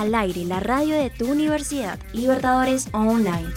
al 0.00 0.14
aire 0.14 0.46
la 0.46 0.60
radio 0.60 0.96
de 0.96 1.10
tu 1.10 1.30
universidad, 1.30 1.98
Libertadores 2.14 2.88
Online. 2.92 3.52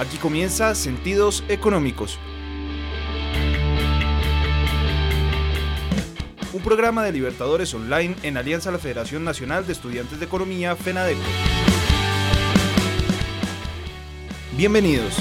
Aquí 0.00 0.16
comienza 0.16 0.74
Sentidos 0.74 1.44
Económicos. 1.48 2.18
Un 6.52 6.62
programa 6.62 7.04
de 7.04 7.12
Libertadores 7.12 7.72
Online 7.72 8.16
en 8.24 8.36
alianza 8.36 8.70
a 8.70 8.72
la 8.72 8.78
Federación 8.78 9.22
Nacional 9.22 9.64
de 9.64 9.74
Estudiantes 9.74 10.18
de 10.18 10.24
Economía, 10.24 10.74
FENADECO. 10.74 11.20
Bienvenidos. 14.56 15.14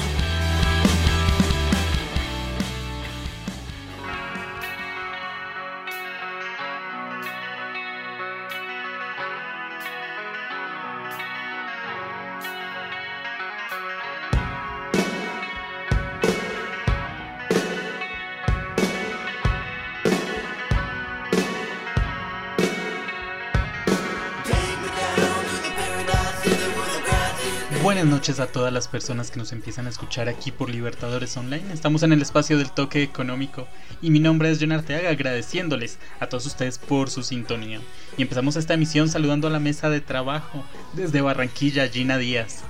Noches 28.28 28.40
a 28.42 28.52
todas 28.52 28.74
las 28.74 28.90
personas 28.90 29.32
que 29.32 29.40
nos 29.40 29.54
empiezan 29.54 29.86
a 29.86 29.90
escuchar 29.90 30.28
aquí 30.28 30.52
por 30.52 30.70
Libertadores 30.70 31.38
Online. 31.38 31.72
Estamos 31.72 32.04
en 32.04 32.12
el 32.12 32.22
espacio 32.22 32.58
del 32.58 32.72
toque 32.72 33.02
económico 33.02 33.70
y 34.02 34.10
mi 34.10 34.20
nombre 34.20 34.52
es 34.52 34.58
John 34.60 34.74
Arteaga 34.74 35.12
agradeciéndoles 35.12 35.98
a 36.20 36.28
todos 36.28 36.46
ustedes 36.46 36.78
por 36.78 37.10
su 37.10 37.24
sintonía. 37.24 37.80
Y 38.18 38.24
empezamos 38.24 38.58
esta 38.58 38.74
emisión 38.74 39.08
saludando 39.08 39.48
a 39.48 39.52
la 39.52 39.60
mesa 39.60 39.90
de 39.90 40.02
trabajo 40.02 40.66
desde 40.92 41.22
Barranquilla, 41.22 41.88
Gina 41.88 42.18
Díaz. 42.18 42.64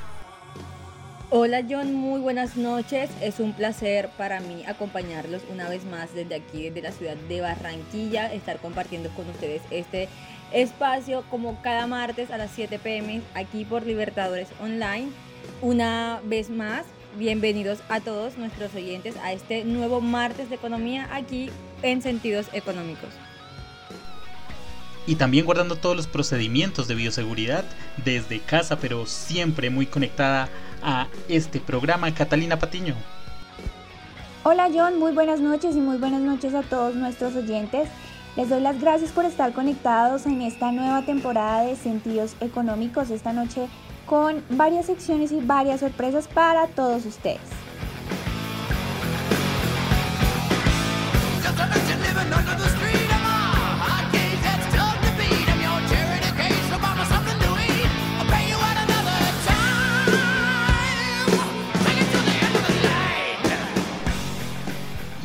Hola 1.32 1.64
John, 1.68 1.92
muy 1.92 2.22
buenas 2.22 2.56
noches. 2.56 3.10
Es 3.20 3.40
un 3.40 3.54
placer 3.54 4.10
para 4.16 4.40
mí 4.40 4.64
acompañarlos 4.68 5.42
una 5.52 5.68
vez 5.70 5.86
más 5.86 6.14
desde 6.14 6.36
aquí, 6.36 6.70
desde 6.70 6.84
la 6.84 6.92
ciudad 6.92 7.16
de 7.16 7.42
Barranquilla, 7.42 8.32
estar 8.32 8.60
compartiendo 8.60 9.10
con 9.10 9.28
ustedes 9.28 9.64
este 9.72 10.08
espacio 10.54 11.24
como 11.32 11.60
cada 11.64 11.88
martes 11.88 12.30
a 12.30 12.38
las 12.38 12.52
7 12.52 12.78
pm 12.78 13.24
aquí 13.34 13.66
por 13.66 13.88
Libertadores 13.88 14.50
Online. 14.62 15.10
Una 15.62 16.22
vez 16.24 16.50
más, 16.50 16.86
bienvenidos 17.18 17.80
a 17.90 18.00
todos 18.00 18.38
nuestros 18.38 18.74
oyentes 18.76 19.16
a 19.24 19.34
este 19.34 19.64
nuevo 19.66 20.02
martes 20.02 20.50
de 20.50 20.56
economía 20.56 21.10
aquí 21.12 21.50
en 21.82 22.02
Sentidos 22.02 22.48
Económicos. 22.54 23.10
Y 25.08 25.16
también 25.16 25.46
guardando 25.46 25.78
todos 25.78 25.96
los 25.96 26.06
procedimientos 26.06 26.88
de 26.88 26.96
bioseguridad 26.96 27.64
desde 28.04 28.40
casa, 28.42 28.78
pero 28.78 29.06
siempre 29.06 29.70
muy 29.70 29.86
conectada 29.86 30.50
a 30.84 31.08
este 31.30 31.60
programa, 31.60 32.14
Catalina 32.14 32.60
Patiño. 32.60 32.94
Hola 34.44 34.70
John, 34.74 35.00
muy 35.00 35.14
buenas 35.14 35.40
noches 35.40 35.76
y 35.76 35.80
muy 35.80 35.98
buenas 35.98 36.22
noches 36.22 36.54
a 36.54 36.62
todos 36.62 36.96
nuestros 36.96 37.36
oyentes. 37.36 37.90
Les 38.36 38.50
doy 38.50 38.62
las 38.62 38.80
gracias 38.80 39.12
por 39.12 39.26
estar 39.26 39.52
conectados 39.54 40.26
en 40.26 40.42
esta 40.42 40.72
nueva 40.72 41.02
temporada 41.02 41.64
de 41.64 41.76
Sentidos 41.76 42.36
Económicos 42.40 43.10
esta 43.10 43.34
noche 43.34 43.68
con 44.08 44.42
varias 44.50 44.86
secciones 44.86 45.32
y 45.32 45.42
varias 45.42 45.82
sorpresas 45.82 46.28
para 46.28 46.68
todos 46.68 47.06
ustedes. 47.06 47.42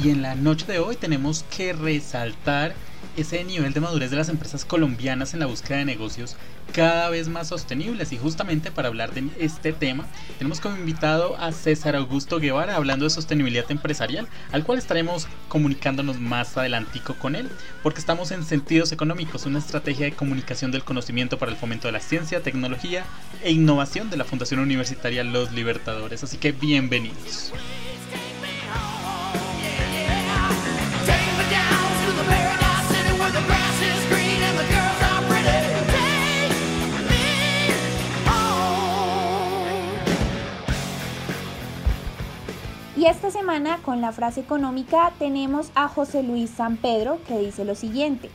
Y 0.04 0.10
en 0.10 0.22
la 0.22 0.34
noche 0.34 0.66
de 0.66 0.80
hoy 0.80 0.96
tenemos 0.96 1.44
que 1.44 1.72
resaltar 1.72 2.74
ese 3.16 3.44
nivel 3.44 3.72
de 3.72 3.80
madurez 3.80 4.10
de 4.10 4.16
las 4.16 4.28
empresas 4.28 4.64
colombianas 4.64 5.34
en 5.34 5.40
la 5.40 5.46
búsqueda 5.46 5.78
de 5.78 5.84
negocios 5.84 6.36
cada 6.72 7.10
vez 7.10 7.28
más 7.28 7.48
sostenibles. 7.48 8.12
Y 8.12 8.18
justamente 8.18 8.70
para 8.70 8.88
hablar 8.88 9.12
de 9.12 9.28
este 9.38 9.72
tema, 9.72 10.06
tenemos 10.38 10.60
como 10.60 10.76
invitado 10.76 11.36
a 11.36 11.52
César 11.52 11.96
Augusto 11.96 12.38
Guevara 12.38 12.76
hablando 12.76 13.04
de 13.04 13.10
sostenibilidad 13.10 13.70
empresarial, 13.70 14.28
al 14.52 14.64
cual 14.64 14.78
estaremos 14.78 15.26
comunicándonos 15.48 16.18
más 16.18 16.56
adelantico 16.56 17.14
con 17.14 17.36
él, 17.36 17.50
porque 17.82 18.00
estamos 18.00 18.30
en 18.30 18.44
Sentidos 18.44 18.92
Económicos, 18.92 19.46
una 19.46 19.58
estrategia 19.58 20.06
de 20.06 20.12
comunicación 20.12 20.70
del 20.70 20.84
conocimiento 20.84 21.38
para 21.38 21.52
el 21.52 21.58
fomento 21.58 21.88
de 21.88 21.92
la 21.92 22.00
ciencia, 22.00 22.42
tecnología 22.42 23.04
e 23.42 23.52
innovación 23.52 24.10
de 24.10 24.16
la 24.16 24.24
Fundación 24.24 24.60
Universitaria 24.60 25.24
Los 25.24 25.52
Libertadores. 25.52 26.24
Así 26.24 26.38
que 26.38 26.52
bienvenidos. 26.52 27.52
Y 43.02 43.06
esta 43.06 43.32
semana 43.32 43.78
con 43.78 44.00
la 44.00 44.12
frase 44.12 44.38
económica 44.38 45.10
tenemos 45.18 45.72
a 45.74 45.88
José 45.88 46.22
Luis 46.22 46.50
San 46.50 46.76
Pedro 46.76 47.18
que 47.26 47.36
dice 47.36 47.64
lo 47.64 47.74
siguiente. 47.74 48.30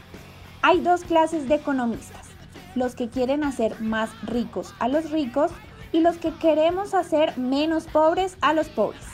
Hay 0.61 0.81
dos 0.81 1.05
clases 1.05 1.47
de 1.47 1.55
economistas, 1.55 2.27
los 2.75 2.93
que 2.93 3.07
quieren 3.07 3.45
hacer 3.45 3.79
más 3.79 4.09
ricos 4.23 4.73
a 4.79 4.89
los 4.89 5.09
ricos 5.11 5.51
y 5.93 6.01
los 6.01 6.17
que 6.17 6.33
queremos 6.33 6.93
hacer 6.93 7.37
menos 7.37 7.85
pobres 7.85 8.35
a 8.41 8.51
los 8.51 8.67
pobres. 8.67 9.05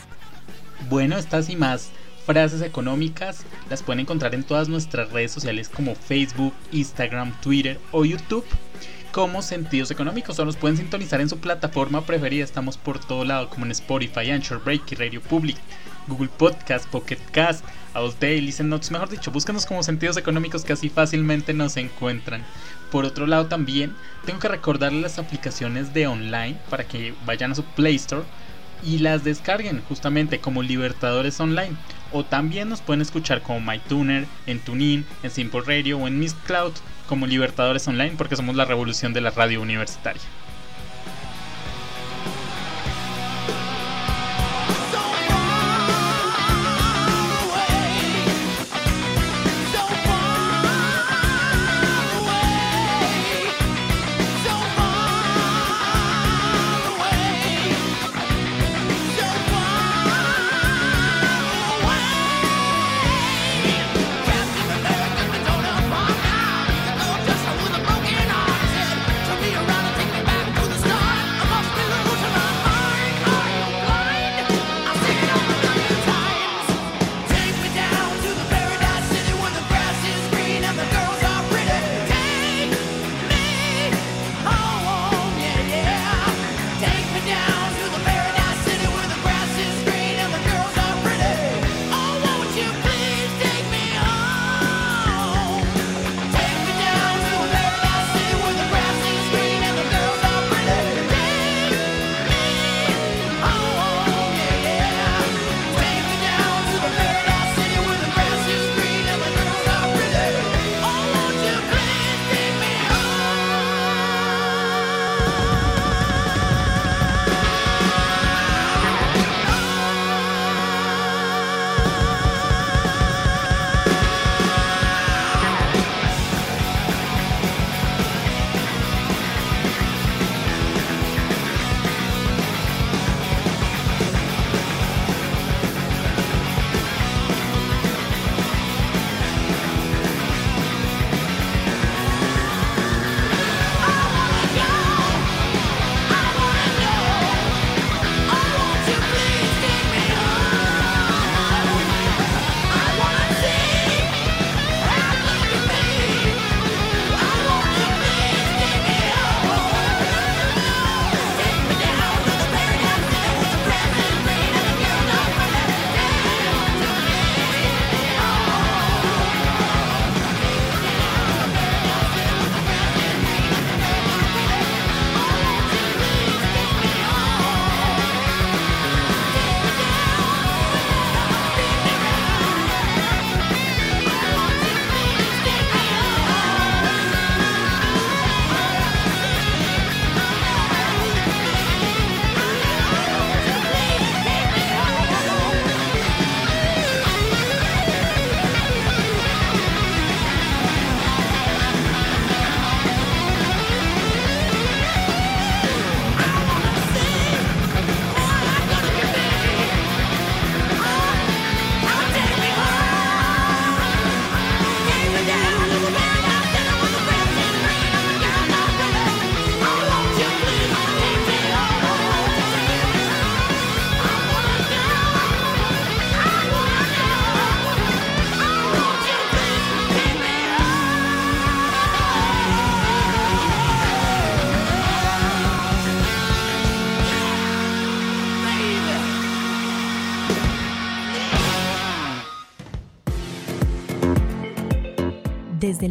Bueno, 0.90 1.18
estas 1.18 1.52
y 1.52 1.56
más 1.56 1.92
frases 2.26 2.64
económicas 2.64 3.46
las 3.70 3.84
pueden 3.84 4.00
encontrar 4.00 4.34
en 4.34 4.44
todas 4.44 4.70
nuestras 4.70 5.12
redes 5.12 5.34
sociales 5.34 5.70
como 5.70 5.94
Facebook, 5.94 6.54
Instagram, 6.72 7.32
Twitter 7.42 7.80
o 7.92 8.06
YouTube 8.06 8.44
como 9.14 9.44
Sentidos 9.44 9.92
Económicos 9.92 10.40
o 10.40 10.46
nos 10.46 10.58
pueden 10.58 10.76
sintonizar 10.76 11.22
en 11.22 11.30
su 11.30 11.38
plataforma 11.38 12.02
preferida. 12.02 12.44
Estamos 12.44 12.78
por 12.78 13.00
todo 13.00 13.24
lado, 13.24 13.48
como 13.48 13.64
en 13.64 13.72
Spotify, 13.72 14.32
Anchor, 14.32 14.62
Breaky, 14.64 14.96
Radio 14.96 15.22
Public, 15.22 15.56
Google 16.08 16.30
Podcast, 16.36 16.88
Pocket 16.88 17.20
Cast, 17.32 17.64
Daily, 18.20 18.42
Listen 18.42 18.70
Notes, 18.70 18.90
mejor 18.90 19.10
dicho, 19.10 19.30
búscanos 19.30 19.68
como 19.68 19.84
Sentidos 19.84 20.18
Económicos 20.18 20.66
que 20.66 20.74
así 20.74 20.90
fácilmente 20.90 21.54
nos 21.54 21.78
encuentran. 21.78 22.44
Por 22.92 23.06
otro 23.06 23.28
lado 23.28 23.46
también 23.46 23.96
tengo 24.26 24.40
que 24.40 24.48
recordarles 24.48 25.04
las 25.04 25.20
aplicaciones 25.20 25.94
de 25.94 26.08
online 26.08 26.58
para 26.72 26.86
que 26.86 27.14
vayan 27.24 27.52
a 27.52 27.56
su 27.56 27.64
Play 27.64 27.96
Store 27.96 28.24
y 28.84 28.98
las 28.98 29.24
descarguen 29.24 29.84
justamente 29.88 30.40
como 30.40 30.64
Libertadores 30.64 31.40
Online. 31.40 31.76
O 32.12 32.26
también 32.26 32.68
nos 32.68 32.82
pueden 32.82 33.02
escuchar 33.02 33.44
como 33.44 33.60
MyTuner, 33.60 34.26
en 34.48 34.60
TuneIn, 34.60 35.06
en 35.22 35.30
Simple 35.30 35.62
Radio 35.62 36.00
o 36.00 36.08
en 36.08 36.18
Miss 36.18 36.34
Cloud 36.48 36.74
como 37.14 37.28
Libertadores 37.28 37.88
Online 37.88 38.16
porque 38.18 38.36
somos 38.36 38.56
la 38.56 38.66
revolución 38.66 39.14
de 39.14 39.22
la 39.22 39.30
radio 39.30 39.62
universitaria. 39.62 40.24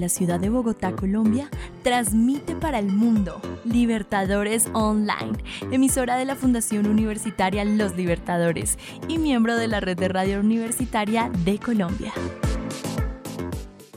La 0.02 0.08
ciudad 0.08 0.40
de 0.40 0.50
Bogotá, 0.50 0.92
Colombia, 0.96 1.48
transmite 1.84 2.56
para 2.56 2.80
el 2.80 2.86
mundo 2.86 3.40
Libertadores 3.64 4.66
Online, 4.72 5.38
emisora 5.70 6.16
de 6.16 6.24
la 6.24 6.34
Fundación 6.34 6.88
Universitaria 6.88 7.64
Los 7.64 7.94
Libertadores 7.94 8.78
y 9.06 9.18
miembro 9.18 9.56
de 9.56 9.68
la 9.68 9.78
red 9.78 9.96
de 9.96 10.08
radio 10.08 10.40
universitaria 10.40 11.30
de 11.44 11.58
Colombia. 11.60 12.12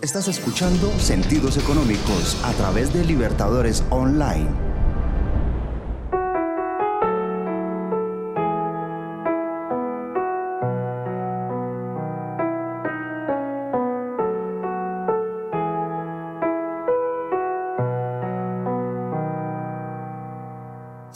Estás 0.03 0.27
escuchando 0.27 0.91
Sentidos 0.99 1.57
Económicos 1.57 2.39
a 2.45 2.53
través 2.53 2.93
de 2.93 3.03
Libertadores 3.03 3.83
Online. 3.89 4.64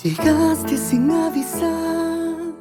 Llegaste 0.02 0.78
sin 0.78 1.12
avisar 1.12 2.54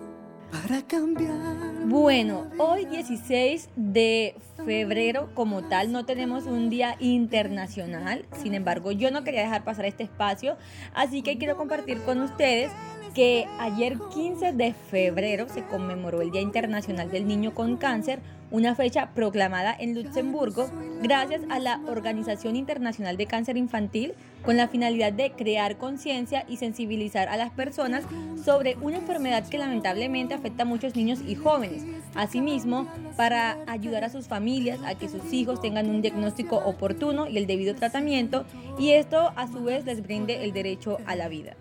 para 0.50 0.82
cambiar. 0.82 1.86
Bueno, 1.86 2.48
hoy 2.58 2.84
16 2.86 3.68
de 3.76 4.34
febrero 4.66 5.30
como 5.34 5.62
tal 5.62 5.92
no 5.92 6.04
tenemos 6.04 6.46
un 6.46 6.68
día 6.68 6.96
internacional, 6.98 8.26
sin 8.42 8.54
embargo 8.54 8.90
yo 8.90 9.12
no 9.12 9.22
quería 9.22 9.42
dejar 9.42 9.62
pasar 9.62 9.84
este 9.84 10.02
espacio, 10.02 10.56
así 10.94 11.22
que 11.22 11.38
quiero 11.38 11.56
compartir 11.56 12.00
con 12.02 12.20
ustedes 12.22 12.72
que 13.14 13.46
ayer 13.60 13.98
15 14.12 14.52
de 14.54 14.72
febrero 14.72 15.48
se 15.48 15.64
conmemoró 15.64 16.22
el 16.22 16.32
Día 16.32 16.40
Internacional 16.40 17.08
del 17.08 17.28
Niño 17.28 17.54
con 17.54 17.76
Cáncer, 17.76 18.18
una 18.50 18.74
fecha 18.74 19.10
proclamada 19.14 19.74
en 19.78 19.94
Luxemburgo 19.94 20.70
gracias 21.02 21.42
a 21.50 21.58
la 21.58 21.80
Organización 21.86 22.56
Internacional 22.56 23.16
de 23.16 23.26
Cáncer 23.26 23.56
Infantil 23.56 24.14
con 24.44 24.56
la 24.56 24.68
finalidad 24.68 25.12
de 25.12 25.32
crear 25.32 25.76
conciencia 25.76 26.44
y 26.48 26.56
sensibilizar 26.56 27.28
a 27.28 27.36
las 27.36 27.50
personas 27.50 28.04
sobre 28.44 28.76
una 28.80 28.98
enfermedad 28.98 29.46
que 29.48 29.58
lamentablemente 29.58 30.34
afecta 30.34 30.62
a 30.62 30.66
muchos 30.66 30.96
niños 30.96 31.20
y 31.26 31.34
jóvenes. 31.34 31.84
Asimismo, 32.14 32.86
para 33.16 33.58
ayudar 33.66 34.04
a 34.04 34.10
sus 34.10 34.28
familias 34.28 34.80
a 34.84 34.94
que 34.94 35.08
sus 35.08 35.32
hijos 35.32 35.60
tengan 35.60 35.90
un 35.90 36.02
diagnóstico 36.02 36.56
oportuno 36.56 37.28
y 37.28 37.36
el 37.36 37.46
debido 37.46 37.74
tratamiento 37.74 38.44
y 38.78 38.90
esto 38.90 39.32
a 39.36 39.46
su 39.48 39.62
vez 39.64 39.84
les 39.84 40.02
brinde 40.02 40.44
el 40.44 40.52
derecho 40.52 40.98
a 41.06 41.16
la 41.16 41.28
vida. 41.28 41.54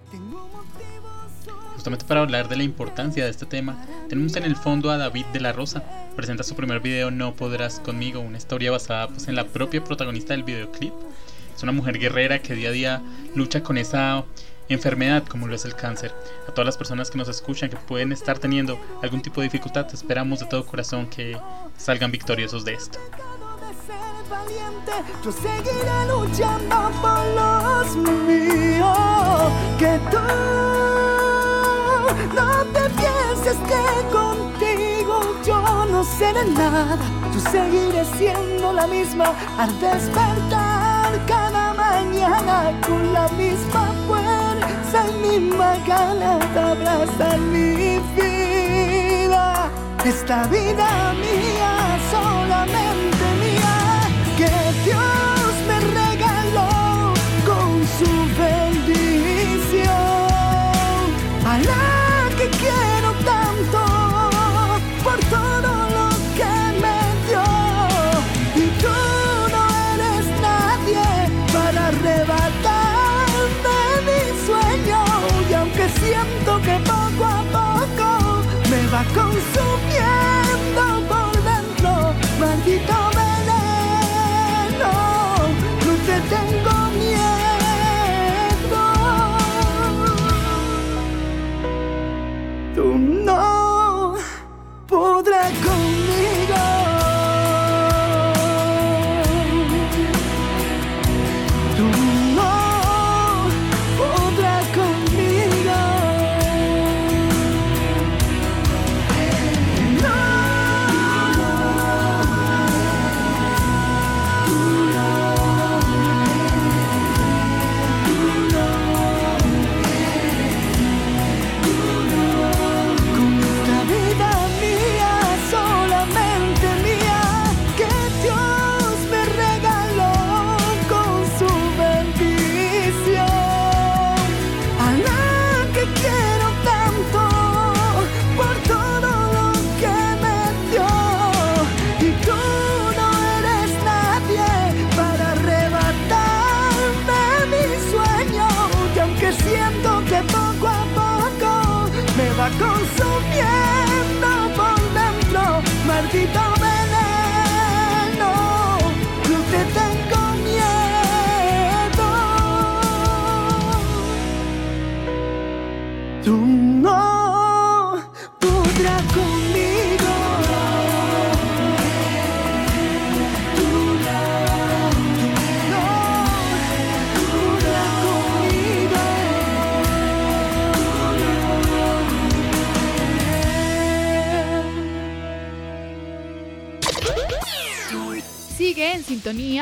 Justamente 1.77 2.05
para 2.05 2.22
hablar 2.22 2.50
de 2.50 2.55
la 2.55 2.63
importancia 2.63 3.24
de 3.24 3.29
este 3.29 3.46
tema, 3.46 3.77
tenemos 4.10 4.36
en 4.36 4.46
el 4.46 4.55
fondo 4.55 4.89
a 4.89 4.98
David 4.98 5.27
de 5.27 5.39
la 5.39 5.53
Rosa. 5.53 5.84
Presenta 6.15 6.43
su 6.43 6.55
primer 6.55 6.79
video 6.79 7.12
No 7.12 7.36
podrás 7.36 7.79
conmigo, 7.79 8.19
una 8.19 8.39
historia 8.39 8.72
basada 8.72 9.10
pues, 9.10 9.27
en 9.27 9.36
la 9.36 9.46
propia 9.46 9.84
protagonista 9.84 10.34
del 10.34 10.41
videoclip. 10.41 10.91
Es 11.55 11.62
una 11.62 11.72
mujer 11.72 12.00
guerrera 12.00 12.39
que 12.39 12.55
día 12.55 12.69
a 12.69 12.72
día 12.72 13.01
lucha 13.36 13.62
con 13.62 13.77
esa 13.77 14.25
enfermedad 14.69 15.24
como 15.27 15.48
lo 15.48 15.53
es 15.53 15.65
el 15.65 15.75
cáncer. 15.75 16.15
A 16.48 16.51
todas 16.51 16.65
las 16.65 16.77
personas 16.77 17.12
que 17.12 17.19
nos 17.19 17.29
escuchan 17.29 17.69
que 17.69 17.77
pueden 17.77 18.12
estar 18.12 18.39
teniendo 18.39 18.79
algún 19.03 19.22
tipo 19.22 19.39
de 19.41 19.46
dificultad, 19.46 19.86
esperamos 19.93 20.39
de 20.39 20.48
todo 20.48 20.65
corazón 20.65 21.07
que 21.07 21.38
salgan 21.77 22.12
victoriosos 22.12 22.65
de 22.65 22.74
esto. 22.74 22.98
Yo 25.24 25.31
seguiré 25.31 26.07
luchando 26.07 26.91
por 27.03 27.24
los 27.36 27.96
míos. 27.96 28.98
Que 29.77 30.00
tú 30.10 30.17
no 32.33 32.63
te 32.73 32.89
pienses 33.01 33.57
que 33.69 33.83
contigo 34.11 35.21
yo 35.45 35.85
no 35.85 36.03
seré 36.03 36.45
nada. 36.45 36.97
Yo 37.33 37.39
seguiré 37.51 38.05
siendo 38.17 38.73
la 38.73 38.87
misma 38.87 39.33
al 39.57 39.79
despertar 39.79 41.25
cada 41.25 41.73
mañana 41.73 42.71
con 42.85 43.13
la 43.13 43.27
misma 43.29 43.91
fuerza 44.07 45.05
y 45.07 45.39
misma 45.39 45.75
ganas 45.85 46.53
de 46.53 46.59
abrazar 46.59 47.39
mi 47.39 47.99
vida. 48.15 49.69
Esta 50.03 50.47
vida 50.47 51.13
mía, 51.13 51.99
solamente 52.11 53.16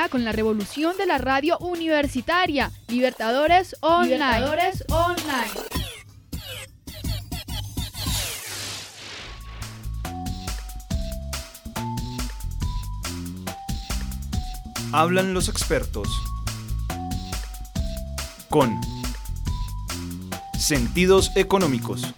con 0.10 0.24
la 0.24 0.32
revolución 0.32 0.98
de 0.98 1.06
la 1.06 1.18
radio 1.18 1.58
universitaria. 1.60 2.72
Libertadores 2.88 3.76
Online. 3.82 4.40
Libertadores 4.40 4.84
Online. 4.90 5.76
Hablan 14.92 15.34
los 15.34 15.50
expertos. 15.50 16.08
Con 18.50 18.80
sentidos 20.58 21.32
económicos. 21.36 22.14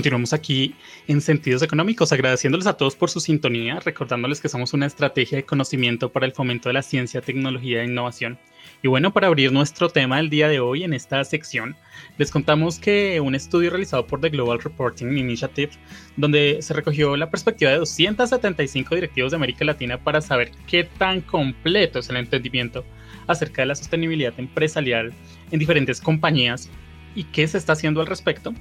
Continuamos 0.00 0.32
aquí 0.32 0.74
en 1.08 1.20
Sentidos 1.20 1.60
Económicos, 1.60 2.10
agradeciéndoles 2.10 2.66
a 2.66 2.72
todos 2.72 2.96
por 2.96 3.10
su 3.10 3.20
sintonía, 3.20 3.80
recordándoles 3.80 4.40
que 4.40 4.48
somos 4.48 4.72
una 4.72 4.86
estrategia 4.86 5.36
de 5.36 5.44
conocimiento 5.44 6.10
para 6.10 6.24
el 6.24 6.32
fomento 6.32 6.70
de 6.70 6.72
la 6.72 6.80
ciencia, 6.80 7.20
tecnología 7.20 7.82
e 7.82 7.84
innovación. 7.84 8.38
Y 8.82 8.88
bueno, 8.88 9.12
para 9.12 9.26
abrir 9.26 9.52
nuestro 9.52 9.90
tema 9.90 10.16
del 10.16 10.30
día 10.30 10.48
de 10.48 10.58
hoy 10.58 10.84
en 10.84 10.94
esta 10.94 11.22
sección, 11.24 11.76
les 12.16 12.30
contamos 12.30 12.78
que 12.78 13.20
un 13.20 13.34
estudio 13.34 13.68
realizado 13.68 14.06
por 14.06 14.22
The 14.22 14.30
Global 14.30 14.62
Reporting 14.62 15.18
Initiative, 15.18 15.72
donde 16.16 16.62
se 16.62 16.72
recogió 16.72 17.14
la 17.18 17.30
perspectiva 17.30 17.70
de 17.72 17.76
275 17.76 18.94
directivos 18.94 19.32
de 19.32 19.36
América 19.36 19.66
Latina 19.66 20.02
para 20.02 20.22
saber 20.22 20.50
qué 20.66 20.84
tan 20.84 21.20
completo 21.20 21.98
es 21.98 22.08
el 22.08 22.16
entendimiento 22.16 22.86
acerca 23.26 23.60
de 23.60 23.66
la 23.66 23.74
sostenibilidad 23.74 24.32
empresarial 24.38 25.12
en 25.50 25.58
diferentes 25.58 26.00
compañías 26.00 26.70
y 27.14 27.24
qué 27.24 27.46
se 27.48 27.58
está 27.58 27.72
haciendo 27.72 28.00
al 28.00 28.06
respecto, 28.06 28.54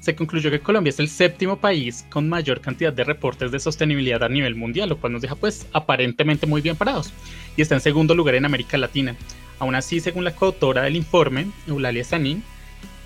se 0.00 0.14
concluyó 0.14 0.50
que 0.50 0.60
Colombia 0.60 0.90
es 0.90 0.98
el 0.98 1.08
séptimo 1.08 1.58
país 1.58 2.06
con 2.10 2.28
mayor 2.28 2.60
cantidad 2.60 2.92
de 2.92 3.04
reportes 3.04 3.52
de 3.52 3.60
sostenibilidad 3.60 4.22
a 4.22 4.28
nivel 4.28 4.54
mundial, 4.54 4.88
lo 4.88 4.98
cual 4.98 5.12
nos 5.12 5.22
deja 5.22 5.34
pues 5.34 5.66
aparentemente 5.72 6.46
muy 6.46 6.62
bien 6.62 6.76
parados, 6.76 7.12
y 7.56 7.62
está 7.62 7.74
en 7.74 7.80
segundo 7.80 8.14
lugar 8.14 8.34
en 8.34 8.46
América 8.46 8.78
Latina. 8.78 9.14
Aún 9.58 9.74
así, 9.74 10.00
según 10.00 10.24
la 10.24 10.34
coautora 10.34 10.82
del 10.82 10.96
informe, 10.96 11.46
Eulalia 11.68 12.02
Sanín, 12.02 12.42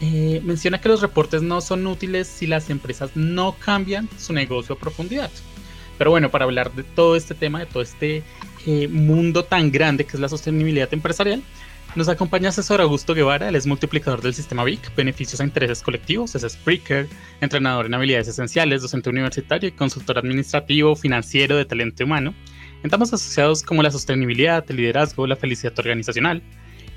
eh, 0.00 0.40
menciona 0.44 0.80
que 0.80 0.88
los 0.88 1.02
reportes 1.02 1.42
no 1.42 1.60
son 1.60 1.86
útiles 1.86 2.28
si 2.28 2.46
las 2.46 2.70
empresas 2.70 3.10
no 3.16 3.56
cambian 3.58 4.08
su 4.18 4.32
negocio 4.32 4.76
a 4.76 4.78
profundidad. 4.78 5.30
Pero 5.98 6.10
bueno, 6.10 6.30
para 6.30 6.44
hablar 6.44 6.72
de 6.72 6.82
todo 6.82 7.16
este 7.16 7.34
tema, 7.34 7.60
de 7.60 7.66
todo 7.66 7.82
este 7.82 8.22
eh, 8.66 8.88
mundo 8.88 9.44
tan 9.44 9.70
grande 9.70 10.04
que 10.04 10.16
es 10.16 10.20
la 10.20 10.28
sostenibilidad 10.28 10.92
empresarial, 10.92 11.42
nos 11.94 12.08
acompaña 12.08 12.48
asesor 12.48 12.80
Augusto 12.80 13.14
Guevara, 13.14 13.48
él 13.48 13.54
es 13.54 13.66
multiplicador 13.66 14.20
del 14.20 14.34
sistema 14.34 14.64
VIC, 14.64 14.96
beneficios 14.96 15.40
a 15.40 15.44
intereses 15.44 15.80
colectivos, 15.80 16.34
es 16.34 16.42
speaker, 16.42 17.06
entrenador 17.40 17.86
en 17.86 17.94
habilidades 17.94 18.26
esenciales, 18.26 18.82
docente 18.82 19.10
universitario 19.10 19.68
y 19.68 19.72
consultor 19.72 20.18
administrativo, 20.18 20.96
financiero 20.96 21.56
de 21.56 21.64
talento 21.64 22.04
humano, 22.04 22.34
en 22.82 22.90
temas 22.90 23.12
asociados 23.12 23.62
como 23.62 23.82
la 23.82 23.92
sostenibilidad, 23.92 24.64
el 24.68 24.76
liderazgo, 24.76 25.26
la 25.26 25.36
felicidad 25.36 25.78
organizacional, 25.78 26.42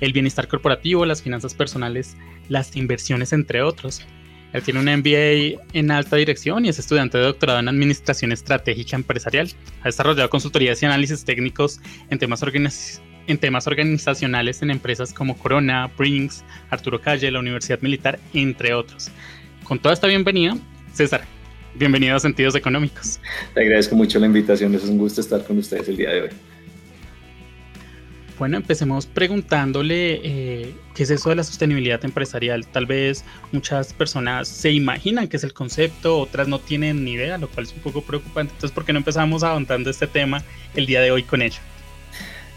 el 0.00 0.12
bienestar 0.12 0.48
corporativo, 0.48 1.06
las 1.06 1.22
finanzas 1.22 1.54
personales, 1.54 2.16
las 2.48 2.74
inversiones, 2.76 3.32
entre 3.32 3.62
otros. 3.62 4.04
Él 4.52 4.62
tiene 4.62 4.80
un 4.80 4.86
MBA 4.86 5.62
en 5.74 5.90
alta 5.90 6.16
dirección 6.16 6.64
y 6.64 6.70
es 6.70 6.78
estudiante 6.78 7.18
de 7.18 7.24
doctorado 7.24 7.60
en 7.60 7.68
Administración 7.68 8.32
Estratégica 8.32 8.96
Empresarial. 8.96 9.50
Ha 9.82 9.84
desarrollado 9.84 10.30
consultorías 10.30 10.82
y 10.82 10.86
análisis 10.86 11.24
técnicos 11.24 11.80
en 12.10 12.18
temas 12.18 12.42
organizacionales 12.42 13.07
en 13.28 13.38
temas 13.38 13.66
organizacionales 13.66 14.62
en 14.62 14.70
empresas 14.70 15.12
como 15.12 15.36
Corona, 15.38 15.88
Brinks, 15.96 16.42
Arturo 16.70 17.00
Calle, 17.00 17.30
la 17.30 17.38
Universidad 17.38 17.80
Militar, 17.80 18.18
entre 18.34 18.74
otros. 18.74 19.10
Con 19.62 19.78
toda 19.78 19.94
esta 19.94 20.06
bienvenida, 20.06 20.56
César, 20.92 21.22
bienvenido 21.74 22.16
a 22.16 22.20
Sentidos 22.20 22.54
Económicos. 22.56 23.20
Te 23.54 23.60
agradezco 23.60 23.94
mucho 23.94 24.18
la 24.18 24.26
invitación, 24.26 24.74
es 24.74 24.84
un 24.84 24.98
gusto 24.98 25.20
estar 25.20 25.44
con 25.44 25.58
ustedes 25.58 25.88
el 25.88 25.96
día 25.98 26.10
de 26.10 26.22
hoy. 26.22 26.30
Bueno, 28.38 28.56
empecemos 28.56 29.04
preguntándole 29.04 30.20
eh, 30.22 30.74
qué 30.94 31.02
es 31.02 31.10
eso 31.10 31.28
de 31.28 31.34
la 31.34 31.42
sostenibilidad 31.42 32.02
empresarial. 32.04 32.66
Tal 32.68 32.86
vez 32.86 33.24
muchas 33.50 33.92
personas 33.92 34.46
se 34.46 34.70
imaginan 34.70 35.26
que 35.26 35.36
es 35.36 35.44
el 35.44 35.52
concepto, 35.52 36.20
otras 36.20 36.46
no 36.46 36.60
tienen 36.60 37.04
ni 37.04 37.14
idea, 37.14 37.36
lo 37.36 37.48
cual 37.48 37.66
es 37.66 37.72
un 37.72 37.80
poco 37.80 38.00
preocupante. 38.00 38.54
Entonces, 38.54 38.72
¿por 38.72 38.84
qué 38.84 38.92
no 38.92 39.00
empezamos 39.00 39.42
ahondando 39.42 39.90
este 39.90 40.06
tema 40.06 40.44
el 40.76 40.86
día 40.86 41.00
de 41.00 41.10
hoy 41.10 41.24
con 41.24 41.42
ello? 41.42 41.58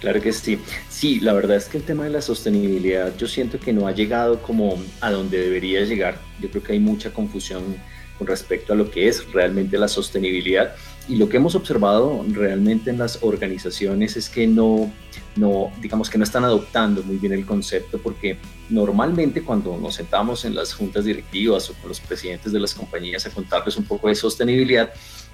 Claro 0.02 0.20
que 0.20 0.34
sí. 0.34 0.60
Sí, 0.90 1.20
la 1.20 1.32
verdad 1.32 1.58
es 1.58 1.66
que 1.66 1.78
el 1.78 1.84
tema 1.84 2.06
de 2.06 2.10
la 2.10 2.22
sostenibilidad 2.22 3.16
yo 3.18 3.28
siento 3.28 3.60
que 3.60 3.72
no 3.72 3.86
ha 3.86 3.92
llegado 3.92 4.42
como 4.42 4.82
a 5.00 5.12
donde 5.12 5.40
debería 5.40 5.86
llegar. 5.86 6.20
Yo 6.42 6.50
creo 6.50 6.64
que 6.64 6.74
hay 6.74 6.80
mucha 6.80 7.14
confusión 7.14 7.78
con 8.18 8.26
respecto 8.28 8.74
a 8.74 8.76
lo 8.76 8.90
que 8.90 9.08
es 9.08 9.32
realmente 9.32 9.78
la 9.78 9.88
sostenibilidad. 9.88 10.76
Y 11.08 11.18
lo 11.18 11.30
que 11.30 11.38
hemos 11.38 11.54
observado 11.54 12.26
realmente 12.30 12.90
en 12.90 12.98
las 12.98 13.20
organizaciones 13.22 14.18
es 14.18 14.28
que 14.28 14.48
no, 14.48 14.92
no, 15.36 15.72
digamos 15.82 16.10
que 16.10 16.18
no 16.18 16.24
están 16.24 16.46
adoptando 16.46 17.04
muy 17.04 17.18
bien 17.18 17.34
el 17.34 17.46
concepto 17.46 18.00
porque 18.00 18.38
normalmente 18.70 19.44
cuando 19.44 19.78
nos 19.78 19.96
sentamos 19.96 20.46
en 20.46 20.56
las 20.56 20.74
juntas 20.74 21.06
directivas 21.06 21.70
o 21.70 21.74
con 21.76 21.90
los 21.90 22.00
presidentes 22.00 22.52
de 22.52 22.60
las 22.60 22.74
compañías 22.74 23.26
a 23.28 23.30
contarles 23.30 23.78
un 23.78 23.86
poco 23.86 24.08
de 24.08 24.16
sostenibilidad, 24.16 24.92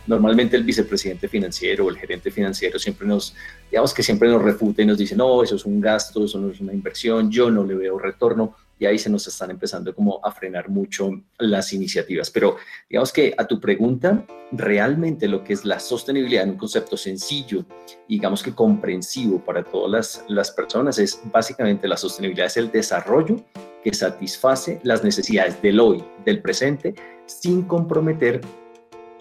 normalmente 0.08 0.56
el 0.56 0.64
vicepresidente 0.64 1.28
financiero 1.28 1.86
o 1.86 1.90
el 1.90 1.98
gerente 1.98 2.32
financiero 2.32 2.80
siempre 2.80 3.08
nos, 3.08 3.36
digamos 3.70 3.94
que 3.94 4.04
siempre 4.04 4.30
nos 4.30 4.42
refuta 4.42 4.82
y 4.82 4.86
nos 4.86 4.98
dice, 4.98 5.16
no, 5.16 5.44
eso 5.44 5.56
es 5.56 5.66
un 5.66 5.80
gasto, 5.80 6.26
eso 6.26 6.40
no 6.40 6.50
es 6.50 6.60
una 6.60 6.74
inversión, 6.74 7.30
yo 7.30 7.52
no 7.52 7.64
le 7.64 7.76
veo 7.76 8.00
retorno 8.00 8.56
y 8.80 8.86
ahí 8.86 8.98
se 8.98 9.10
nos 9.10 9.28
están 9.28 9.50
empezando 9.52 9.94
como 9.94 10.20
a 10.24 10.32
frenar 10.32 10.70
mucho 10.70 11.10
las 11.40 11.74
iniciativas. 11.74 12.30
Pero 12.30 12.58
digamos 12.90 13.12
que 13.12 13.34
a 13.38 13.46
tu 13.46 13.60
pregunta, 13.60 14.26
realmente 14.52 15.28
lo 15.28 15.44
que 15.44 15.54
es 15.54 15.66
la 15.66 15.80
sostenibilidad 15.80 16.44
en 16.44 16.52
un 16.52 16.58
concepto 16.58 16.96
sencillo, 16.96 17.66
digamos 18.08 18.44
que 18.44 18.54
comprensivo 18.54 19.44
para 19.44 19.64
todas 19.64 19.92
las, 19.92 20.26
las 20.28 20.52
personas, 20.52 21.00
es 21.00 21.20
básicamente 21.26 21.88
la 21.88 21.98
sostenibilidad 21.98 22.48
es 22.48 22.58
el 22.58 22.72
desarrollo 22.72 23.44
que 23.84 23.94
satisface 23.94 24.80
las 24.84 25.04
necesidades 25.04 25.62
del 25.62 25.80
hoy, 25.80 26.04
del 26.24 26.42
presente, 26.42 26.94
sin 27.26 27.64
comprometer 27.64 28.42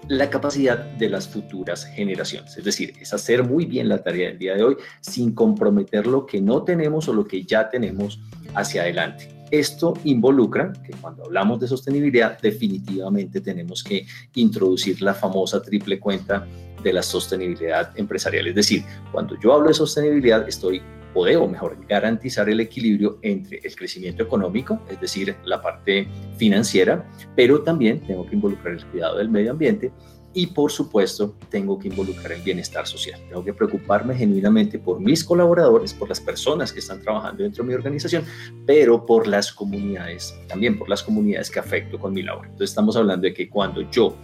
la 0.09 0.31
capacidad 0.31 0.79
de 0.79 1.09
las 1.09 1.29
futuras 1.29 1.85
generaciones. 1.85 2.57
Es 2.57 2.65
decir, 2.65 2.95
es 3.01 3.13
hacer 3.13 3.43
muy 3.43 3.67
bien 3.67 3.89
la 3.89 4.03
tarea 4.03 4.29
del 4.29 4.39
día 4.39 4.55
de 4.55 4.63
hoy 4.63 4.77
sin 5.01 5.35
comprometer 5.35 6.07
lo 6.07 6.27
que 6.27 6.41
no 6.41 6.63
tenemos 6.63 7.09
o 7.09 7.13
lo 7.13 7.27
que 7.27 7.45
ya 7.45 7.69
tenemos 7.69 8.21
hacia 8.55 8.83
adelante. 8.83 9.29
Esto 9.51 9.95
involucra 10.05 10.73
que 10.85 10.93
cuando 11.01 11.25
hablamos 11.25 11.61
de 11.61 11.69
sostenibilidad 11.69 12.41
definitivamente 12.41 13.41
tenemos 13.41 13.83
que 13.85 14.07
introducir 14.35 15.01
la 15.03 15.15
famosa 15.15 15.63
triple 15.63 16.01
cuenta 16.01 16.47
de 16.83 16.93
la 16.93 17.03
sostenibilidad 17.03 17.93
empresarial. 17.97 18.49
Es 18.49 18.55
decir, 18.55 18.85
cuando 19.13 19.39
yo 19.41 19.53
hablo 19.53 19.69
de 19.69 19.75
sostenibilidad 19.75 20.49
estoy 20.49 20.83
o 21.17 21.25
debo 21.25 21.49
mejor 21.49 21.79
garantizar 21.89 22.49
el 22.51 22.61
equilibrio 22.61 23.19
entre 23.23 23.59
el 23.65 23.75
crecimiento 23.75 24.23
económico, 24.23 24.79
es 24.91 25.01
decir, 25.01 25.35
la 25.47 25.63
parte 25.63 26.07
financiera, 26.37 27.11
pero 27.35 27.63
también 27.63 28.01
tengo 28.07 28.27
que 28.27 28.35
involucrar 28.35 28.75
el 28.75 28.85
cuidado 28.85 29.17
del 29.17 29.31
medio 29.31 29.53
ambiente 29.53 29.91
y 30.35 30.49
por 30.49 30.71
supuesto 30.71 31.35
tengo 31.49 31.79
que 31.79 31.89
involucrar 31.89 32.33
el 32.33 32.43
bienestar 32.43 32.87
social. 32.87 33.19
Tengo 33.31 33.43
que 33.43 33.55
preocuparme 33.55 34.15
genuinamente 34.15 34.79
por 34.79 35.01
mis 35.01 35.25
colaboradores, 35.25 35.95
por 35.95 36.11
las 36.11 36.21
personas 36.21 36.71
que 36.71 36.81
están 36.81 37.01
trabajando 37.01 37.43
dentro 37.43 37.65
de 37.65 37.69
mi 37.69 37.75
organización, 37.75 38.23
pero 38.67 39.07
por 39.07 39.27
las 39.27 39.51
comunidades, 39.51 40.39
también 40.47 40.79
por 40.79 40.91
las 40.91 41.03
comunidades 41.03 41.51
que 41.51 41.59
afecto 41.59 41.99
con 41.99 42.13
mi 42.13 42.23
labor. 42.23 42.45
Entonces 42.45 42.69
estamos 42.69 42.95
hablando 42.95 43.27
de 43.27 43.33
que 43.33 43.49
cuando 43.49 43.91
yo 43.91 44.15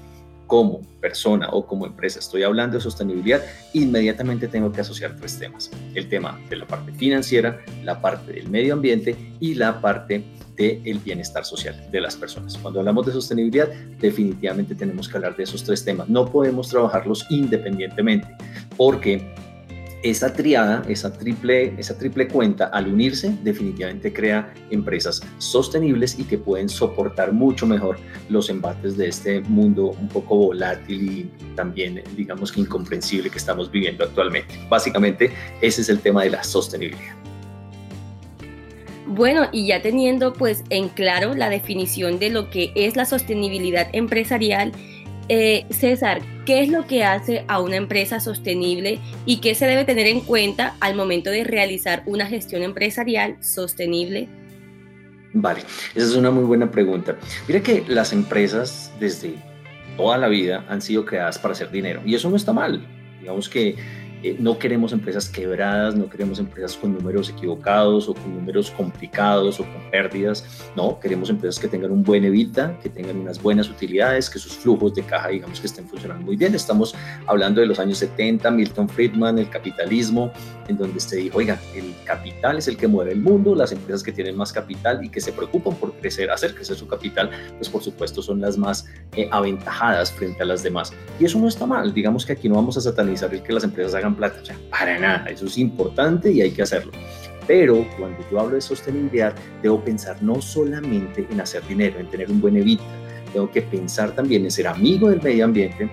como 0.52 0.82
persona 1.00 1.49
o 1.50 1.66
como 1.66 1.87
empresa 1.87 2.18
estoy 2.18 2.42
hablando 2.42 2.76
de 2.76 2.82
sostenibilidad, 2.82 3.40
inmediatamente 3.73 4.49
tengo 4.49 4.71
que 4.71 4.82
asociar 4.82 5.16
tres 5.16 5.38
temas. 5.38 5.71
El 5.94 6.11
tema 6.11 6.38
de 6.50 6.56
la 6.56 6.66
parte 6.66 6.92
financiera, 6.92 7.64
la 7.82 8.02
parte 8.02 8.35
del 8.35 8.50
medio 8.50 8.75
ambiente 8.75 9.16
y 9.40 9.54
la 9.54 9.80
parte 9.80 10.23
del 10.54 10.99
bienestar 10.99 11.47
social 11.47 11.88
de 11.90 12.02
las 12.02 12.16
personas. 12.16 12.59
Cuando 12.59 12.80
hablamos 12.80 13.06
de 13.06 13.12
sostenibilidad, 13.12 13.68
definitivamente 13.99 14.75
tenemos 14.75 15.09
que 15.09 15.16
hablar 15.16 15.35
de 15.37 15.44
esos 15.44 15.64
tres 15.64 15.87
temas. 15.87 16.11
No 16.11 16.26
podemos 16.26 16.68
trabajarlos 16.68 17.25
independientemente 17.30 18.28
porque 18.76 19.32
esa 20.02 20.32
triada, 20.32 20.82
esa 20.88 21.12
triple, 21.12 21.75
esa 21.78 21.97
triple 21.97 22.28
cuenta, 22.28 22.66
al 22.66 22.88
unirse, 22.88 23.37
definitivamente 23.42 24.12
crea 24.12 24.52
empresas 24.71 25.23
sostenibles 25.38 26.18
y 26.18 26.25
que 26.25 26.38
pueden 26.38 26.68
soportar 26.68 27.32
mucho 27.32 27.66
mejor 27.66 27.99
los 28.28 28.50
embates 28.50 28.97
de 28.97 29.09
este 29.09 29.40
mundo 29.42 29.94
un 30.00 30.09
poco 30.09 30.37
volátil 30.37 31.02
y 31.02 31.54
también, 31.54 32.02
digamos 32.16 32.50
que 32.50 32.61
incomprensible 32.61 33.30
que 33.30 33.38
estamos 33.38 33.71
viviendo 33.71 34.04
actualmente. 34.04 34.54
Básicamente, 34.68 35.30
ese 35.61 35.82
es 35.82 35.88
el 35.88 36.00
tema 36.00 36.25
de 36.25 36.30
la 36.30 36.42
sostenibilidad. 36.42 37.14
Bueno, 39.06 39.49
y 39.52 39.66
ya 39.66 39.82
teniendo 39.82 40.32
pues 40.32 40.64
en 40.71 40.88
claro 40.88 41.35
la 41.35 41.50
definición 41.50 42.18
de 42.18 42.30
lo 42.30 42.50
que 42.50 42.73
es 42.75 42.97
la 42.97 43.04
sostenibilidad 43.04 43.88
empresarial, 43.92 44.73
eh, 45.35 45.65
César, 45.71 46.21
¿qué 46.45 46.62
es 46.62 46.69
lo 46.69 46.87
que 46.87 47.05
hace 47.05 47.47
a 47.49 47.59
una 47.59 47.77
empresa 47.77 48.21
sostenible 48.21 48.99
y 49.25 49.39
qué 49.39 49.55
se 49.55 49.65
debe 49.65 49.87
tener 49.87 50.07
en 50.07 50.21
cuenta 50.21 50.77
al 50.79 50.95
momento 50.95 51.31
de 51.31 51.43
realizar 51.43 52.03
una 52.05 52.27
gestión 52.27 52.62
empresarial 52.62 53.39
sostenible? 53.41 54.29
Vale, 55.33 55.61
esa 55.95 56.07
es 56.07 56.15
una 56.17 56.31
muy 56.31 56.45
buena 56.45 56.71
pregunta. 56.71 57.17
Mira 57.49 57.62
que 57.62 57.83
las 57.89 58.12
empresas 58.12 58.92
desde 59.01 59.37
toda 59.97 60.18
la 60.18 60.29
vida 60.29 60.66
han 60.68 60.83
sido 60.83 61.07
creadas 61.07 61.38
para 61.38 61.53
hacer 61.53 61.71
dinero 61.71 62.03
y 62.05 62.14
eso 62.14 62.29
no 62.29 62.37
está 62.37 62.53
mal. 62.53 62.87
Digamos 63.18 63.49
que 63.49 63.77
Eh, 64.22 64.37
no 64.38 64.58
queremos 64.58 64.92
empresas 64.92 65.28
quebradas, 65.28 65.96
no 65.96 66.08
queremos 66.08 66.38
empresas 66.38 66.76
con 66.76 66.92
números 66.92 67.28
equivocados 67.28 68.08
o 68.08 68.14
con 68.14 68.35
números 68.35 68.70
complicados 68.70 69.58
o 69.58 69.64
con 69.64 69.90
pérdidas. 69.90 70.62
No, 70.76 71.00
queremos 71.00 71.28
empresas 71.28 71.61
que 71.61 71.66
tengan 71.66 71.90
un 71.90 72.04
buen 72.04 72.24
evita, 72.24 72.78
que 72.80 72.88
tengan 72.88 73.18
unas 73.18 73.42
buenas 73.42 73.68
utilidades, 73.68 74.30
que 74.30 74.38
sus 74.38 74.52
flujos 74.52 74.94
de 74.94 75.02
caja, 75.02 75.28
digamos, 75.28 75.61
que 75.61 75.66
estén 75.66 75.88
funcionando 75.88 76.24
muy 76.24 76.37
bien. 76.37 76.54
Estamos 76.54 76.94
hablando 77.26 77.61
de 77.61 77.66
los 77.66 77.80
años 77.80 77.98
70, 77.98 78.50
Milton 78.52 78.88
Friedman, 78.88 79.38
el 79.38 79.50
capitalismo, 79.50 80.32
en 80.68 80.77
donde 80.77 81.01
se 81.01 81.16
dijo, 81.16 81.38
oiga, 81.38 81.61
el 81.75 81.94
capital 82.05 82.59
es 82.59 82.68
el 82.68 82.77
que 82.77 82.87
mueve 82.87 83.12
el 83.12 83.20
mundo, 83.20 83.55
las 83.55 83.72
empresas 83.72 84.03
que 84.03 84.12
tienen 84.12 84.37
más 84.37 84.53
capital 84.53 85.05
y 85.05 85.09
que 85.09 85.20
se 85.20 85.33
preocupan 85.33 85.75
por 85.77 85.92
crecer, 85.94 86.31
hacer 86.31 86.55
crecer 86.55 86.77
su 86.77 86.87
capital, 86.87 87.31
pues 87.57 87.68
por 87.68 87.83
supuesto 87.83 88.22
son 88.22 88.40
las 88.40 88.57
más 88.57 88.87
eh, 89.16 89.29
aventajadas 89.31 90.12
frente 90.12 90.42
a 90.42 90.46
las 90.46 90.62
demás. 90.62 90.92
Y 91.18 91.25
eso 91.25 91.38
no 91.38 91.48
está 91.48 91.66
mal, 91.66 91.92
digamos 91.92 92.25
que 92.27 92.33
aquí 92.33 92.48
no 92.48 92.57
vamos 92.57 92.77
a 92.77 92.81
satanizar 92.81 93.33
el 93.35 93.42
que 93.42 93.53
las 93.53 93.64
empresas 93.64 93.94
hagan 93.94 94.14
plata, 94.14 94.40
o 94.40 94.44
sea, 94.44 94.57
para 94.70 94.98
nada, 94.98 95.27
eso 95.27 95.46
es 95.46 95.59
importante 95.59 96.31
y 96.31 96.40
hay 96.40 96.51
que 96.51 96.62
hacerlo. 96.62 96.92
Pero 97.46 97.87
cuando 97.98 98.18
yo 98.31 98.40
hablo 98.40 98.55
de 98.55 98.61
sostenibilidad, 98.61 99.35
debo 99.62 99.83
pensar 99.83 100.22
no 100.22 100.40
solamente 100.40 101.27
en 101.29 101.40
hacer 101.40 101.66
dinero, 101.66 101.98
en 101.98 102.09
tener 102.09 102.31
un 102.31 102.40
buen 102.40 102.57
evita, 102.57 102.85
tengo 103.33 103.51
que 103.51 103.62
pensar 103.62 104.14
también 104.14 104.44
en 104.44 104.51
ser 104.51 104.68
amigo 104.68 105.09
del 105.09 105.22
medio 105.22 105.44
ambiente 105.44 105.90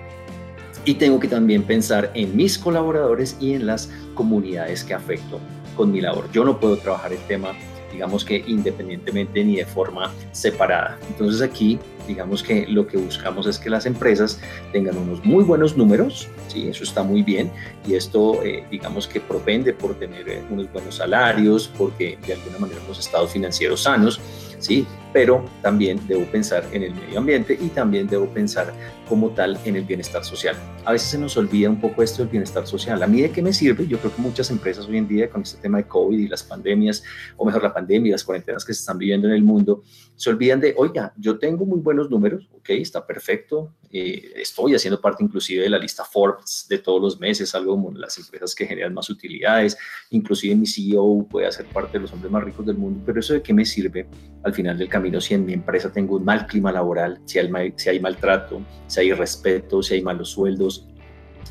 y 0.84 0.94
tengo 0.94 1.20
que 1.20 1.28
también 1.28 1.62
pensar 1.62 2.10
en 2.14 2.36
mis 2.36 2.58
colaboradores 2.58 3.36
y 3.40 3.54
en 3.54 3.66
las 3.66 3.90
comunidades 4.14 4.84
que 4.84 4.94
afecto 4.94 5.40
con 5.76 5.92
mi 5.92 6.00
labor. 6.00 6.30
Yo 6.32 6.44
no 6.44 6.58
puedo 6.58 6.76
trabajar 6.76 7.12
el 7.12 7.20
tema 7.20 7.52
digamos 7.92 8.24
que 8.24 8.42
independientemente 8.46 9.44
ni 9.44 9.56
de 9.56 9.66
forma 9.66 10.12
separada. 10.32 10.98
Entonces 11.08 11.42
aquí, 11.42 11.78
digamos 12.06 12.42
que 12.42 12.66
lo 12.66 12.86
que 12.86 12.96
buscamos 12.96 13.46
es 13.46 13.58
que 13.58 13.70
las 13.70 13.86
empresas 13.86 14.40
tengan 14.72 14.96
unos 14.96 15.24
muy 15.24 15.44
buenos 15.44 15.76
números, 15.76 16.28
sí, 16.48 16.68
eso 16.68 16.84
está 16.84 17.02
muy 17.02 17.22
bien, 17.22 17.50
y 17.86 17.94
esto, 17.94 18.42
eh, 18.42 18.64
digamos 18.70 19.06
que 19.06 19.20
propende 19.20 19.72
por 19.72 19.94
tener 19.94 20.28
eh, 20.28 20.42
unos 20.50 20.72
buenos 20.72 20.96
salarios, 20.96 21.70
porque 21.76 22.18
de 22.26 22.34
alguna 22.34 22.58
manera 22.58 22.80
los 22.88 22.98
estados 22.98 23.32
financieros 23.32 23.82
sanos, 23.82 24.20
sí, 24.58 24.86
pero 25.12 25.44
también 25.62 26.00
debo 26.06 26.24
pensar 26.26 26.64
en 26.72 26.82
el 26.82 26.94
medio 26.94 27.18
ambiente 27.18 27.58
y 27.60 27.68
también 27.68 28.06
debo 28.06 28.26
pensar 28.26 28.72
como 29.08 29.30
tal 29.30 29.58
en 29.64 29.76
el 29.76 29.84
bienestar 29.84 30.24
social. 30.24 30.56
A 30.84 30.92
veces 30.92 31.08
se 31.08 31.18
nos 31.18 31.36
olvida 31.36 31.68
un 31.68 31.80
poco 31.80 32.02
esto 32.02 32.22
del 32.22 32.30
bienestar 32.30 32.66
social. 32.66 33.02
¿A 33.02 33.06
mí 33.06 33.20
de 33.20 33.30
qué 33.30 33.42
me 33.42 33.52
sirve? 33.52 33.86
Yo 33.86 33.98
creo 33.98 34.14
que 34.14 34.22
muchas 34.22 34.50
empresas 34.50 34.86
hoy 34.86 34.98
en 34.98 35.08
día 35.08 35.28
con 35.28 35.42
este 35.42 35.60
tema 35.60 35.78
de 35.78 35.84
COVID 35.88 36.16
y 36.16 36.28
las 36.28 36.44
pandemias, 36.44 37.02
o 37.36 37.44
mejor 37.44 37.62
la 37.62 37.74
pandemia 37.74 38.08
y 38.08 38.12
las 38.12 38.24
cuarentenas 38.24 38.64
que 38.64 38.72
se 38.72 38.80
están 38.80 38.98
viviendo 38.98 39.26
en 39.26 39.34
el 39.34 39.42
mundo, 39.42 39.82
se 40.14 40.30
olvidan 40.30 40.60
de, 40.60 40.74
oiga, 40.76 41.12
yo 41.16 41.38
tengo 41.38 41.66
muy 41.66 41.80
buenos 41.80 42.08
números, 42.08 42.48
ok, 42.52 42.70
está 42.70 43.04
perfecto, 43.04 43.74
eh, 43.90 44.32
estoy 44.36 44.74
haciendo 44.74 45.00
parte 45.00 45.24
inclusive 45.24 45.64
de 45.64 45.70
la 45.70 45.78
lista 45.78 46.04
Forbes 46.04 46.66
de 46.68 46.78
todos 46.78 47.00
los 47.00 47.18
meses, 47.18 47.54
algo 47.54 47.72
como 47.72 47.90
las 47.92 48.16
empresas 48.18 48.54
que 48.54 48.66
generan 48.66 48.94
más 48.94 49.10
utilidades, 49.10 49.76
inclusive 50.10 50.54
mi 50.54 50.66
CEO 50.66 51.26
puede 51.28 51.46
hacer 51.46 51.66
parte 51.66 51.94
de 51.94 52.02
los 52.02 52.12
hombres 52.12 52.30
más 52.30 52.44
ricos 52.44 52.64
del 52.64 52.76
mundo, 52.76 53.02
pero 53.04 53.18
eso 53.18 53.32
de 53.32 53.42
qué 53.42 53.52
me 53.52 53.64
sirve 53.64 54.06
al 54.44 54.54
final 54.54 54.78
del 54.78 54.88
camino 54.88 54.99
si 55.20 55.34
en 55.34 55.44
mi 55.44 55.52
empresa 55.52 55.90
tengo 55.90 56.16
un 56.16 56.24
mal 56.24 56.46
clima 56.46 56.72
laboral, 56.72 57.20
si 57.24 57.38
hay, 57.38 57.50
si 57.76 57.88
hay 57.88 58.00
maltrato, 58.00 58.62
si 58.86 59.00
hay 59.00 59.12
respeto, 59.12 59.82
si 59.82 59.94
hay 59.94 60.02
malos 60.02 60.30
sueldos, 60.30 60.86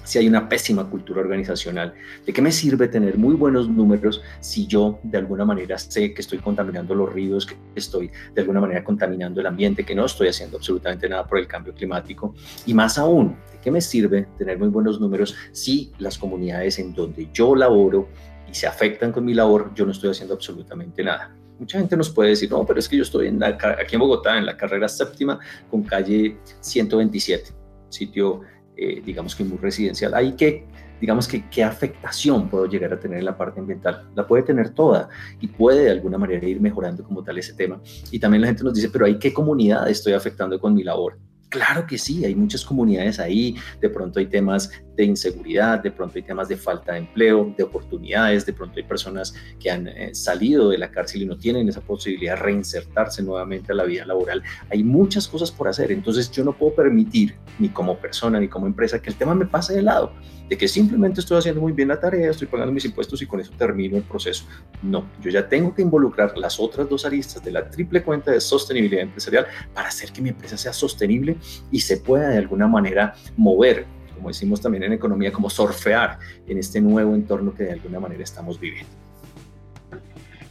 si 0.09 0.17
hay 0.17 0.27
una 0.27 0.49
pésima 0.49 0.89
cultura 0.89 1.21
organizacional. 1.21 1.93
¿De 2.25 2.33
qué 2.33 2.41
me 2.41 2.51
sirve 2.51 2.87
tener 2.87 3.17
muy 3.17 3.35
buenos 3.35 3.69
números 3.69 4.21
si 4.39 4.65
yo 4.65 4.99
de 5.03 5.19
alguna 5.19 5.45
manera 5.45 5.77
sé 5.77 6.15
que 6.15 6.21
estoy 6.21 6.39
contaminando 6.39 6.95
los 6.95 7.13
ríos, 7.13 7.45
que 7.45 7.55
estoy 7.75 8.09
de 8.33 8.41
alguna 8.41 8.59
manera 8.59 8.83
contaminando 8.83 9.39
el 9.39 9.45
ambiente, 9.45 9.85
que 9.85 9.93
no 9.93 10.05
estoy 10.05 10.29
haciendo 10.29 10.57
absolutamente 10.57 11.07
nada 11.07 11.27
por 11.27 11.37
el 11.37 11.47
cambio 11.47 11.75
climático? 11.75 12.33
Y 12.65 12.73
más 12.73 12.97
aún, 12.97 13.37
¿de 13.51 13.59
qué 13.61 13.69
me 13.69 13.81
sirve 13.81 14.27
tener 14.37 14.57
muy 14.57 14.69
buenos 14.69 14.99
números 14.99 15.35
si 15.51 15.91
las 15.99 16.17
comunidades 16.17 16.79
en 16.79 16.95
donde 16.95 17.29
yo 17.31 17.55
laboro 17.55 18.09
y 18.49 18.55
se 18.55 18.65
afectan 18.65 19.11
con 19.11 19.25
mi 19.25 19.35
labor, 19.35 19.71
yo 19.75 19.85
no 19.85 19.91
estoy 19.91 20.09
haciendo 20.09 20.33
absolutamente 20.33 21.03
nada? 21.03 21.35
Mucha 21.59 21.77
gente 21.77 21.97
nos 21.97 22.09
puede 22.09 22.29
decir, 22.29 22.49
no, 22.49 22.65
pero 22.65 22.79
es 22.79 22.87
que 22.87 22.97
yo 22.97 23.03
estoy 23.03 23.27
en 23.27 23.43
aquí 23.43 23.95
en 23.95 23.99
Bogotá, 23.99 24.37
en 24.37 24.45
la 24.45 24.55
carrera 24.55 24.87
séptima, 24.87 25.39
con 25.69 25.83
calle 25.83 26.37
127, 26.61 27.51
sitio, 27.89 28.41
eh, 28.75 29.01
digamos 29.05 29.35
que 29.35 29.43
muy 29.43 29.57
residencial. 29.57 30.13
Ahí 30.13 30.33
que, 30.33 30.65
digamos 31.01 31.27
que, 31.27 31.49
¿qué 31.49 31.63
afectación 31.63 32.49
puedo 32.49 32.65
llegar 32.65 32.93
a 32.93 32.99
tener 32.99 33.19
en 33.19 33.25
la 33.25 33.37
parte 33.37 33.59
ambiental? 33.59 34.09
La 34.15 34.25
puede 34.25 34.43
tener 34.43 34.69
toda 34.69 35.09
y 35.41 35.47
puede 35.47 35.83
de 35.83 35.91
alguna 35.91 36.17
manera 36.17 36.47
ir 36.47 36.61
mejorando 36.61 37.03
como 37.03 37.23
tal 37.23 37.37
ese 37.37 37.53
tema. 37.53 37.81
Y 38.09 38.19
también 38.19 38.41
la 38.41 38.47
gente 38.47 38.63
nos 38.63 38.73
dice, 38.73 38.89
pero 38.89 39.05
¿hay 39.05 39.19
qué 39.19 39.33
comunidad 39.33 39.89
estoy 39.89 40.13
afectando 40.13 40.59
con 40.59 40.73
mi 40.73 40.83
labor? 40.83 41.17
Claro 41.49 41.87
que 41.87 41.97
sí, 41.97 42.23
hay 42.23 42.35
muchas 42.35 42.63
comunidades 42.63 43.19
ahí, 43.19 43.55
de 43.81 43.89
pronto 43.89 44.19
hay 44.19 44.27
temas 44.27 44.71
de 44.99 45.05
inseguridad, 45.05 45.81
de 45.81 45.91
pronto 45.91 46.17
hay 46.17 46.23
temas 46.23 46.49
de 46.49 46.57
falta 46.57 46.91
de 46.91 46.99
empleo, 46.99 47.53
de 47.57 47.63
oportunidades, 47.63 48.45
de 48.45 48.51
pronto 48.51 48.75
hay 48.77 48.83
personas 48.83 49.33
que 49.57 49.71
han 49.71 49.87
eh, 49.87 50.13
salido 50.13 50.69
de 50.69 50.77
la 50.77 50.91
cárcel 50.91 51.21
y 51.21 51.25
no 51.25 51.37
tienen 51.37 51.69
esa 51.69 51.79
posibilidad 51.79 52.35
de 52.35 52.41
reinsertarse 52.41 53.23
nuevamente 53.23 53.71
a 53.71 53.75
la 53.75 53.85
vida 53.85 54.05
laboral. 54.05 54.43
Hay 54.69 54.83
muchas 54.83 55.25
cosas 55.27 55.51
por 55.51 55.69
hacer, 55.69 55.93
entonces 55.93 56.29
yo 56.31 56.43
no 56.43 56.51
puedo 56.51 56.75
permitir, 56.75 57.35
ni 57.59 57.69
como 57.69 57.97
persona, 57.97 58.41
ni 58.41 58.49
como 58.49 58.67
empresa, 58.67 59.01
que 59.01 59.09
el 59.09 59.15
tema 59.15 59.33
me 59.33 59.45
pase 59.45 59.73
de 59.73 59.83
lado 59.83 60.11
de 60.49 60.57
que 60.57 60.67
simplemente 60.67 61.21
estoy 61.21 61.37
haciendo 61.37 61.61
muy 61.61 61.71
bien 61.71 61.89
la 61.89 61.99
tarea, 61.99 62.31
estoy 62.31 62.47
pagando 62.47 62.73
mis 62.73 62.83
impuestos 62.83 63.21
y 63.21 63.27
con 63.27 63.39
eso 63.39 63.53
termino 63.55 63.95
el 63.97 64.03
proceso. 64.03 64.45
No, 64.81 65.07
yo 65.21 65.29
ya 65.29 65.47
tengo 65.47 65.73
que 65.75 65.83
involucrar 65.83 66.35
las 66.37 66.59
otras 66.59 66.89
dos 66.89 67.05
aristas 67.05 67.43
de 67.43 67.51
la 67.51 67.69
triple 67.69 68.03
cuenta 68.03 68.31
de 68.31 68.41
sostenibilidad 68.41 69.03
empresarial 69.03 69.45
para 69.73 69.89
hacer 69.89 70.11
que 70.11 70.21
mi 70.21 70.29
empresa 70.29 70.57
sea 70.57 70.73
sostenible 70.73 71.37
y 71.71 71.79
se 71.79 71.97
pueda 71.97 72.29
de 72.29 72.39
alguna 72.39 72.67
manera 72.67 73.13
mover, 73.37 73.85
como 74.19 74.27
decimos 74.29 74.59
también 74.59 74.83
en 74.83 74.93
economía, 74.93 75.31
como 75.31 75.49
surfear 75.49 76.19
en 76.45 76.57
este 76.57 76.81
nuevo 76.81 77.15
entorno 77.15 77.53
que 77.53 77.63
de 77.63 77.71
alguna 77.71 78.01
manera 78.01 78.21
estamos 78.21 78.59
viviendo. 78.59 78.91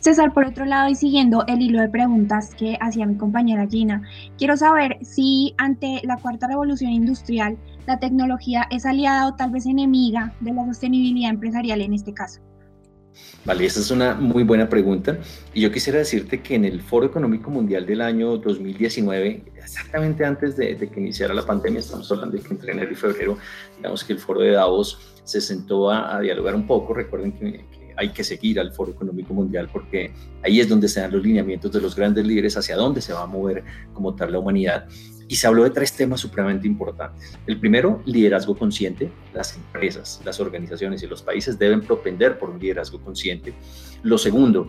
César, 0.01 0.33
por 0.33 0.47
otro 0.47 0.65
lado, 0.65 0.89
y 0.89 0.95
siguiendo 0.95 1.45
el 1.49 1.61
hilo 1.61 1.83
de 1.83 1.91
preguntas 1.91 2.55
que 2.55 2.79
hacía 2.81 3.05
mi 3.05 3.17
compañera 3.17 3.67
Gina, 3.67 4.03
quiero 4.39 4.57
saber 4.57 4.97
si 5.03 5.55
ante 5.59 6.01
la 6.05 6.17
cuarta 6.17 6.47
revolución 6.47 6.93
industrial 6.93 7.59
la 7.87 7.99
tecnología 7.99 8.67
es 8.71 8.87
aliada 8.87 9.27
o 9.27 9.35
tal 9.35 9.51
vez 9.51 9.67
enemiga 9.67 10.33
de 10.41 10.53
la 10.53 10.65
sostenibilidad 10.65 11.31
empresarial 11.31 11.83
en 11.83 11.93
este 11.93 12.15
caso. 12.15 12.41
Vale, 13.45 13.65
esa 13.65 13.81
es 13.81 13.91
una 13.91 14.15
muy 14.15 14.43
buena 14.43 14.69
pregunta. 14.69 15.19
Y 15.55 15.63
yo 15.63 15.73
quisiera 15.73 15.99
decirte 15.99 16.43
que 16.43 16.55
en 16.55 16.65
el 16.65 16.83
Foro 16.83 17.07
Económico 17.07 17.51
Mundial 17.51 17.87
del 17.87 18.03
año 18.03 18.37
2019, 18.37 19.45
exactamente 19.57 20.25
antes 20.25 20.57
de, 20.57 20.77
que 20.77 21.01
iniciara 21.01 21.33
la 21.33 21.47
pandemia, 21.47 21.81
estamos 21.81 22.11
hablando 22.13 22.37
de 22.37 22.43
que 22.43 22.53
entre 22.53 22.73
enero 22.73 22.93
y 22.93 22.95
febrero, 22.95 23.39
digamos 23.77 24.05
que 24.05 24.13
el 24.13 24.19
Foro 24.19 24.41
de 24.41 24.51
Davos 24.51 24.99
se 25.25 25.41
sentó 25.41 25.91
a, 25.91 26.21
dialogar 26.21 26.55
un 26.55 26.67
poco. 26.67 26.93
Recuerden 26.93 27.33
que, 27.33 27.65
hay 27.97 28.11
que 28.11 28.23
seguir 28.23 28.61
al 28.61 28.73
Foro 28.73 28.93
Económico 28.93 29.35
Mundial 29.35 29.69
porque 29.73 30.13
ahí 30.45 30.61
es 30.61 30.69
donde 30.69 30.87
se 30.87 31.01
dan 31.01 31.11
los 31.11 31.23
lineamientos 31.23 31.73
de 31.73 31.81
los 31.81 31.97
grandes 31.97 32.25
líderes 32.25 32.57
hacia 32.57 32.77
dónde 32.77 33.01
se 33.01 33.13
va 33.13 33.23
a 33.23 33.27
mover 33.27 33.65
como 33.93 34.15
tal 34.15 34.31
la 34.31 34.39
humanidad 34.39 34.87
y 35.29 35.37
se 35.37 35.47
habló 35.47 35.65
de 35.65 35.71
tres 35.71 35.93
temas 35.93 36.21
supremamente 36.21 36.67
importantes. 36.67 37.39
El 37.47 37.61
primero, 37.61 38.03
liderazgo 38.07 38.57
consciente. 38.57 39.13
Las 39.35 39.55
empresas, 39.55 40.21
las 40.25 40.41
organizaciones 40.41 41.03
y 41.03 41.07
los 41.07 41.23
países 41.23 41.59
deben 41.59 41.83
propender 41.83 42.39
por 42.39 42.51
un 42.51 42.59
liderazgo 42.59 43.01
consciente. 43.01 43.53
Lo 44.03 44.17
segundo, 44.17 44.69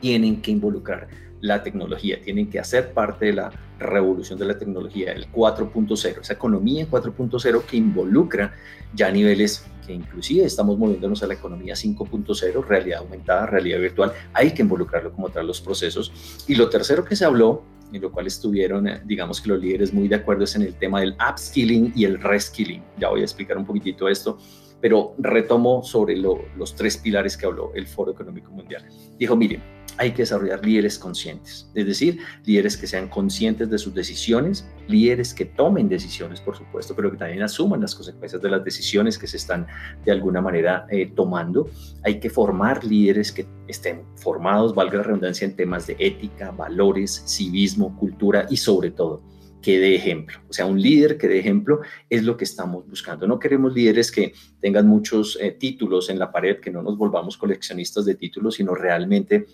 tienen 0.00 0.42
que 0.42 0.50
involucrar 0.50 1.08
la 1.40 1.62
tecnología, 1.62 2.20
tienen 2.22 2.48
que 2.48 2.60
hacer 2.60 2.92
parte 2.92 3.26
de 3.26 3.32
la 3.32 3.50
revolución 3.78 4.38
de 4.38 4.44
la 4.44 4.58
tecnología, 4.58 5.12
el 5.12 5.30
4.0, 5.32 6.20
esa 6.20 6.32
economía 6.32 6.86
4.0 6.88 7.62
que 7.64 7.76
involucra 7.76 8.54
ya 8.94 9.10
niveles 9.10 9.66
que 9.84 9.92
inclusive 9.92 10.44
estamos 10.44 10.78
moviéndonos 10.78 11.22
a 11.24 11.26
la 11.26 11.34
economía 11.34 11.74
5.0, 11.74 12.64
realidad 12.64 13.00
aumentada, 13.00 13.46
realidad 13.46 13.80
virtual, 13.80 14.12
hay 14.32 14.52
que 14.52 14.62
involucrarlo 14.62 15.12
como 15.12 15.30
tal 15.30 15.48
los 15.48 15.60
procesos. 15.60 16.12
Y 16.46 16.54
lo 16.54 16.68
tercero 16.68 17.04
que 17.04 17.16
se 17.16 17.24
habló 17.24 17.64
en 17.92 18.02
lo 18.02 18.10
cual 18.10 18.26
estuvieron, 18.26 18.88
eh, 18.88 19.02
digamos 19.04 19.40
que 19.40 19.48
los 19.48 19.60
líderes 19.60 19.92
muy 19.92 20.08
de 20.08 20.16
acuerdo 20.16 20.44
es 20.44 20.54
en 20.56 20.62
el 20.62 20.74
tema 20.74 21.00
del 21.00 21.14
upskilling 21.30 21.92
y 21.94 22.04
el 22.04 22.20
reskilling. 22.20 22.82
Ya 22.98 23.08
voy 23.08 23.20
a 23.20 23.24
explicar 23.24 23.56
un 23.56 23.66
poquitito 23.66 24.08
esto, 24.08 24.38
pero 24.80 25.14
retomo 25.18 25.82
sobre 25.82 26.16
los 26.16 26.74
tres 26.76 26.96
pilares 26.96 27.36
que 27.36 27.46
habló 27.46 27.72
el 27.74 27.86
Foro 27.86 28.12
Económico 28.12 28.50
Mundial. 28.50 28.84
Dijo, 29.16 29.36
miren, 29.36 29.62
hay 29.98 30.12
que 30.12 30.22
desarrollar 30.22 30.64
líderes 30.64 30.98
conscientes, 30.98 31.70
es 31.74 31.86
decir, 31.86 32.18
líderes 32.44 32.76
que 32.76 32.86
sean 32.86 33.08
conscientes 33.08 33.70
de 33.70 33.78
sus 33.78 33.94
decisiones, 33.94 34.66
líderes 34.88 35.34
que 35.34 35.44
tomen 35.44 35.88
decisiones, 35.88 36.40
por 36.40 36.56
supuesto, 36.56 36.94
pero 36.96 37.10
que 37.10 37.18
también 37.18 37.42
asuman 37.42 37.80
las 37.80 37.94
consecuencias 37.94 38.40
de 38.40 38.50
las 38.50 38.64
decisiones 38.64 39.18
que 39.18 39.26
se 39.26 39.36
están 39.36 39.66
de 40.04 40.12
alguna 40.12 40.40
manera 40.40 40.86
eh, 40.90 41.12
tomando. 41.14 41.70
Hay 42.04 42.20
que 42.20 42.30
formar 42.30 42.84
líderes 42.84 43.32
que 43.32 43.46
estén 43.68 44.02
formados, 44.16 44.74
valga 44.74 44.98
la 44.98 45.04
redundancia, 45.04 45.44
en 45.44 45.56
temas 45.56 45.86
de 45.86 45.96
ética, 45.98 46.50
valores, 46.50 47.24
civismo, 47.26 47.96
cultura 47.96 48.46
y 48.48 48.56
sobre 48.56 48.90
todo 48.90 49.22
que 49.62 49.78
dé 49.78 49.94
ejemplo. 49.94 50.38
O 50.50 50.52
sea, 50.52 50.66
un 50.66 50.82
líder 50.82 51.16
que 51.16 51.28
dé 51.28 51.38
ejemplo 51.38 51.80
es 52.10 52.24
lo 52.24 52.36
que 52.36 52.44
estamos 52.44 52.86
buscando. 52.88 53.26
No 53.26 53.38
queremos 53.38 53.72
líderes 53.72 54.10
que 54.10 54.34
tengan 54.60 54.88
muchos 54.88 55.38
eh, 55.40 55.52
títulos 55.52 56.10
en 56.10 56.18
la 56.18 56.32
pared, 56.32 56.58
que 56.58 56.70
no 56.70 56.82
nos 56.82 56.98
volvamos 56.98 57.38
coleccionistas 57.38 58.04
de 58.04 58.16
títulos, 58.16 58.56
sino 58.56 58.74
realmente 58.74 59.46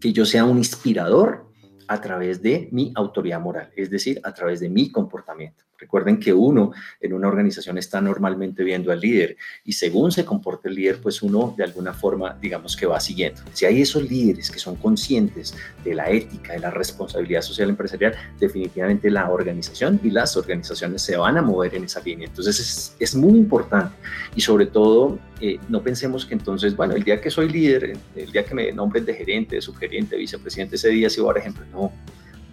que 0.00 0.12
yo 0.12 0.24
sea 0.24 0.44
un 0.44 0.58
inspirador 0.58 1.50
a 1.88 2.00
través 2.00 2.42
de 2.42 2.68
mi 2.72 2.92
autoridad 2.94 3.40
moral, 3.40 3.72
es 3.76 3.90
decir, 3.90 4.20
a 4.22 4.32
través 4.32 4.60
de 4.60 4.68
mi 4.68 4.90
comportamiento. 4.92 5.64
Recuerden 5.78 6.18
que 6.18 6.32
uno 6.32 6.72
en 7.00 7.12
una 7.12 7.28
organización 7.28 7.78
está 7.78 8.00
normalmente 8.00 8.64
viendo 8.64 8.90
al 8.90 9.00
líder 9.00 9.36
y 9.64 9.72
según 9.72 10.10
se 10.10 10.24
comporta 10.24 10.68
el 10.68 10.74
líder, 10.74 11.00
pues 11.00 11.22
uno 11.22 11.54
de 11.56 11.64
alguna 11.64 11.94
forma, 11.94 12.36
digamos 12.40 12.76
que 12.76 12.86
va 12.86 12.98
siguiendo. 12.98 13.42
Si 13.52 13.64
hay 13.64 13.82
esos 13.82 14.02
líderes 14.10 14.50
que 14.50 14.58
son 14.58 14.76
conscientes 14.76 15.54
de 15.84 15.94
la 15.94 16.10
ética, 16.10 16.54
de 16.54 16.60
la 16.60 16.70
responsabilidad 16.70 17.42
social 17.42 17.68
empresarial, 17.68 18.14
definitivamente 18.40 19.10
la 19.10 19.30
organización 19.30 20.00
y 20.02 20.10
las 20.10 20.36
organizaciones 20.36 21.02
se 21.02 21.16
van 21.16 21.38
a 21.38 21.42
mover 21.42 21.76
en 21.76 21.84
esa 21.84 22.00
línea. 22.00 22.26
Entonces 22.26 22.94
es, 22.98 23.14
muy 23.14 23.38
importante 23.38 23.96
y 24.36 24.40
sobre 24.40 24.66
todo 24.66 25.18
eh, 25.40 25.58
no 25.68 25.82
pensemos 25.82 26.26
que 26.26 26.34
entonces, 26.34 26.76
bueno, 26.76 26.94
el 26.94 27.02
día 27.02 27.20
que 27.20 27.30
soy 27.30 27.48
líder, 27.48 27.96
el 28.14 28.32
día 28.32 28.44
que 28.44 28.54
me 28.54 28.70
nombren 28.72 29.04
de 29.04 29.14
gerente, 29.14 29.56
de 29.56 29.62
subgerente, 29.62 30.16
vicepresidente, 30.16 30.76
ese 30.76 30.90
día 30.90 31.08
sí 31.08 31.20
voy 31.20 31.30
a 31.30 31.32
dar 31.34 31.42
ejemplo. 31.42 31.64
No, 31.72 31.92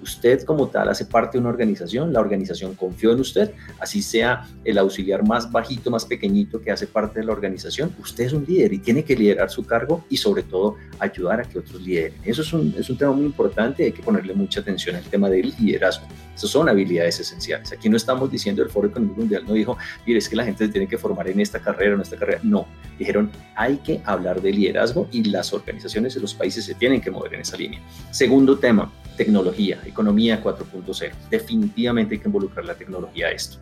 Usted 0.01 0.43
como 0.43 0.67
tal 0.67 0.89
hace 0.89 1.05
parte 1.05 1.37
de 1.37 1.41
una 1.41 1.49
organización, 1.49 2.13
la 2.13 2.19
organización 2.19 2.75
confió 2.75 3.11
en 3.11 3.19
usted, 3.19 3.51
así 3.79 4.01
sea 4.01 4.47
el 4.63 4.77
auxiliar 4.77 5.25
más 5.27 5.51
bajito, 5.51 5.89
más 5.89 6.05
pequeñito 6.05 6.61
que 6.61 6.71
hace 6.71 6.87
parte 6.87 7.19
de 7.19 7.25
la 7.25 7.31
organización, 7.31 7.93
usted 7.99 8.25
es 8.25 8.33
un 8.33 8.45
líder 8.45 8.73
y 8.73 8.79
tiene 8.79 9.03
que 9.03 9.15
liderar 9.15 9.49
su 9.49 9.65
cargo 9.65 10.05
y 10.09 10.17
sobre 10.17 10.43
todo 10.43 10.75
ayudar 10.99 11.41
a 11.41 11.43
que 11.43 11.59
otros 11.59 11.81
lideren. 11.81 12.13
Eso 12.23 12.41
es 12.41 12.53
un, 12.53 12.73
es 12.77 12.89
un 12.89 12.97
tema 12.97 13.13
muy 13.13 13.25
importante, 13.25 13.83
hay 13.83 13.91
que 13.91 14.03
ponerle 14.03 14.33
mucha 14.33 14.59
atención 14.59 14.95
al 14.95 15.03
tema 15.03 15.29
del 15.29 15.53
liderazgo. 15.59 16.07
Esas 16.35 16.49
son 16.49 16.67
habilidades 16.67 17.19
esenciales. 17.19 17.71
Aquí 17.71 17.89
no 17.89 17.97
estamos 17.97 18.29
diciendo, 18.29 18.61
el 18.61 18.69
Foro 18.69 18.89
Económico 18.89 19.21
Mundial 19.21 19.43
no 19.47 19.53
dijo, 19.53 19.77
mire, 20.05 20.19
es 20.19 20.27
que 20.27 20.35
la 20.35 20.43
gente 20.43 20.65
se 20.65 20.71
tiene 20.71 20.87
que 20.87 20.97
formar 20.97 21.29
en 21.29 21.39
esta 21.39 21.59
carrera 21.59 21.95
en 21.95 22.01
esta 22.01 22.17
carrera. 22.17 22.39
No, 22.43 22.67
dijeron, 22.99 23.31
hay 23.55 23.77
que 23.77 24.01
hablar 24.05 24.41
de 24.41 24.51
liderazgo 24.51 25.07
y 25.11 25.23
las 25.23 25.53
organizaciones 25.53 26.15
de 26.15 26.21
los 26.21 26.33
países 26.33 26.65
se 26.65 26.73
tienen 26.75 27.01
que 27.01 27.11
mover 27.11 27.35
en 27.35 27.41
esa 27.41 27.57
línea. 27.57 27.79
Segundo 28.11 28.57
tema, 28.57 28.91
tecnología, 29.15 29.81
economía 29.85 30.43
4.0. 30.43 31.11
Definitivamente 31.29 32.15
hay 32.15 32.21
que 32.21 32.27
involucrar 32.27 32.65
la 32.65 32.75
tecnología 32.75 33.27
a 33.27 33.31
esto. 33.31 33.57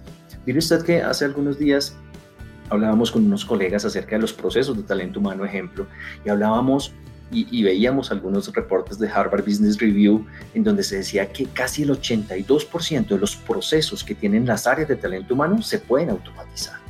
Mire 0.45 0.59
usted 0.59 0.83
que 0.83 1.01
hace 1.01 1.25
algunos 1.25 1.57
días 1.57 1.95
hablábamos 2.69 3.11
con 3.11 3.25
unos 3.25 3.45
colegas 3.45 3.85
acerca 3.85 4.15
de 4.15 4.21
los 4.21 4.33
procesos 4.33 4.75
de 4.75 4.83
talento 4.83 5.19
humano, 5.19 5.45
ejemplo, 5.45 5.87
y 6.25 6.29
hablábamos 6.29 6.93
y, 7.31 7.63
veíamos 7.63 8.11
algunos 8.11 8.53
reportes 8.53 8.99
de 8.99 9.09
Harvard 9.09 9.43
Business 9.43 9.79
Review 9.79 10.23
en 10.53 10.63
donde 10.63 10.83
se 10.83 10.97
decía 10.97 11.31
que 11.31 11.45
casi 11.45 11.81
el 11.81 11.89
82% 11.89 13.07
de 13.07 13.17
los 13.17 13.35
procesos 13.35 14.03
que 14.03 14.13
tienen 14.13 14.45
las 14.45 14.67
áreas 14.67 14.87
de 14.87 14.95
talento 14.95 15.33
humano 15.33 15.61
se 15.63 15.79
pueden 15.79 16.11
automatizar. 16.11 16.82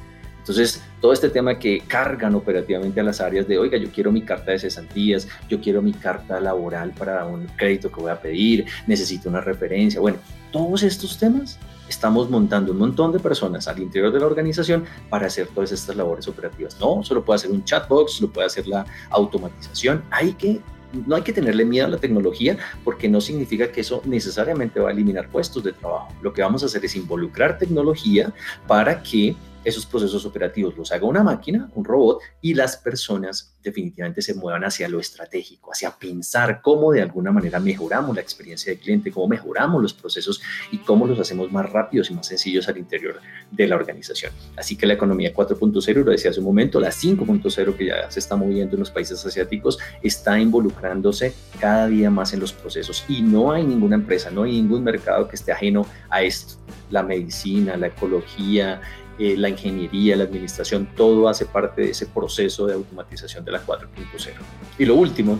Entonces, 0.43 0.83
todo 0.99 1.13
este 1.13 1.29
tema 1.29 1.57
que 1.57 1.79
cargan 1.87 2.35
operativamente 2.35 2.99
a 2.99 3.03
las 3.03 3.21
áreas 3.21 3.47
de, 3.47 3.57
oiga, 3.57 3.77
yo 3.77 3.89
quiero 3.91 4.11
mi 4.11 4.23
carta 4.23 4.51
de 4.51 4.59
cesantías, 4.59 5.25
yo 5.47 5.61
quiero 5.61 5.81
mi 5.81 5.93
carta 5.93 6.37
laboral 6.41 6.91
para 6.91 7.25
un 7.25 7.47
crédito 7.55 7.89
que 7.89 8.01
voy 8.01 8.11
a 8.11 8.19
pedir, 8.19 8.65
necesito 8.85 9.29
una 9.29 9.39
referencia. 9.39 10.01
Bueno, 10.01 10.17
todos 10.51 10.83
estos 10.83 11.17
temas 11.17 11.57
estamos 11.87 12.29
montando 12.29 12.73
un 12.73 12.77
montón 12.77 13.13
de 13.13 13.19
personas 13.19 13.69
al 13.69 13.79
interior 13.79 14.11
de 14.11 14.19
la 14.19 14.25
organización 14.25 14.83
para 15.09 15.27
hacer 15.27 15.47
todas 15.47 15.71
estas 15.71 15.95
labores 15.95 16.27
operativas. 16.27 16.77
No, 16.77 17.01
solo 17.03 17.23
puede 17.23 17.37
hacer 17.37 17.51
un 17.51 17.63
chatbox, 17.63 18.19
lo 18.19 18.29
puede 18.29 18.47
hacer 18.47 18.67
la 18.67 18.85
automatización. 19.11 20.03
Hay 20.11 20.33
que 20.33 20.61
no 21.07 21.15
hay 21.15 21.23
que 21.23 21.33
tenerle 21.33 21.65
miedo 21.65 21.87
a 21.87 21.89
la 21.89 21.97
tecnología 21.97 22.57
porque 22.83 23.09
no 23.09 23.19
significa 23.19 23.71
que 23.71 23.81
eso 23.81 24.01
necesariamente 24.05 24.79
va 24.79 24.89
a 24.89 24.91
eliminar 24.91 25.27
puestos 25.29 25.63
de 25.63 25.73
trabajo. 25.73 26.13
Lo 26.21 26.33
que 26.33 26.43
vamos 26.43 26.61
a 26.63 26.67
hacer 26.67 26.85
es 26.85 26.95
involucrar 26.95 27.57
tecnología 27.57 28.31
para 28.67 29.01
que 29.01 29.35
esos 29.63 29.85
procesos 29.85 30.25
operativos 30.25 30.75
los 30.77 30.91
haga 30.91 31.05
una 31.05 31.23
máquina, 31.23 31.69
un 31.75 31.85
robot, 31.85 32.19
y 32.41 32.53
las 32.53 32.77
personas 32.77 33.55
definitivamente 33.63 34.21
se 34.21 34.33
muevan 34.33 34.63
hacia 34.63 34.89
lo 34.89 34.99
estratégico, 34.99 35.71
hacia 35.71 35.91
pensar 35.91 36.61
cómo 36.61 36.91
de 36.91 37.01
alguna 37.01 37.31
manera 37.31 37.59
mejoramos 37.59 38.15
la 38.15 38.21
experiencia 38.21 38.71
del 38.71 38.81
cliente, 38.81 39.11
cómo 39.11 39.27
mejoramos 39.27 39.81
los 39.81 39.93
procesos 39.93 40.41
y 40.71 40.79
cómo 40.79 41.07
los 41.07 41.19
hacemos 41.19 41.51
más 41.51 41.71
rápidos 41.71 42.11
y 42.11 42.13
más 42.13 42.27
sencillos 42.27 42.67
al 42.67 42.77
interior 42.77 43.21
de 43.51 43.67
la 43.67 43.75
organización. 43.75 44.33
Así 44.57 44.75
que 44.75 44.85
la 44.85 44.93
economía 44.93 45.33
4.0, 45.33 46.03
lo 46.03 46.11
decía 46.11 46.31
hace 46.31 46.39
un 46.39 46.45
momento, 46.45 46.79
la 46.79 46.89
5.0 46.89 47.75
que 47.75 47.85
ya 47.85 48.11
se 48.11 48.19
está 48.19 48.35
moviendo 48.35 48.75
en 48.75 48.81
los 48.81 48.91
países 48.91 49.25
asiáticos, 49.25 49.79
está 50.01 50.39
involucrándose 50.39 51.33
cada 51.59 51.87
día 51.87 52.09
más 52.09 52.33
en 52.33 52.39
los 52.39 52.51
procesos 52.51 53.05
y 53.07 53.21
no 53.21 53.51
hay 53.51 53.63
ninguna 53.63 53.95
empresa, 53.95 54.29
no 54.29 54.43
hay 54.43 54.53
ningún 54.53 54.83
mercado 54.83 55.27
que 55.27 55.35
esté 55.35 55.51
ajeno 55.51 55.85
a 56.09 56.21
esto. 56.21 56.55
La 56.89 57.03
medicina, 57.03 57.77
la 57.77 57.87
ecología, 57.87 58.81
eh, 59.19 59.35
la 59.37 59.49
ingeniería, 59.49 60.15
la 60.15 60.23
administración, 60.23 60.87
todo 60.95 61.27
hace 61.27 61.45
parte 61.45 61.81
de 61.83 61.91
ese 61.91 62.07
proceso 62.07 62.65
de 62.65 62.73
automatización 62.73 63.45
de 63.45 63.51
la 63.51 63.65
4.0. 63.65 64.33
Y 64.77 64.85
lo 64.85 64.95
último, 64.95 65.39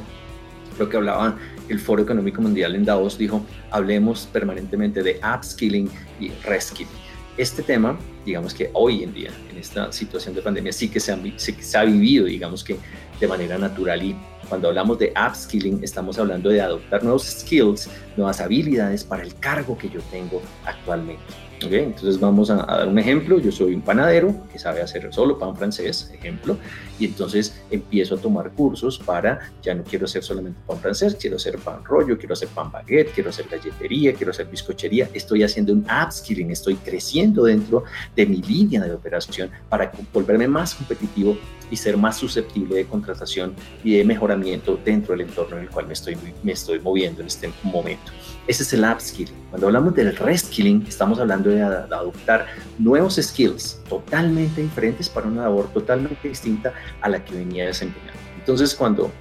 lo 0.77 0.89
que 0.89 0.97
hablaba 0.97 1.37
el 1.69 1.79
Foro 1.79 2.03
Económico 2.03 2.41
Mundial 2.41 2.75
en 2.75 2.85
Davos, 2.85 3.17
dijo, 3.17 3.45
hablemos 3.71 4.27
permanentemente 4.31 5.01
de 5.01 5.19
upskilling 5.23 5.89
y 6.19 6.29
reskilling. 6.43 6.87
Este 7.35 7.63
tema, 7.63 7.97
digamos 8.25 8.53
que 8.53 8.69
hoy 8.73 9.03
en 9.03 9.13
día, 9.13 9.31
en 9.49 9.57
esta 9.57 9.91
situación 9.91 10.35
de 10.35 10.41
pandemia, 10.41 10.71
sí 10.71 10.89
que 10.89 10.99
se 10.99 11.17
se 11.37 11.77
ha 11.77 11.83
vivido, 11.83 12.25
digamos 12.25 12.63
que 12.63 12.77
de 13.19 13.27
manera 13.27 13.57
natural 13.57 14.03
y 14.03 14.15
cuando 14.49 14.67
hablamos 14.67 14.99
de 14.99 15.13
upskilling, 15.15 15.83
estamos 15.83 16.19
hablando 16.19 16.49
de 16.49 16.61
adoptar 16.61 17.03
nuevos 17.03 17.23
skills, 17.23 17.89
nuevas 18.17 18.41
habilidades 18.41 19.03
para 19.03 19.23
el 19.23 19.33
cargo 19.35 19.77
que 19.77 19.89
yo 19.89 19.99
tengo 20.11 20.41
actualmente. 20.65 21.23
Entonces 21.61 22.19
vamos 22.19 22.49
a, 22.49 22.57
dar 22.57 22.87
un 22.87 22.99
ejemplo. 22.99 23.39
Yo 23.39 23.51
soy 23.51 23.73
un 23.73 23.81
panadero 23.81 24.35
que 24.51 24.59
sabe 24.59 24.81
hacer 24.81 25.13
solo 25.13 25.37
pan 25.37 25.55
francés, 25.55 26.11
ejemplo, 26.13 26.57
y 26.99 27.05
entonces 27.05 27.61
empiezo 27.71 28.15
a 28.15 28.17
tomar 28.17 28.51
cursos 28.51 28.99
para, 28.99 29.39
ya 29.61 29.73
no 29.73 29.83
quiero 29.83 30.05
hacer 30.05 30.23
solamente 30.23 30.59
pan 30.67 30.77
francés, 30.79 31.15
quiero 31.19 31.37
hacer 31.37 31.57
pan 31.59 31.83
rollo, 31.83 32.17
quiero 32.17 32.33
hacer 32.33 32.49
pan 32.49 32.71
baguette, 32.71 33.11
quiero 33.13 33.29
hacer 33.29 33.47
galletería, 33.49 34.13
quiero 34.13 34.31
hacer 34.31 34.47
bizcochería. 34.47 35.09
Estoy 35.13 35.43
haciendo 35.43 35.73
un 35.73 35.85
upskilling, 35.85 36.51
estoy 36.51 36.75
creciendo 36.75 37.45
dentro 37.45 37.83
de 38.15 38.25
mi 38.25 38.41
línea 38.41 38.81
de 38.81 38.93
operación 38.93 39.49
para 39.69 39.91
volverme 40.13 40.47
más 40.47 40.75
competitivo 40.75 41.37
y 41.71 41.75
ser 41.75 41.97
más 41.97 42.17
susceptible 42.17 42.75
de 42.75 42.85
contratación 42.85 43.53
y 43.83 43.97
de 43.97 44.05
mejoramiento 44.05 44.79
dentro 44.83 45.15
del 45.15 45.27
entorno 45.27 45.57
en 45.57 45.63
el 45.63 45.69
cual 45.69 45.87
me 45.87 45.93
estoy, 45.93 46.17
me 46.43 46.51
estoy 46.51 46.79
moviendo 46.79 47.21
en 47.21 47.27
este 47.27 47.51
momento. 47.63 48.11
Ese 48.47 48.63
es 48.63 48.73
el 48.73 48.83
upskilling. 48.83 49.35
Cuando 49.49 49.67
hablamos 49.67 49.95
del 49.95 50.15
reskilling, 50.15 50.85
estamos 50.87 51.19
hablando 51.19 51.49
de 51.49 51.61
adoptar 51.61 52.47
nuevos 52.77 53.15
skills 53.15 53.79
totalmente 53.87 54.61
diferentes 54.61 55.07
para 55.09 55.27
una 55.27 55.43
labor 55.43 55.71
totalmente 55.73 56.27
distinta 56.27 56.73
a 57.01 57.09
la 57.09 57.23
que 57.23 57.35
venía 57.35 57.65
desempeñando. 57.65 58.19
Entonces, 58.37 58.75
cuando 58.75 59.11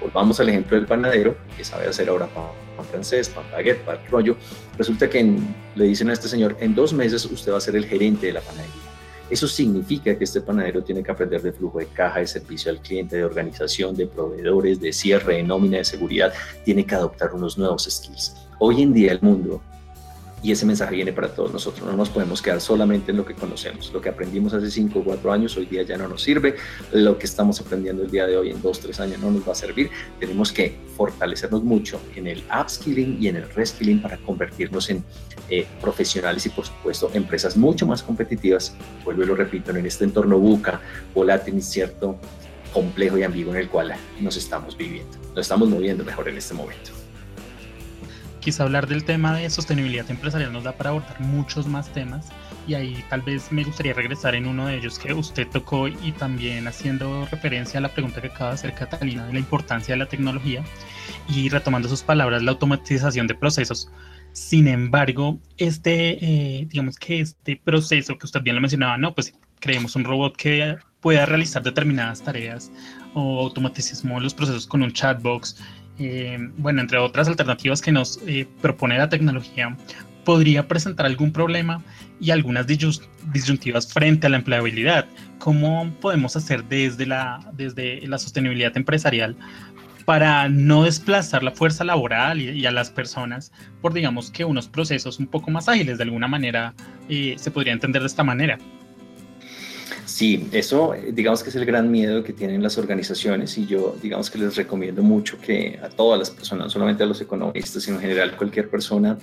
volvamos 0.00 0.40
al 0.40 0.48
ejemplo 0.48 0.76
del 0.76 0.86
panadero, 0.86 1.36
que 1.56 1.64
sabe 1.64 1.86
hacer 1.86 2.08
ahora 2.08 2.26
pan, 2.28 2.46
francés, 2.90 3.28
pan 3.28 3.44
baguette, 3.52 3.84
pan 3.84 3.98
rollo, 4.10 4.36
resulta 4.78 5.10
que 5.10 5.36
le 5.74 5.84
dicen 5.84 6.08
a 6.08 6.14
este 6.14 6.28
señor, 6.28 6.56
en 6.60 6.74
dos 6.74 6.94
meses 6.94 7.26
usted 7.26 7.52
va 7.52 7.58
a 7.58 7.60
ser 7.60 7.76
el 7.76 7.84
gerente 7.84 8.28
de 8.28 8.32
la 8.32 8.40
panadería. 8.40 8.89
Eso 9.30 9.46
significa 9.46 10.18
que 10.18 10.24
este 10.24 10.40
panadero 10.40 10.82
tiene 10.82 11.04
que 11.04 11.12
aprender 11.12 11.40
de 11.40 11.52
flujo 11.52 11.78
de 11.78 11.86
caja, 11.86 12.18
de 12.18 12.26
servicio 12.26 12.72
al 12.72 12.80
cliente, 12.80 13.16
de 13.16 13.24
organización, 13.24 13.94
de 13.94 14.08
proveedores, 14.08 14.80
de 14.80 14.92
cierre, 14.92 15.36
de 15.36 15.44
nómina, 15.44 15.78
de 15.78 15.84
seguridad. 15.84 16.32
Tiene 16.64 16.84
que 16.84 16.96
adoptar 16.96 17.32
unos 17.32 17.56
nuevos 17.56 17.84
skills. 17.88 18.34
Hoy 18.58 18.82
en 18.82 18.92
día 18.92 19.12
el 19.12 19.20
mundo 19.22 19.62
y 20.42 20.52
ese 20.52 20.64
mensaje 20.64 20.94
viene 20.94 21.12
para 21.12 21.28
todos 21.28 21.52
nosotros. 21.52 21.86
No 21.86 21.96
nos 21.96 22.08
podemos 22.08 22.40
quedar 22.40 22.60
solamente 22.60 23.10
en 23.10 23.18
lo 23.18 23.24
que 23.24 23.34
conocemos. 23.34 23.92
Lo 23.92 24.00
que 24.00 24.08
aprendimos 24.08 24.54
hace 24.54 24.70
5 24.70 24.98
o 24.98 25.04
4 25.04 25.32
años 25.32 25.56
hoy 25.56 25.66
día 25.66 25.82
ya 25.82 25.98
no 25.98 26.08
nos 26.08 26.22
sirve. 26.22 26.56
Lo 26.92 27.18
que 27.18 27.26
estamos 27.26 27.60
aprendiendo 27.60 28.02
el 28.02 28.10
día 28.10 28.26
de 28.26 28.36
hoy 28.36 28.50
en 28.50 28.62
2 28.62 28.80
3 28.80 29.00
años 29.00 29.20
no 29.20 29.30
nos 29.30 29.46
va 29.46 29.52
a 29.52 29.54
servir. 29.54 29.90
Tenemos 30.18 30.52
que 30.52 30.76
fortalecernos 30.96 31.62
mucho 31.62 32.00
en 32.16 32.26
el 32.26 32.42
upskilling 32.58 33.22
y 33.22 33.28
en 33.28 33.36
el 33.36 33.50
reskilling 33.50 34.00
para 34.00 34.16
convertirnos 34.18 34.88
en 34.90 35.04
eh, 35.48 35.66
profesionales 35.80 36.46
y 36.46 36.48
por 36.48 36.66
supuesto 36.66 37.10
empresas 37.12 37.56
mucho 37.56 37.86
más 37.86 38.02
competitivas. 38.02 38.74
Vuelvo 39.04 39.22
y 39.22 39.26
lo 39.26 39.36
repito, 39.36 39.70
en 39.72 39.84
este 39.84 40.04
entorno 40.04 40.38
buca, 40.38 40.80
volátil, 41.14 41.54
incierto, 41.54 42.16
complejo 42.72 43.18
y 43.18 43.24
ambiguo 43.24 43.52
en 43.52 43.60
el 43.60 43.68
cual 43.68 43.94
nos 44.20 44.36
estamos 44.36 44.76
viviendo. 44.76 45.18
Nos 45.30 45.40
estamos 45.40 45.68
moviendo 45.68 46.04
mejor 46.04 46.28
en 46.28 46.38
este 46.38 46.54
momento 46.54 46.99
quizá 48.40 48.64
hablar 48.64 48.86
del 48.86 49.04
tema 49.04 49.36
de 49.36 49.48
sostenibilidad 49.50 50.10
empresarial 50.10 50.52
nos 50.52 50.64
da 50.64 50.72
para 50.72 50.90
abordar 50.90 51.20
muchos 51.20 51.66
más 51.66 51.92
temas 51.92 52.28
y 52.66 52.74
ahí 52.74 53.04
tal 53.08 53.22
vez 53.22 53.52
me 53.52 53.64
gustaría 53.64 53.92
regresar 53.92 54.34
en 54.34 54.46
uno 54.46 54.66
de 54.66 54.76
ellos 54.76 54.98
que 54.98 55.12
usted 55.12 55.46
tocó 55.48 55.88
y 55.88 56.12
también 56.18 56.66
haciendo 56.66 57.26
referencia 57.30 57.78
a 57.78 57.82
la 57.82 57.88
pregunta 57.88 58.20
que 58.20 58.28
acaba 58.28 58.50
de 58.50 58.54
hacer 58.54 58.74
Catalina 58.74 59.26
de 59.26 59.34
la 59.34 59.38
importancia 59.38 59.94
de 59.94 59.98
la 59.98 60.06
tecnología 60.06 60.64
y 61.28 61.48
retomando 61.48 61.88
sus 61.88 62.02
palabras, 62.02 62.42
la 62.42 62.52
automatización 62.52 63.26
de 63.26 63.34
procesos. 63.34 63.90
Sin 64.32 64.68
embargo, 64.68 65.38
este, 65.56 66.24
eh, 66.24 66.66
digamos 66.68 66.96
que 66.96 67.20
este 67.20 67.60
proceso 67.62 68.16
que 68.16 68.26
usted 68.26 68.42
bien 68.42 68.56
lo 68.56 68.62
mencionaba, 68.62 68.96
no, 68.96 69.14
pues 69.14 69.34
creemos 69.58 69.96
un 69.96 70.04
robot 70.04 70.36
que 70.36 70.76
pueda 71.00 71.26
realizar 71.26 71.62
determinadas 71.62 72.22
tareas 72.22 72.70
o 73.14 73.40
automaticemos 73.40 74.22
los 74.22 74.34
procesos 74.34 74.66
con 74.66 74.82
un 74.82 74.92
chatbox 74.92 75.56
eh, 76.00 76.38
bueno, 76.56 76.80
entre 76.80 76.98
otras 76.98 77.28
alternativas 77.28 77.82
que 77.82 77.92
nos 77.92 78.18
eh, 78.26 78.48
propone 78.62 78.96
la 78.96 79.10
tecnología, 79.10 79.76
podría 80.24 80.66
presentar 80.66 81.04
algún 81.04 81.30
problema 81.30 81.82
y 82.18 82.30
algunas 82.30 82.66
disyuntivas 82.66 83.92
frente 83.92 84.26
a 84.26 84.30
la 84.30 84.38
empleabilidad. 84.38 85.06
¿Cómo 85.38 85.92
podemos 86.00 86.36
hacer 86.36 86.64
desde 86.64 87.04
la, 87.04 87.40
desde 87.52 88.06
la 88.06 88.16
sostenibilidad 88.16 88.74
empresarial 88.76 89.36
para 90.06 90.48
no 90.48 90.84
desplazar 90.84 91.42
la 91.42 91.50
fuerza 91.50 91.84
laboral 91.84 92.40
y, 92.40 92.64
a 92.64 92.70
las 92.70 92.90
personas 92.90 93.52
por, 93.82 93.92
digamos, 93.92 94.30
que 94.30 94.44
unos 94.44 94.68
procesos 94.68 95.18
un 95.18 95.26
poco 95.26 95.50
más 95.50 95.68
ágiles, 95.68 95.98
de 95.98 96.04
alguna 96.04 96.28
manera, 96.28 96.74
eh, 97.10 97.34
se 97.38 97.50
podría 97.50 97.74
entender 97.74 98.00
de 98.00 98.08
esta 98.08 98.24
manera. 98.24 98.58
Sí, 100.10 100.48
eso 100.50 100.92
digamos 101.12 101.40
que 101.44 101.50
es 101.50 101.54
el 101.54 101.64
gran 101.64 101.88
miedo 101.88 102.24
que 102.24 102.32
tienen 102.32 102.64
las 102.64 102.76
organizaciones 102.76 103.56
y 103.56 103.64
yo 103.66 103.96
digamos 104.02 104.28
que 104.28 104.38
les 104.38 104.56
recomiendo 104.56 105.04
mucho 105.04 105.38
que 105.38 105.78
a 105.80 105.88
todas 105.88 106.18
las 106.18 106.30
personas, 106.30 106.66
no 106.66 106.70
solamente 106.70 107.04
a 107.04 107.06
los 107.06 107.20
economistas, 107.20 107.84
sino 107.84 107.96
en 107.96 108.02
general 108.02 108.36
cualquier 108.36 108.68
persona 108.68 109.16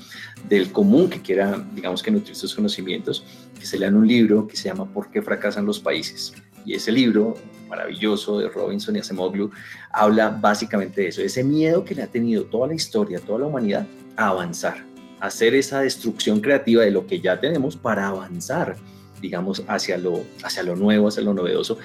del 0.48 0.72
común 0.72 1.10
que 1.10 1.22
quiera, 1.22 1.62
digamos 1.76 2.02
que 2.02 2.10
nutrir 2.10 2.38
sus 2.38 2.56
conocimientos, 2.56 3.26
que 3.60 3.66
se 3.66 3.78
lean 3.78 3.96
un 3.96 4.08
libro 4.08 4.48
que 4.48 4.56
se 4.56 4.70
llama 4.70 4.86
¿Por 4.86 5.12
qué 5.12 5.22
fracasan 5.22 5.66
los 5.66 5.78
países? 5.78 6.34
Y 6.66 6.74
ese 6.74 6.94
libro 6.94 7.36
maravilloso 7.68 8.40
de 8.40 8.48
Robinson 8.48 8.96
y 8.96 9.00
Acemoglu 9.00 9.52
habla 9.92 10.30
básicamente 10.30 11.02
de 11.02 11.08
eso, 11.10 11.22
ese 11.22 11.44
miedo 11.44 11.84
que 11.84 11.96
le 11.96 12.04
ha 12.04 12.08
tenido 12.08 12.46
toda 12.46 12.66
la 12.70 12.76
historia, 12.76 13.20
toda 13.20 13.40
la 13.40 13.48
humanidad 13.48 13.86
a 14.16 14.30
avanzar, 14.30 14.86
a 15.20 15.28
hacer 15.28 15.54
esa 15.54 15.82
destrucción 15.82 16.40
creativa 16.40 16.84
de 16.84 16.92
lo 16.92 17.06
que 17.06 17.20
ya 17.20 17.38
tenemos 17.42 17.76
para 17.76 18.08
avanzar 18.08 18.78
digamos, 19.22 19.64
hacia 19.68 19.98
lo, 19.98 20.24
hacia 20.44 20.64
lo 20.64 20.76
nuevo, 20.76 21.08
hacia 21.08 21.24
lo 21.24 21.34
novedoso. 21.34 21.78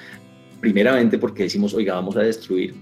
Primeramente 0.59 1.17
porque 1.17 1.43
decimos, 1.43 1.73
oiga, 1.73 1.95
vamos 1.95 2.15
a 2.15 2.21
destruir 2.21 2.73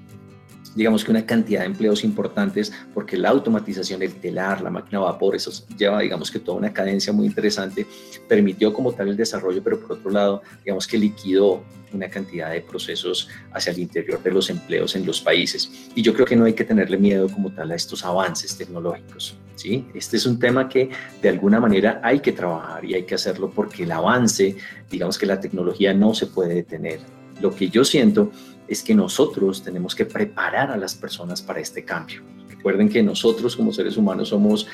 digamos 0.76 1.04
que 1.04 1.12
una 1.12 1.26
cantidad 1.26 1.62
de 1.62 1.68
empleos 1.68 2.04
importantes 2.04 2.72
porque 2.94 3.18
la 3.18 3.30
automatización, 3.30 4.02
el 4.02 4.14
telar, 4.16 4.62
la 4.62 4.70
máquina 4.70 5.00
a 5.00 5.04
vapor, 5.04 5.36
eso 5.36 5.52
lleva, 5.78 6.02
digamos 6.02 6.32
que 6.32 6.40
toda 6.40 6.58
una 6.58 6.74
cadencia 6.74 7.14
muy 7.14 7.28
interesante, 7.28 7.86
permitió 8.28 8.74
como 8.74 8.94
tal 8.94 9.10
el 9.10 9.18
desarrollo, 9.18 9.62
pero 9.64 9.80
por 9.80 9.94
otro 9.94 10.12
lado, 10.12 10.42
digamos 10.64 10.88
que 10.88 10.98
liquidó 10.98 11.64
una 11.94 12.10
cantidad 12.10 12.52
de 12.52 12.62
procesos 12.62 13.30
hacia 13.52 13.72
el 13.72 13.80
interior 13.80 14.22
de 14.24 14.32
los 14.32 14.50
empleos 14.50 14.96
en 14.96 15.06
los 15.06 15.22
países. 15.22 15.90
Y 15.96 16.02
yo 16.02 16.14
creo 16.14 16.26
que 16.26 16.36
no 16.36 16.46
hay 16.46 16.54
que 16.54 16.64
tenerle 16.64 16.98
miedo 16.98 17.28
como 17.30 17.52
tal 17.52 17.72
a 17.72 17.76
estos 17.76 18.06
avances 18.06 18.58
tecnológicos. 18.58 19.36
¿sí? 19.56 19.86
Este 19.94 20.18
es 20.18 20.26
un 20.26 20.40
tema 20.40 20.70
que 20.70 20.90
de 21.22 21.30
alguna 21.30 21.60
manera 21.60 22.00
hay 22.04 22.20
que 22.20 22.32
trabajar 22.32 22.86
y 22.86 22.94
hay 22.94 23.04
que 23.04 23.16
hacerlo 23.16 23.52
porque 23.54 23.84
el 23.84 23.92
avance, 23.92 24.56
digamos 24.90 25.18
que 25.18 25.26
la 25.26 25.40
tecnología 25.40 25.94
no 25.94 26.14
se 26.14 26.28
puede 26.28 26.56
detener. 26.56 27.00
Lo 27.42 27.56
que 27.56 27.70
yo 27.70 27.84
siento 27.84 28.32
es 28.72 28.82
que 28.82 28.96
nosotros 28.96 29.62
tenemos 29.62 29.94
que 29.94 30.06
preparar 30.06 30.72
a 30.72 30.78
las 30.78 30.96
personas 30.96 31.42
para 31.42 31.60
este 31.60 31.84
cambio. 31.84 32.22
Recuerden 32.48 32.88
que 32.88 33.04
nosotros 33.04 33.58
como 33.58 33.74
seres 33.74 33.98
humanos 33.98 34.30
somos, 34.30 34.66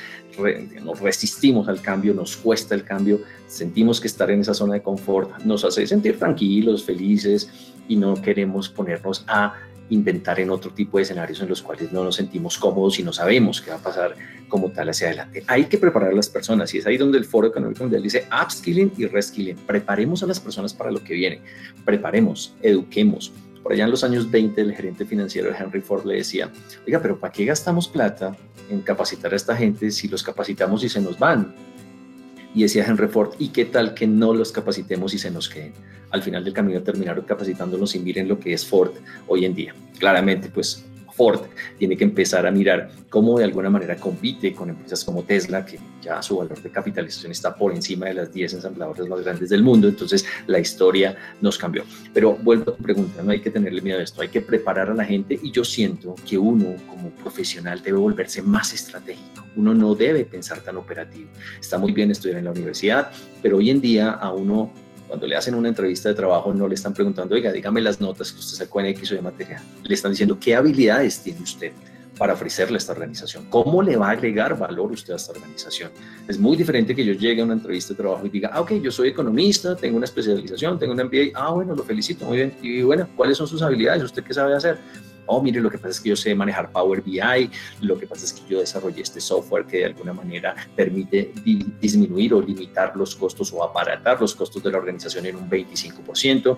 nos 0.83 0.99
resistimos 0.99 1.67
al 1.67 1.81
cambio, 1.81 2.13
nos 2.13 2.37
cuesta 2.37 2.75
el 2.75 2.83
cambio, 2.83 3.21
sentimos 3.47 3.99
que 3.99 4.07
estar 4.07 4.29
en 4.29 4.41
esa 4.41 4.53
zona 4.53 4.75
de 4.75 4.83
confort 4.83 5.41
nos 5.43 5.65
hace 5.65 5.87
sentir 5.87 6.19
tranquilos, 6.19 6.83
felices 6.83 7.49
y 7.87 7.95
no 7.95 8.21
queremos 8.21 8.69
ponernos 8.69 9.25
a 9.27 9.55
inventar 9.89 10.39
en 10.39 10.51
otro 10.51 10.71
tipo 10.71 10.97
de 10.97 11.03
escenarios 11.03 11.41
en 11.41 11.49
los 11.49 11.63
cuales 11.63 11.91
no 11.91 12.03
nos 12.03 12.17
sentimos 12.17 12.57
cómodos 12.57 12.99
y 12.99 13.03
no 13.03 13.13
sabemos 13.13 13.61
qué 13.61 13.71
va 13.71 13.77
a 13.77 13.81
pasar 13.81 14.15
como 14.47 14.69
tal 14.69 14.89
hacia 14.89 15.07
adelante. 15.07 15.43
Hay 15.47 15.65
que 15.65 15.77
preparar 15.77 16.11
a 16.11 16.15
las 16.15 16.29
personas 16.29 16.71
y 16.75 16.79
es 16.79 16.85
ahí 16.85 16.97
donde 16.97 17.17
el 17.17 17.25
Foro 17.25 17.47
Económico 17.47 17.83
Mundial 17.83 18.03
dice 18.03 18.27
upskilling 18.31 18.91
y 18.97 19.05
reskilling. 19.05 19.55
Preparemos 19.55 20.21
a 20.23 20.27
las 20.27 20.39
personas 20.39 20.73
para 20.73 20.91
lo 20.91 21.03
que 21.03 21.13
viene. 21.13 21.41
Preparemos, 21.85 22.53
eduquemos, 22.61 23.31
por 23.67 23.73
allá 23.73 23.83
en 23.83 23.91
los 23.91 24.05
años 24.05 24.31
20, 24.31 24.61
el 24.61 24.73
gerente 24.73 25.03
financiero 25.03 25.53
Henry 25.53 25.81
Ford 25.81 26.05
le 26.05 26.15
decía, 26.15 26.49
oiga, 26.87 27.01
pero 27.01 27.19
¿para 27.19 27.33
qué 27.33 27.43
gastamos 27.43 27.89
plata 27.89 28.33
en 28.69 28.79
capacitar 28.79 29.33
a 29.33 29.35
esta 29.35 29.57
gente 29.57 29.91
si 29.91 30.07
los 30.07 30.23
capacitamos 30.23 30.85
y 30.85 30.87
se 30.87 31.01
nos 31.01 31.19
van? 31.19 31.53
Y 32.55 32.61
decía 32.61 32.85
Henry 32.87 33.09
Ford, 33.09 33.33
¿y 33.39 33.49
qué 33.49 33.65
tal 33.65 33.93
que 33.93 34.07
no 34.07 34.33
los 34.33 34.53
capacitemos 34.53 35.13
y 35.13 35.19
se 35.19 35.31
nos 35.31 35.49
queden? 35.49 35.73
Al 36.11 36.23
final 36.23 36.45
del 36.45 36.53
camino 36.53 36.81
terminaron 36.81 37.25
capacitándonos 37.25 37.93
y 37.93 37.99
miren 37.99 38.29
lo 38.29 38.39
que 38.39 38.53
es 38.53 38.65
Ford 38.65 38.91
hoy 39.27 39.43
en 39.43 39.53
día. 39.53 39.75
Claramente, 39.99 40.47
pues 40.47 40.85
Tiene 41.77 41.97
que 41.97 42.03
empezar 42.03 42.45
a 42.45 42.51
mirar 42.51 42.91
cómo 43.09 43.39
de 43.39 43.45
alguna 43.45 43.69
manera 43.69 43.95
compite 43.95 44.53
con 44.53 44.69
empresas 44.69 45.03
como 45.03 45.23
Tesla, 45.23 45.65
que 45.65 45.79
ya 46.01 46.21
su 46.21 46.37
valor 46.37 46.61
de 46.61 46.69
capitalización 46.69 47.31
está 47.31 47.55
por 47.55 47.73
encima 47.73 48.05
de 48.05 48.13
las 48.13 48.31
10 48.31 48.53
ensambladores 48.53 49.07
más 49.07 49.21
grandes 49.21 49.49
del 49.49 49.63
mundo. 49.63 49.87
Entonces 49.87 50.25
la 50.45 50.59
historia 50.59 51.15
nos 51.41 51.57
cambió. 51.57 51.83
Pero 52.13 52.35
vuelvo 52.35 52.71
a 52.71 52.75
tu 52.75 52.83
pregunta, 52.83 53.23
no 53.23 53.31
hay 53.31 53.41
que 53.41 53.49
tenerle 53.49 53.81
miedo 53.81 53.99
a 53.99 54.03
esto, 54.03 54.21
hay 54.21 54.29
que 54.29 54.41
preparar 54.41 54.89
a 54.89 54.93
la 54.93 55.05
gente 55.05 55.39
y 55.41 55.51
yo 55.51 55.63
siento 55.63 56.15
que 56.27 56.37
uno 56.37 56.75
como 56.87 57.09
profesional 57.09 57.81
debe 57.81 57.97
volverse 57.97 58.41
más 58.41 58.73
estratégico. 58.73 59.45
Uno 59.55 59.73
no 59.73 59.95
debe 59.95 60.23
pensar 60.23 60.61
tan 60.61 60.77
operativo. 60.77 61.29
Está 61.59 61.79
muy 61.79 61.93
bien 61.93 62.11
estudiar 62.11 62.37
en 62.37 62.45
la 62.45 62.51
universidad, 62.51 63.11
pero 63.41 63.57
hoy 63.57 63.71
en 63.71 63.81
día 63.81 64.11
a 64.11 64.31
uno 64.31 64.71
cuando 65.07 65.25
le 65.25 65.35
hacen 65.35 65.55
una 65.55 65.69
entrevista 65.69 66.09
de 66.09 66.15
trabajo 66.15 66.53
no 66.53 66.67
le 66.67 66.75
están 66.75 66.93
preguntando, 66.93 67.35
oiga, 67.35 67.51
dígame 67.51 67.81
las 67.81 68.01
notas 68.01 68.31
que 68.31 68.39
usted 68.39 68.57
sacó 68.57 68.79
en 68.81 68.87
X 68.87 69.11
o 69.11 69.15
de 69.15 69.21
material. 69.21 69.61
Le 69.83 69.93
están 69.93 70.11
diciendo 70.11 70.37
qué 70.39 70.55
habilidades 70.55 71.21
tiene 71.21 71.41
usted 71.41 71.71
para 72.17 72.33
ofrecerle 72.33 72.75
a 72.75 72.79
esta 72.79 72.91
organización. 72.91 73.45
¿Cómo 73.49 73.81
le 73.81 73.95
va 73.95 74.09
a 74.09 74.11
agregar 74.11 74.57
valor 74.57 74.91
usted 74.91 75.13
a 75.13 75.15
esta 75.17 75.31
organización? 75.31 75.91
Es 76.27 76.37
muy 76.37 76.57
diferente 76.57 76.95
que 76.95 77.05
yo 77.05 77.13
llegue 77.13 77.41
a 77.41 77.45
una 77.45 77.53
entrevista 77.53 77.93
de 77.93 77.97
trabajo 77.97 78.25
y 78.25 78.29
diga, 78.29 78.49
ah, 78.51 78.61
ok, 78.61 78.73
yo 78.73 78.91
soy 78.91 79.09
economista, 79.09 79.75
tengo 79.75 79.97
una 79.97 80.05
especialización, 80.05 80.79
tengo 80.79 80.93
un 80.93 80.99
MBA, 81.03 81.31
ah, 81.35 81.51
bueno, 81.51 81.75
lo 81.75 81.83
felicito, 81.83 82.25
muy 82.25 82.37
bien. 82.37 82.53
Y 82.61 82.81
bueno, 82.81 83.07
¿cuáles 83.15 83.37
son 83.37 83.47
sus 83.47 83.61
habilidades? 83.61 84.03
¿Usted 84.03 84.23
qué 84.23 84.33
sabe 84.33 84.55
hacer? 84.55 84.79
Oh, 85.27 85.41
mire, 85.41 85.61
lo 85.61 85.69
que 85.69 85.77
pasa 85.77 85.89
es 85.89 85.99
que 86.01 86.09
yo 86.09 86.15
sé 86.15 86.33
manejar 86.35 86.71
Power 86.71 87.01
BI, 87.01 87.49
lo 87.81 87.97
que 87.97 88.07
pasa 88.07 88.25
es 88.25 88.33
que 88.33 88.41
yo 88.49 88.59
desarrollé 88.59 89.01
este 89.01 89.21
software 89.21 89.65
que 89.65 89.77
de 89.77 89.85
alguna 89.85 90.13
manera 90.13 90.55
permite 90.75 91.31
disminuir 91.79 92.33
o 92.33 92.41
limitar 92.41 92.95
los 92.95 93.15
costos 93.15 93.53
o 93.53 93.63
aparatar 93.63 94.19
los 94.19 94.35
costos 94.35 94.63
de 94.63 94.71
la 94.71 94.77
organización 94.77 95.25
en 95.25 95.35
un 95.35 95.49
25%. 95.49 96.57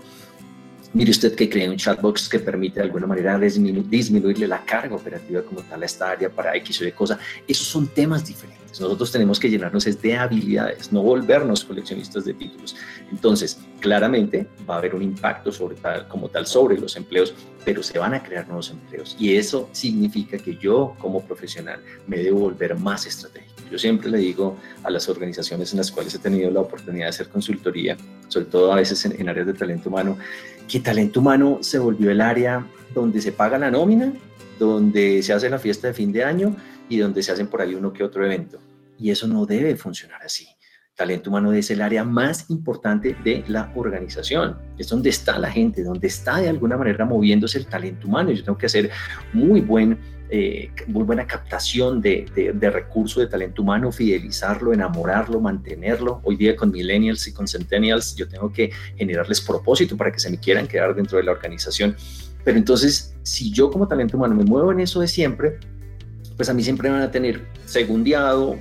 Mire 0.91 1.11
usted 1.11 1.35
que 1.35 1.47
crea 1.47 1.69
un 1.69 1.77
chatbox 1.77 2.27
que 2.27 2.39
permite 2.39 2.79
de 2.79 2.85
alguna 2.85 3.05
manera 3.05 3.37
disminuirle 3.37 4.47
la 4.47 4.65
carga 4.65 4.95
operativa 4.95 5.43
como 5.43 5.61
tal 5.61 5.83
a 5.83 5.85
esta 5.85 6.09
área 6.09 6.29
para 6.29 6.55
X 6.55 6.81
o 6.81 6.85
Y 6.85 6.91
cosa. 6.93 7.19
Esos 7.47 7.67
son 7.67 7.87
temas 7.87 8.25
diferentes. 8.25 8.79
Nosotros 8.79 9.11
tenemos 9.11 9.39
que 9.39 9.49
llenarnos 9.49 9.83
de 9.85 10.17
habilidades, 10.17 10.91
no 10.91 11.03
volvernos 11.03 11.63
coleccionistas 11.63 12.25
de 12.25 12.33
títulos. 12.33 12.75
Entonces, 13.11 13.59
claramente 13.79 14.47
va 14.67 14.75
a 14.75 14.77
haber 14.79 14.95
un 14.95 15.03
impacto 15.03 15.51
sobre 15.51 15.75
tal, 15.75 16.07
como 16.07 16.29
tal 16.29 16.47
sobre 16.47 16.79
los 16.79 16.95
empleos, 16.95 17.33
pero 17.65 17.83
se 17.83 17.99
van 17.99 18.13
a 18.15 18.23
crear 18.23 18.47
nuevos 18.47 18.71
empleos. 18.71 19.15
Y 19.19 19.35
eso 19.35 19.69
significa 19.71 20.37
que 20.37 20.55
yo 20.55 20.95
como 20.99 21.21
profesional 21.21 21.81
me 22.07 22.17
debo 22.17 22.39
volver 22.39 22.75
más 22.75 23.05
estratégico. 23.05 23.48
Yo 23.71 23.77
siempre 23.77 24.09
le 24.09 24.17
digo 24.17 24.57
a 24.83 24.89
las 24.89 25.09
organizaciones 25.09 25.71
en 25.71 25.77
las 25.77 25.91
cuales 25.91 26.13
he 26.15 26.19
tenido 26.19 26.49
la 26.51 26.61
oportunidad 26.61 27.05
de 27.05 27.09
hacer 27.09 27.29
consultoría, 27.29 27.97
sobre 28.27 28.45
todo 28.47 28.71
a 28.71 28.75
veces 28.75 29.03
en, 29.05 29.19
en 29.19 29.29
áreas 29.29 29.47
de 29.47 29.53
talento 29.53 29.89
humano, 29.89 30.17
que 30.67 30.79
talento 30.79 31.19
humano 31.19 31.59
se 31.61 31.79
volvió 31.79 32.11
el 32.11 32.21
área 32.21 32.65
donde 32.93 33.21
se 33.21 33.31
paga 33.31 33.57
la 33.57 33.71
nómina, 33.71 34.13
donde 34.57 35.23
se 35.23 35.33
hace 35.33 35.49
la 35.49 35.59
fiesta 35.59 35.87
de 35.87 35.93
fin 35.93 36.11
de 36.11 36.23
año 36.23 36.55
y 36.89 36.97
donde 36.97 37.23
se 37.23 37.31
hacen 37.31 37.47
por 37.47 37.61
ahí 37.61 37.75
uno 37.75 37.93
que 37.93 38.03
otro 38.03 38.25
evento. 38.25 38.59
Y 38.97 39.11
eso 39.11 39.27
no 39.27 39.45
debe 39.45 39.75
funcionar 39.75 40.21
así. 40.23 40.47
Talento 40.99 41.29
humano 41.29 41.53
es 41.53 41.71
el 41.71 41.81
área 41.81 42.03
más 42.03 42.49
importante 42.49 43.15
de 43.23 43.45
la 43.47 43.71
organización. 43.73 44.57
Es 44.77 44.89
donde 44.89 45.09
está 45.09 45.39
la 45.39 45.49
gente, 45.49 45.81
donde 45.81 46.07
está 46.07 46.41
de 46.41 46.49
alguna 46.49 46.75
manera 46.75 47.05
moviéndose 47.05 47.57
el 47.57 47.67
talento 47.67 48.05
humano. 48.05 48.31
Yo 48.31 48.43
tengo 48.43 48.57
que 48.57 48.65
hacer 48.65 48.89
muy 49.31 49.61
buen 49.61 49.97
eh, 50.29 50.69
muy 50.87 51.03
buena 51.03 51.25
captación 51.25 52.01
de, 52.01 52.25
de, 52.53 52.69
recursos 52.69 53.23
de 53.23 53.27
talento 53.27 53.61
humano, 53.61 53.93
fidelizarlo, 53.93 54.73
enamorarlo, 54.73 55.39
mantenerlo. 55.39 56.19
Hoy 56.25 56.35
día 56.35 56.53
con 56.57 56.69
millennials 56.69 57.25
y 57.29 57.33
con 57.33 57.47
centennials 57.47 58.17
yo 58.17 58.27
tengo 58.27 58.51
que 58.51 58.69
generarles 58.97 59.39
propósito 59.39 59.95
para 59.95 60.11
que 60.11 60.19
se 60.19 60.29
me 60.29 60.37
quieran 60.37 60.67
quedar 60.67 60.93
dentro 60.93 61.17
de 61.17 61.23
la 61.23 61.31
organización. 61.31 61.95
Pero 62.43 62.57
entonces, 62.57 63.15
si 63.23 63.53
yo 63.53 63.71
como 63.71 63.87
talento 63.87 64.17
humano 64.17 64.35
me 64.35 64.43
muevo 64.43 64.73
en 64.73 64.81
eso 64.81 64.99
de 64.99 65.07
siempre, 65.07 65.59
pues 66.35 66.49
a 66.49 66.53
mí 66.53 66.61
siempre 66.61 66.89
van 66.89 67.01
a 67.01 67.09
tener 67.09 67.47
segundiado, 67.65 68.57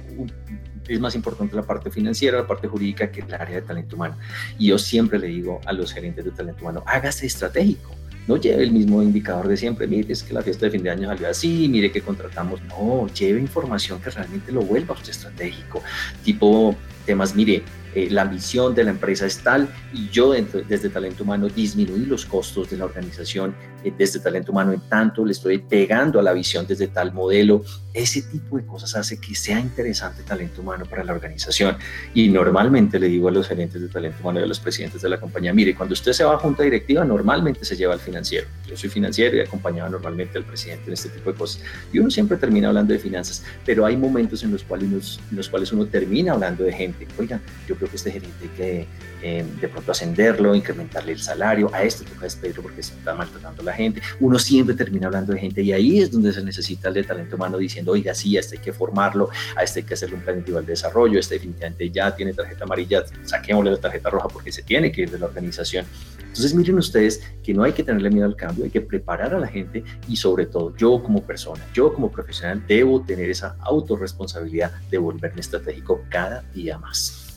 es 0.89 1.01
más 1.01 1.15
importante 1.15 1.55
la 1.55 1.63
parte 1.63 1.91
financiera, 1.91 2.39
la 2.39 2.47
parte 2.47 2.69
jurídica 2.69 3.11
que 3.11 3.21
el 3.21 3.35
área 3.35 3.57
de 3.57 3.63
talento 3.63 3.97
humano. 3.97 4.17
Y 4.59 4.69
yo 4.69 4.79
siempre 4.79 5.19
le 5.19 5.29
digo 5.29 5.61
a 5.67 5.73
los 5.73 5.93
gerentes 5.93 6.25
de 6.25 6.31
talento 6.31 6.63
humano, 6.63 6.83
hágase 6.87 7.27
estratégico 7.27 7.99
no 8.29 8.37
lleve 8.37 8.63
el 8.63 8.73
mismo 8.73 9.03
indicador 9.03 9.49
de 9.49 9.57
siempre, 9.57 9.87
mire, 9.87 10.13
es 10.13 10.23
que 10.23 10.35
la 10.35 10.43
fiesta 10.43 10.67
de 10.67 10.73
fin 10.73 10.83
de 10.83 10.91
año 10.91 11.09
salió 11.09 11.29
así, 11.29 11.67
mire 11.67 11.91
que 11.91 12.03
contratamos, 12.03 12.61
no, 12.69 13.07
lleve 13.09 13.41
información 13.41 14.01
que 14.01 14.11
realmente 14.11 14.53
lo 14.53 14.61
vuelva 14.61 14.95
usted 14.95 15.11
estratégico, 15.11 15.83
tipo 16.23 16.77
temas, 17.07 17.35
mire, 17.35 17.63
eh, 17.95 18.09
la 18.11 18.25
misión 18.25 18.75
de 18.75 18.85
la 18.85 18.91
empresa 18.91 19.27
es 19.27 19.39
tal 19.39 19.69
y 19.93 20.09
yo 20.09 20.33
desde 20.33 20.89
talento 20.89 21.25
humano 21.25 21.49
disminuí 21.49 22.07
los 22.07 22.27
costos 22.27 22.71
de 22.71 22.77
la 22.77 22.85
organización 22.85 23.55
eh, 23.85 23.93
desde 23.97 24.19
talento 24.19 24.51
humano 24.51 24.73
en 24.73 24.81
tanto 24.81 25.25
le 25.25 25.31
estoy 25.31 25.59
pegando 25.59 26.19
a 26.19 26.23
la 26.23 26.33
visión 26.33 26.67
desde 26.67 26.89
tal 26.89 27.13
modelo. 27.13 27.63
Ese 27.95 28.23
tipo 28.23 28.57
de 28.57 28.67
cosas 28.67 28.95
hace 28.97 29.21
que 29.21 29.35
sea 29.35 29.61
interesante 29.61 30.23
talento 30.23 30.63
humano 30.63 30.85
para 30.85 31.05
la 31.05 31.13
organización. 31.13 31.77
Y 32.15 32.29
normalmente 32.29 32.99
le 32.99 33.09
digo 33.09 33.29
a 33.29 33.31
los 33.31 33.47
gerentes 33.47 33.81
de 33.81 33.89
talento 33.89 34.19
humano 34.21 34.41
y 34.41 34.43
a 34.43 34.47
los 34.47 34.59
presidentes 34.61 35.03
de 35.03 35.09
la 35.09 35.19
compañía, 35.19 35.53
mire, 35.53 35.75
cuando 35.75 35.93
usted 35.93 36.13
se 36.13 36.25
va 36.25 36.35
a 36.35 36.39
junta 36.39 36.63
directiva, 36.63 37.05
normalmente 37.05 37.65
se 37.65 37.77
lleva 37.77 37.95
al 37.95 38.01
financiero. 38.01 38.47
Yo 38.67 38.77
soy 38.77 38.91
financiero 38.91 39.37
y 39.37 39.41
acompañaba 39.41 39.89
normalmente 39.89 40.39
al 40.39 40.45
presidente 40.45 40.85
en 40.87 40.93
este 40.93 41.09
tipo 41.09 41.33
de 41.33 41.39
cosas. 41.39 41.63
Y 41.93 41.99
uno 41.99 42.11
siempre 42.11 42.37
termina 42.37 42.69
hablando 42.69 42.93
de 42.93 42.99
finanzas, 42.99 43.45
pero 43.65 43.87
hay 43.87 43.97
momentos 43.97 44.43
en 44.43 44.53
los 44.53 44.63
cuales, 44.65 45.19
en 45.31 45.37
los 45.37 45.49
cuales 45.49 45.73
uno 45.73 45.87
termina 45.87 46.33
hablando 46.33 46.65
de 46.65 46.73
gente. 46.73 47.07
Oiga, 47.19 47.41
yo 47.67 47.77
que 47.87 47.97
este 47.97 48.11
gerente 48.11 48.51
que 48.57 48.87
eh, 49.23 49.45
de 49.61 49.69
pronto 49.69 49.93
ascenderlo, 49.93 50.55
incrementarle 50.55 51.13
el 51.13 51.19
salario, 51.19 51.71
a 51.75 51.83
este 51.83 52.05
toca 52.05 52.23
despedirlo 52.23 52.63
porque 52.63 52.83
se 52.83 52.95
está 52.95 53.15
maltratando 53.15 53.63
a 53.63 53.65
la 53.65 53.73
gente. 53.73 54.01
Uno 54.21 54.39
siempre 54.39 54.75
termina 54.75 55.07
hablando 55.07 55.33
de 55.33 55.41
gente 55.41 55.63
y 55.63 55.73
ahí 55.73 56.01
es 56.01 56.11
donde 56.11 56.33
se 56.33 56.43
necesita 56.43 56.89
el 56.89 56.95
de 56.95 57.05
talento 57.05 57.37
humano 57.37 57.59
diciendo, 57.59 57.93
oiga, 57.93 58.15
sí, 58.15 58.37
a 58.37 58.41
este 58.41 58.57
hay 58.57 58.63
que 58.63 58.73
formarlo, 58.73 59.29
a 59.57 59.63
este 59.63 59.81
hay 59.81 59.87
que 59.87 59.95
hacerle 59.95 60.17
un 60.17 60.23
plan 60.23 60.37
individual 60.37 60.65
de 60.65 60.73
desarrollo, 60.73 61.19
este 61.19 61.35
definitivamente 61.35 61.91
ya 61.91 62.15
tiene 62.15 62.33
tarjeta 62.33 62.65
amarilla, 62.65 63.05
saquémosle 63.25 63.73
la 63.73 63.77
tarjeta 63.79 64.11
roja 64.11 64.29
porque 64.29 64.53
se 64.53 64.63
tiene 64.63 64.93
que 64.93 65.03
ir 65.03 65.11
de 65.11 65.19
la 65.19 65.27
organización. 65.27 65.85
Entonces 66.21 66.55
miren 66.55 66.79
ustedes 66.79 67.21
que 67.43 67.53
no 67.53 67.65
hay 67.65 67.73
que 67.73 67.83
tenerle 67.83 68.11
miedo 68.11 68.27
al 68.27 68.37
cambio, 68.37 68.65
hay 68.65 68.71
que 68.71 68.81
preparar 68.81 69.35
a 69.35 69.41
la 69.41 69.49
gente 69.49 69.83
y 70.07 70.17
sobre 70.17 70.47
todo 70.47 70.77
yo 70.77 71.03
como 71.03 71.23
persona, 71.23 71.67
yo 71.75 71.93
como 71.93 72.13
profesional 72.13 72.63
debo 72.69 73.03
tener 73.03 73.31
esa 73.31 73.57
autorresponsabilidad 73.61 74.73
de 74.91 74.99
volverme 74.99 75.41
estratégico 75.41 76.05
cada 76.09 76.43
día 76.55 76.79
más. 76.79 77.28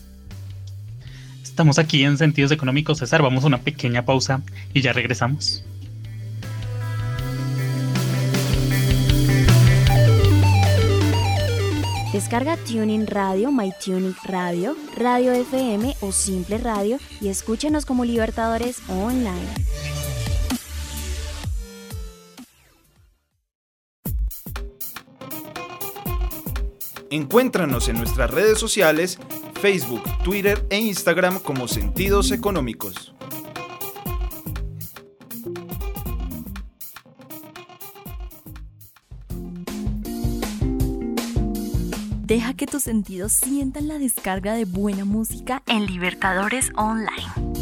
Estamos 1.52 1.78
aquí 1.78 2.02
en 2.02 2.16
Sentidos 2.16 2.50
Económicos, 2.50 2.96
César. 2.96 3.20
Vamos 3.20 3.44
a 3.44 3.46
una 3.46 3.58
pequeña 3.58 4.06
pausa 4.06 4.40
y 4.72 4.80
ya 4.80 4.94
regresamos. 4.94 5.62
Descarga 12.10 12.56
Tuning 12.56 13.06
Radio, 13.06 13.52
MyTuning 13.52 14.14
Radio, 14.24 14.74
Radio 14.96 15.32
FM 15.32 15.94
o 16.00 16.10
Simple 16.10 16.56
Radio 16.56 16.96
y 17.20 17.28
escúchenos 17.28 17.84
como 17.84 18.06
Libertadores 18.06 18.80
Online. 18.88 19.46
Encuéntranos 27.10 27.88
en 27.88 27.98
nuestras 27.98 28.30
redes 28.30 28.58
sociales 28.58 29.18
Facebook, 29.62 30.02
Twitter 30.24 30.66
e 30.70 30.78
Instagram 30.80 31.38
como 31.38 31.68
Sentidos 31.68 32.32
Económicos. 32.32 33.14
Deja 42.26 42.54
que 42.54 42.66
tus 42.66 42.82
sentidos 42.82 43.30
sientan 43.30 43.86
la 43.86 43.98
descarga 43.98 44.54
de 44.54 44.64
buena 44.64 45.04
música 45.04 45.62
en 45.68 45.86
Libertadores 45.86 46.72
Online. 46.74 47.61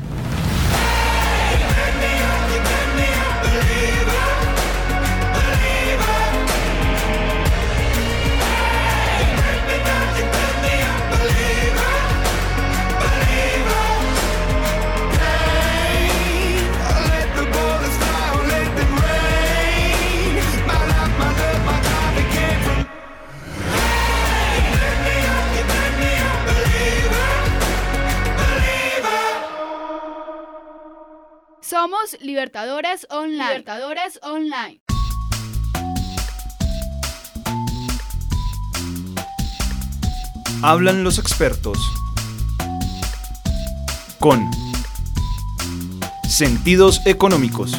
Libertadores 32.19 33.07
Online. 33.09 33.47
Libertadores 33.47 34.19
Online. 34.23 34.81
Hablan 40.61 41.05
los 41.05 41.17
expertos. 41.17 41.77
Con 44.19 44.51
sentidos 46.27 46.99
económicos. 47.05 47.71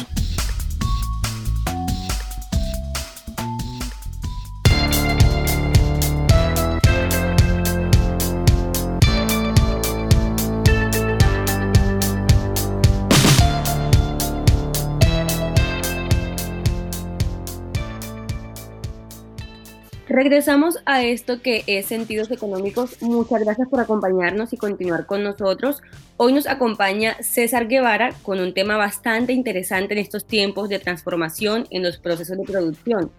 Regresamos 20.23 20.77
a 20.85 21.03
esto 21.03 21.41
que 21.41 21.65
es 21.67 21.87
Sentidos 21.87 22.31
Económicos. 22.31 23.01
Muchas 23.01 23.41
gracias 23.41 23.67
por 23.67 23.81
acompañarnos 23.81 24.53
y 24.53 24.57
continuar 24.57 25.05
con 25.05 25.21
nosotros. 25.21 25.81
Hoy 26.15 26.31
nos 26.31 26.47
acompaña 26.47 27.17
César 27.19 27.67
Guevara 27.67 28.15
con 28.21 28.39
un 28.39 28.53
tema 28.53 28.77
bastante 28.77 29.33
interesante 29.33 29.93
en 29.93 29.99
estos 29.99 30.25
tiempos 30.25 30.69
de 30.69 30.79
transformación 30.79 31.67
en 31.71 31.83
los 31.83 31.97
procesos 31.97 32.37
de 32.37 32.45
producción 32.45 33.11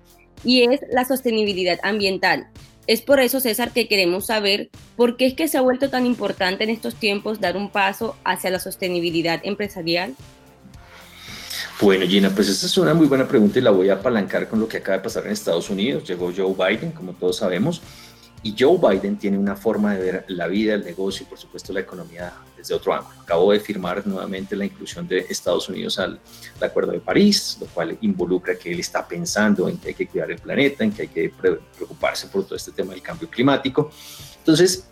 y 0.45 0.63
es 0.63 0.81
la 0.91 1.05
sostenibilidad 1.05 1.79
ambiental. 1.83 2.47
Es 2.87 3.03
por 3.03 3.21
eso, 3.21 3.39
César, 3.39 3.73
que 3.73 3.87
queremos 3.87 4.25
saber 4.25 4.71
por 4.97 5.19
qué 5.19 5.27
es 5.27 5.35
que 5.35 5.47
se 5.47 5.59
ha 5.59 5.61
vuelto 5.61 5.91
tan 5.91 6.07
importante 6.07 6.65
en 6.65 6.71
estos 6.71 6.95
tiempos 6.95 7.39
dar 7.39 7.59
un 7.59 7.69
paso 7.69 8.17
hacia 8.25 8.49
la 8.49 8.59
sostenibilidad 8.59 9.43
empresarial. 9.45 10.15
Bueno, 11.81 12.07
Gina, 12.07 12.31
pues 12.31 12.49
esta 12.49 12.67
es 12.67 12.79
una 12.79 12.95
muy 12.95 13.07
buena 13.07 13.27
pregunta 13.27 13.59
y 13.59 13.63
la 13.63 13.71
voy 13.71 13.89
a 13.89 13.95
apalancar 13.95 14.49
con 14.49 14.61
lo 14.61 14.69
que 14.69 14.79
acaba 14.79 14.99
de 14.99 15.03
pasar 15.03 15.27
en 15.27 15.33
Estados 15.33 15.71
Unidos. 15.71 16.05
Llegó 16.07 16.33
Joe 16.35 16.55
Biden, 16.55 16.93
como 16.93 17.13
todos 17.13 17.37
sabemos, 17.37 17.83
y 18.45 18.55
Joe 18.59 18.79
Biden 18.79 19.17
tiene 19.17 19.39
una 19.39 19.57
forma 19.57 19.95
de 19.95 20.03
ver 20.03 20.25
la 20.29 20.47
vida, 20.47 20.75
el 20.75 20.85
negocio 20.85 21.25
y 21.25 21.31
por 21.31 21.39
supuesto 21.39 21.73
la 21.73 21.81
economía 21.81 22.33
desde 22.57 22.75
otro 22.75 22.93
ángulo. 22.93 23.21
Acabo 23.23 23.53
de 23.53 23.59
firmar 23.59 24.07
nuevamente 24.07 24.55
la 24.55 24.67
inclusión 24.67 25.09
de 25.09 25.27
Estados 25.31 25.69
Unidos 25.69 25.99
al, 25.99 26.21
Acuerdo 26.61 26.93
de 26.93 27.01
París, 27.01 27.57
lo 27.61 27.67
cual 27.67 27.97
involucra 28.03 28.55
que 28.57 28.73
él 28.73 28.81
está 28.81 29.07
pensando 29.07 29.69
en 29.69 29.79
que 29.79 29.89
hay 29.89 29.95
que 29.95 30.07
cuidar 30.07 30.31
el 30.31 30.39
planeta, 30.39 30.85
en 30.85 30.93
que 30.93 31.03
hay 31.03 31.09
que 31.09 31.33
preocuparse 31.77 32.29
por 32.29 32.45
todo 32.45 32.57
este 32.57 32.73
tema 32.73 32.93
del 32.93 33.03
cambio 33.03 33.29
climático. 33.29 33.91
Entonces, 34.39 34.89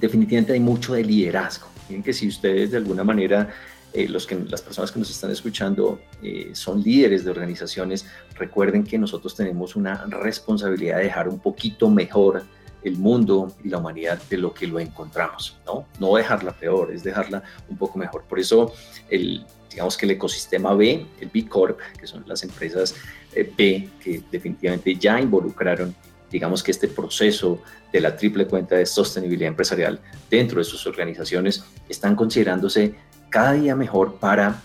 definitivamente 0.00 0.52
hay 0.52 0.60
mucho 0.60 0.94
de 0.94 1.04
liderazgo. 1.04 1.68
Miren 1.88 2.02
que 2.02 2.12
si 2.12 2.28
ustedes 2.28 2.72
de 2.72 2.78
alguna 2.78 3.04
manera 3.04 3.54
eh, 3.94 4.08
los 4.08 4.26
que, 4.26 4.34
las 4.34 4.60
personas 4.60 4.90
que 4.90 4.98
nos 4.98 5.08
están 5.08 5.30
escuchando 5.30 6.00
eh, 6.20 6.50
son 6.52 6.82
líderes 6.82 7.24
de 7.24 7.30
organizaciones, 7.30 8.04
recuerden 8.34 8.82
que 8.82 8.98
nosotros 8.98 9.36
tenemos 9.36 9.76
una 9.76 10.04
responsabilidad 10.06 10.96
de 10.96 11.04
dejar 11.04 11.28
un 11.28 11.38
poquito 11.38 11.88
mejor 11.88 12.42
el 12.82 12.96
mundo 12.96 13.54
y 13.62 13.68
la 13.68 13.78
humanidad 13.78 14.20
de 14.28 14.36
lo 14.36 14.52
que 14.52 14.66
lo 14.66 14.80
encontramos, 14.80 15.56
¿no? 15.64 15.86
No 16.00 16.16
dejarla 16.16 16.52
peor, 16.52 16.92
es 16.92 17.04
dejarla 17.04 17.44
un 17.68 17.78
poco 17.78 17.96
mejor. 17.96 18.24
Por 18.24 18.40
eso, 18.40 18.72
el, 19.08 19.46
digamos 19.70 19.96
que 19.96 20.06
el 20.06 20.10
ecosistema 20.10 20.74
B, 20.74 21.06
el 21.20 21.30
B 21.32 21.46
Corp, 21.48 21.78
que 21.96 22.08
son 22.08 22.24
las 22.26 22.42
empresas 22.42 22.96
eh, 23.32 23.50
B 23.56 23.88
que 24.02 24.22
definitivamente 24.28 24.96
ya 24.96 25.20
involucraron 25.20 25.94
digamos 26.34 26.64
que 26.64 26.72
este 26.72 26.88
proceso 26.88 27.62
de 27.92 28.00
la 28.00 28.16
triple 28.16 28.48
cuenta 28.48 28.74
de 28.74 28.86
sostenibilidad 28.86 29.46
empresarial 29.46 30.00
dentro 30.28 30.58
de 30.58 30.64
sus 30.64 30.84
organizaciones 30.84 31.64
están 31.88 32.16
considerándose 32.16 32.96
cada 33.34 33.54
día 33.54 33.74
mejor 33.74 34.14
para, 34.20 34.62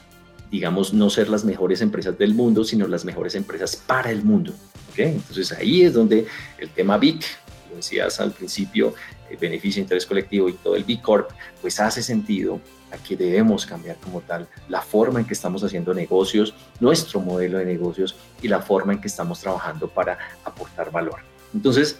digamos, 0.51 0.93
no 0.93 1.09
ser 1.09 1.27
las 1.27 1.43
mejores 1.43 1.81
empresas 1.81 2.15
del 2.19 2.35
mundo, 2.35 2.63
sino 2.63 2.87
las 2.87 3.03
mejores 3.03 3.33
empresas 3.33 3.75
para 3.75 4.11
el 4.11 4.23
mundo. 4.23 4.53
¿okay? 4.91 5.07
Entonces 5.07 5.51
ahí 5.53 5.81
es 5.81 5.95
donde 5.95 6.27
el 6.59 6.69
tema 6.69 6.99
BIC, 6.99 7.25
lo 7.71 7.77
decías 7.77 8.19
al 8.19 8.29
principio, 8.31 8.93
el 9.27 9.37
beneficio 9.37 9.79
de 9.79 9.85
interés 9.85 10.05
colectivo 10.05 10.49
y 10.49 10.53
todo 10.53 10.75
el 10.75 10.83
B 10.83 11.01
Corp, 11.01 11.31
pues 11.63 11.79
hace 11.79 12.03
sentido 12.03 12.61
a 12.91 12.97
que 12.97 13.17
debemos 13.17 13.65
cambiar 13.65 13.95
como 13.95 14.21
tal 14.21 14.47
la 14.67 14.83
forma 14.83 15.19
en 15.19 15.25
que 15.25 15.33
estamos 15.33 15.63
haciendo 15.63 15.91
negocios, 15.95 16.53
nuestro 16.79 17.21
modelo 17.21 17.57
de 17.57 17.65
negocios 17.65 18.15
y 18.39 18.49
la 18.49 18.61
forma 18.61 18.93
en 18.93 19.01
que 19.01 19.07
estamos 19.07 19.39
trabajando 19.39 19.87
para 19.87 20.19
aportar 20.43 20.91
valor. 20.91 21.21
Entonces, 21.55 21.97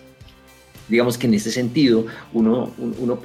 digamos 0.88 1.18
que 1.18 1.26
en 1.26 1.34
ese 1.34 1.52
sentido, 1.52 2.06
uno, 2.32 2.72
uno 2.78 3.20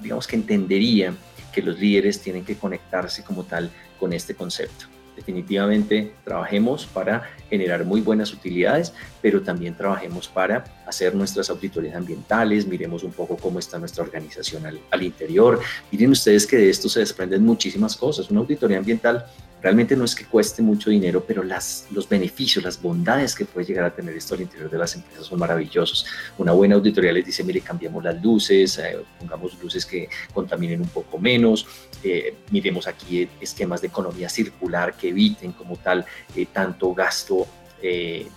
digamos 0.00 0.26
que 0.26 0.36
entendería 0.36 1.14
que 1.56 1.62
los 1.62 1.78
líderes 1.78 2.20
tienen 2.20 2.44
que 2.44 2.54
conectarse 2.54 3.24
como 3.24 3.42
tal 3.44 3.70
con 3.98 4.12
este 4.12 4.34
concepto. 4.34 4.84
Definitivamente 5.16 6.12
trabajemos 6.22 6.84
para 6.84 7.22
generar 7.48 7.82
muy 7.86 8.02
buenas 8.02 8.30
utilidades, 8.34 8.92
pero 9.22 9.40
también 9.40 9.74
trabajemos 9.74 10.28
para 10.28 10.64
hacer 10.86 11.14
nuestras 11.14 11.48
auditorías 11.48 11.96
ambientales, 11.96 12.66
miremos 12.66 13.02
un 13.04 13.12
poco 13.12 13.38
cómo 13.38 13.58
está 13.58 13.78
nuestra 13.78 14.04
organización 14.04 14.66
al, 14.66 14.78
al 14.90 15.02
interior. 15.02 15.58
Miren 15.90 16.10
ustedes 16.10 16.46
que 16.46 16.58
de 16.58 16.68
esto 16.68 16.90
se 16.90 17.00
desprenden 17.00 17.42
muchísimas 17.42 17.96
cosas. 17.96 18.30
Una 18.30 18.40
auditoría 18.40 18.76
ambiental 18.76 19.24
realmente 19.66 19.96
no 19.96 20.04
es 20.04 20.14
que 20.14 20.24
cueste 20.24 20.62
mucho 20.62 20.90
dinero, 20.90 21.24
pero 21.26 21.42
las, 21.42 21.88
los 21.90 22.08
beneficios, 22.08 22.62
las 22.62 22.80
bondades 22.80 23.34
que 23.34 23.44
puede 23.44 23.66
llegar 23.66 23.84
a 23.84 23.92
tener 23.92 24.16
esto 24.16 24.36
al 24.36 24.42
interior 24.42 24.70
de 24.70 24.78
las 24.78 24.94
empresas 24.94 25.26
son 25.26 25.40
maravillosos. 25.40 26.06
Una 26.38 26.52
buena 26.52 26.76
auditoría 26.76 27.10
les 27.10 27.26
dice, 27.26 27.42
mire, 27.42 27.60
cambiemos 27.62 28.04
las 28.04 28.22
luces, 28.22 28.78
eh, 28.78 28.96
pongamos 29.18 29.60
luces 29.60 29.84
que 29.84 30.08
contaminen 30.32 30.82
un 30.82 30.88
poco 30.88 31.18
menos, 31.18 31.66
eh, 32.04 32.36
miremos 32.52 32.86
aquí 32.86 33.28
esquemas 33.40 33.80
de 33.80 33.88
economía 33.88 34.28
circular 34.28 34.96
que 34.96 35.08
eviten 35.08 35.50
como 35.50 35.76
tal 35.78 36.06
eh, 36.36 36.46
tanto 36.52 36.94
gasto, 36.94 37.44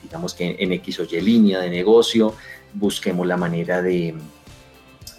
digamos 0.03 0.33
que 0.33 0.55
en, 0.59 0.73
X 0.73 0.99
o 0.99 1.03
Y 1.03 1.21
línea 1.21 1.59
de 1.59 1.69
negocio, 1.69 2.35
busquemos 2.73 3.27
la 3.27 3.37
manera 3.37 3.83
de 3.83 4.15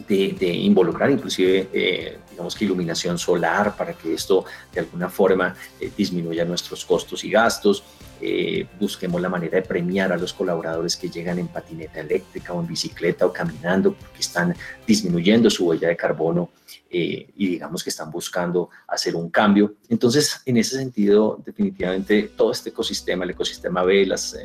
de, 0.09 0.55
involucrar 0.55 1.11
inclusive, 1.11 1.69
eh, 1.73 2.19
digamos 2.41 2.55
que 2.55 2.65
iluminación 2.65 3.19
solar 3.19 3.77
para 3.77 3.93
que 3.93 4.15
esto 4.15 4.47
de 4.73 4.81
alguna 4.81 5.11
forma 5.11 5.55
eh, 5.79 5.93
disminuya 5.95 6.47
nuestros 6.47 6.87
costos 6.87 7.23
y 7.23 7.31
gastos. 7.31 7.85
Eh, 8.23 8.67
busquemos 8.79 9.21
la 9.21 9.29
manera 9.29 9.57
de 9.57 9.63
premiar 9.63 10.11
a 10.11 10.17
los 10.17 10.33
colaboradores 10.33 10.97
que 10.97 11.11
llegan 11.11 11.39
en 11.39 11.49
patineta 11.49 12.01
eléctrica 12.01 12.53
o 12.55 12.61
en 12.61 12.67
bicicleta 12.67 13.27
o 13.27 13.33
caminando 13.33 13.95
porque 13.95 14.21
están 14.21 14.55
disminuyendo 14.87 15.51
su 15.51 15.67
huella 15.67 15.89
de 15.89 15.97
carbono 15.97 16.51
y 16.93 17.47
digamos 17.47 17.85
que 17.85 17.91
están 17.91 18.11
buscando 18.11 18.69
hacer 18.89 19.15
un 19.15 19.31
cambio. 19.31 19.75
Entonces, 19.89 20.41
en 20.45 20.57
ese 20.57 20.77
sentido, 20.77 21.41
definitivamente 21.45 22.33
todo 22.37 22.51
este 22.51 22.71
ecosistema, 22.71 23.23
el 23.25 23.31
ecosistema 23.31 23.85
B, 23.85 24.07
las, 24.07 24.37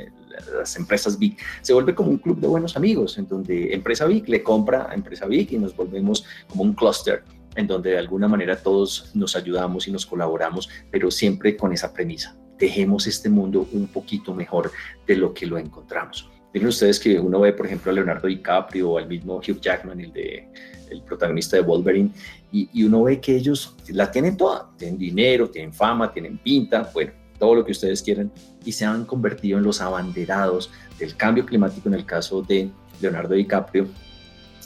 las 0.54 0.76
empresas 0.76 1.18
BIC, 1.18 1.40
se 1.62 1.74
vuelve 1.74 1.96
como 1.96 2.12
un 2.12 2.20
club 2.20 2.40
de 2.40 2.48
buenos 2.48 2.78
amigos, 2.78 3.18
en 3.18 3.28
donde 3.28 3.74
empresa 3.74 4.06
BIC 4.06 4.28
le 4.28 4.44
compra 4.44 4.88
a 4.90 4.94
empresa 4.94 5.26
BIC 5.26 5.54
y 5.54 5.58
nos 5.58 5.76
volvemos 5.76 6.24
como 6.48 6.64
un 6.64 6.74
clúster 6.74 7.24
en 7.56 7.68
donde 7.68 7.92
de 7.92 7.98
alguna 7.98 8.28
manera 8.28 8.56
todos 8.58 9.12
nos 9.14 9.36
ayudamos 9.36 9.88
y 9.88 9.92
nos 9.92 10.06
colaboramos, 10.06 10.70
pero 10.92 11.10
siempre 11.12 11.56
con 11.56 11.74
esa 11.74 11.94
premisa. 11.94 12.36
Dejemos 12.58 13.08
este 13.08 13.30
mundo 13.30 13.68
un 13.74 13.88
poquito 13.88 14.34
mejor 14.34 14.72
de 15.06 15.16
lo 15.16 15.34
que 15.34 15.46
lo 15.46 15.58
encontramos. 15.58 16.30
Miren 16.54 16.70
ustedes 16.70 17.00
que 17.00 17.20
uno 17.20 17.42
ve, 17.42 17.52
por 17.52 17.66
ejemplo, 17.66 17.92
a 17.92 17.96
Leonardo 17.96 18.28
DiCaprio 18.28 18.92
o 18.92 18.98
al 18.98 19.08
mismo 19.08 19.38
Hugh 19.38 19.60
Jackman, 19.60 20.00
el, 20.00 20.14
de, 20.14 20.48
el 20.90 21.02
protagonista 21.02 21.58
de 21.58 21.64
Wolverine, 21.64 22.12
y, 22.52 22.70
y 22.72 22.84
uno 22.84 23.04
ve 23.04 23.20
que 23.20 23.36
ellos 23.36 23.76
la 23.90 24.10
tienen 24.10 24.38
toda. 24.38 24.70
Tienen 24.78 24.98
dinero, 24.98 25.50
tienen 25.50 25.74
fama, 25.74 26.14
tienen 26.14 26.38
pinta, 26.38 26.90
bueno, 26.94 27.12
todo 27.38 27.56
lo 27.56 27.66
que 27.66 27.74
ustedes 27.74 28.02
quieran, 28.02 28.32
y 28.64 28.72
se 28.72 28.86
han 28.86 29.04
convertido 29.04 29.58
en 29.58 29.66
los 29.66 29.82
abanderados 29.82 30.72
del 30.98 31.18
cambio 31.18 31.46
climático 31.46 31.90
en 31.90 31.96
el 31.96 32.06
caso 32.06 32.42
de 32.42 32.70
Leonardo 33.02 33.34
DiCaprio 33.34 33.88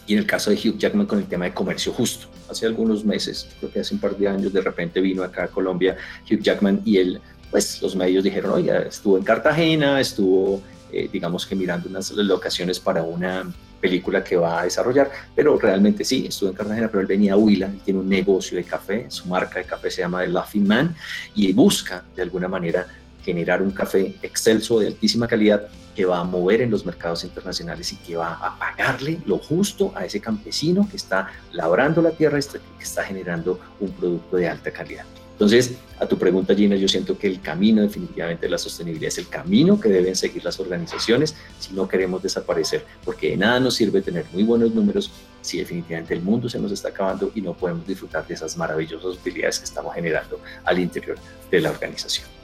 y 0.05 0.13
en 0.13 0.19
el 0.19 0.25
caso 0.25 0.51
de 0.51 0.57
Hugh 0.57 0.77
Jackman 0.77 1.07
con 1.07 1.19
el 1.19 1.25
tema 1.25 1.45
de 1.45 1.53
comercio 1.53 1.91
justo. 1.91 2.27
Hace 2.49 2.65
algunos 2.65 3.05
meses, 3.05 3.47
creo 3.59 3.71
que 3.71 3.79
hace 3.79 3.93
un 3.93 3.99
par 3.99 4.17
de 4.17 4.27
años, 4.27 4.51
de 4.51 4.61
repente 4.61 5.01
vino 5.01 5.23
acá 5.23 5.43
a 5.43 5.47
Colombia 5.47 5.97
Hugh 6.29 6.41
Jackman 6.41 6.81
y 6.83 6.97
él, 6.97 7.21
pues 7.51 7.81
los 7.81 7.95
medios 7.95 8.23
dijeron, 8.23 8.51
oye, 8.53 8.87
estuvo 8.87 9.17
en 9.17 9.23
Cartagena, 9.23 9.99
estuvo, 9.99 10.61
eh, 10.91 11.09
digamos 11.11 11.45
que 11.45 11.55
mirando 11.55 11.89
unas 11.89 12.11
locaciones 12.11 12.79
para 12.79 13.03
una 13.03 13.51
película 13.79 14.23
que 14.23 14.35
va 14.35 14.61
a 14.61 14.63
desarrollar, 14.63 15.09
pero 15.35 15.57
realmente 15.57 16.03
sí, 16.03 16.25
estuvo 16.27 16.49
en 16.49 16.55
Cartagena, 16.55 16.87
pero 16.87 17.01
él 17.01 17.07
venía 17.07 17.33
a 17.33 17.37
Huila, 17.37 17.69
tiene 17.85 17.99
un 17.99 18.09
negocio 18.09 18.57
de 18.57 18.63
café, 18.63 19.05
su 19.09 19.27
marca 19.27 19.59
de 19.59 19.65
café 19.65 19.89
se 19.89 20.01
llama 20.01 20.21
The 20.21 20.27
Laughing 20.27 20.67
Man 20.67 20.95
y 21.35 21.53
busca 21.53 22.03
de 22.15 22.21
alguna 22.21 22.47
manera 22.47 22.87
generar 23.23 23.61
un 23.61 23.71
café 23.71 24.15
excelso 24.21 24.79
de 24.79 24.87
altísima 24.87 25.27
calidad 25.27 25.67
que 25.99 26.05
va 26.05 26.19
a 26.19 26.23
mover 26.23 26.61
en 26.61 26.71
los 26.71 26.85
mercados 26.85 27.25
internacionales 27.25 27.91
y 27.91 27.97
que 27.97 28.15
va 28.15 28.35
a 28.35 28.57
pagarle 28.57 29.19
lo 29.25 29.37
justo 29.37 29.91
a 29.93 30.05
ese 30.05 30.21
campesino 30.21 30.87
que 30.89 30.95
está 30.95 31.27
labrando 31.51 32.01
la 32.01 32.11
tierra, 32.11 32.39
que 32.39 32.83
está 32.85 33.03
generando 33.03 33.59
un 33.81 33.91
producto 33.91 34.37
de 34.37 34.47
alta 34.47 34.71
calidad. 34.71 35.03
Entonces, 35.33 35.73
a 35.99 36.05
tu 36.05 36.17
pregunta, 36.17 36.55
Gina, 36.55 36.77
yo 36.77 36.87
siento 36.87 37.17
que 37.17 37.27
el 37.27 37.41
camino 37.41 37.81
definitivamente 37.81 38.45
de 38.45 38.49
la 38.49 38.57
sostenibilidad 38.57 39.09
es 39.09 39.17
el 39.17 39.27
camino 39.27 39.77
que 39.77 39.89
deben 39.89 40.15
seguir 40.15 40.45
las 40.45 40.57
organizaciones 40.61 41.35
si 41.59 41.73
no 41.73 41.85
queremos 41.85 42.23
desaparecer, 42.23 42.85
porque 43.03 43.31
de 43.31 43.35
nada 43.35 43.59
nos 43.59 43.75
sirve 43.75 44.01
tener 44.01 44.25
muy 44.31 44.43
buenos 44.43 44.73
números 44.73 45.11
si 45.41 45.57
definitivamente 45.57 46.13
el 46.13 46.21
mundo 46.21 46.47
se 46.47 46.59
nos 46.59 46.71
está 46.71 46.87
acabando 46.87 47.29
y 47.35 47.41
no 47.41 47.53
podemos 47.55 47.85
disfrutar 47.85 48.25
de 48.25 48.35
esas 48.35 48.55
maravillosas 48.55 49.17
utilidades 49.17 49.59
que 49.59 49.65
estamos 49.65 49.93
generando 49.93 50.39
al 50.63 50.79
interior 50.79 51.17
de 51.51 51.59
la 51.59 51.71
organización. 51.71 52.38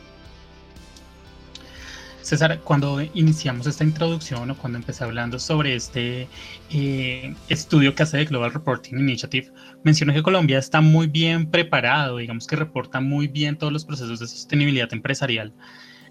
César, 2.25 2.59
cuando 2.63 3.03
iniciamos 3.13 3.67
esta 3.67 3.83
introducción 3.83 4.49
o 4.49 4.57
cuando 4.57 4.79
empecé 4.79 5.03
hablando 5.03 5.37
sobre 5.37 5.75
este 5.75 6.27
eh, 6.71 7.35
estudio 7.49 7.93
que 7.93 8.01
hace 8.01 8.17
de 8.17 8.25
Global 8.25 8.51
Reporting 8.51 8.97
Initiative, 8.97 9.51
mencioné 9.83 10.15
que 10.15 10.23
Colombia 10.23 10.57
está 10.57 10.81
muy 10.81 11.05
bien 11.05 11.51
preparado, 11.51 12.17
digamos 12.17 12.47
que 12.47 12.55
reporta 12.55 12.99
muy 12.99 13.27
bien 13.27 13.59
todos 13.59 13.71
los 13.71 13.85
procesos 13.85 14.19
de 14.19 14.27
sostenibilidad 14.27 14.91
empresarial. 14.91 15.53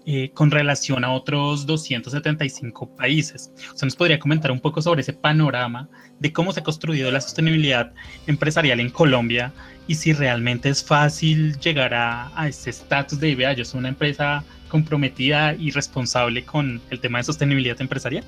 Eh, 0.07 0.29
con 0.35 0.51
relación 0.51 1.03
a 1.03 1.11
otros 1.11 1.65
275 1.65 2.95
países. 2.95 3.51
¿Usted 3.73 3.85
nos 3.85 3.95
podría 3.95 4.19
comentar 4.19 4.51
un 4.51 4.59
poco 4.59 4.79
sobre 4.79 5.01
ese 5.01 5.13
panorama 5.13 5.89
de 6.19 6.31
cómo 6.31 6.51
se 6.51 6.59
ha 6.59 6.63
construido 6.63 7.09
la 7.09 7.19
sostenibilidad 7.19 7.91
empresarial 8.27 8.79
en 8.79 8.91
Colombia 8.91 9.51
y 9.87 9.95
si 9.95 10.13
realmente 10.13 10.69
es 10.69 10.83
fácil 10.83 11.57
llegar 11.57 11.95
a, 11.95 12.31
a 12.39 12.47
ese 12.47 12.69
estatus 12.69 13.19
de 13.19 13.29
IBA? 13.31 13.53
Yo 13.53 13.65
soy 13.65 13.79
una 13.79 13.89
empresa 13.89 14.43
comprometida 14.75 15.53
y 15.53 15.71
responsable 15.71 16.43
con 16.43 16.81
el 16.89 16.99
tema 16.99 17.19
de 17.19 17.23
sostenibilidad 17.23 17.79
empresarial? 17.79 18.25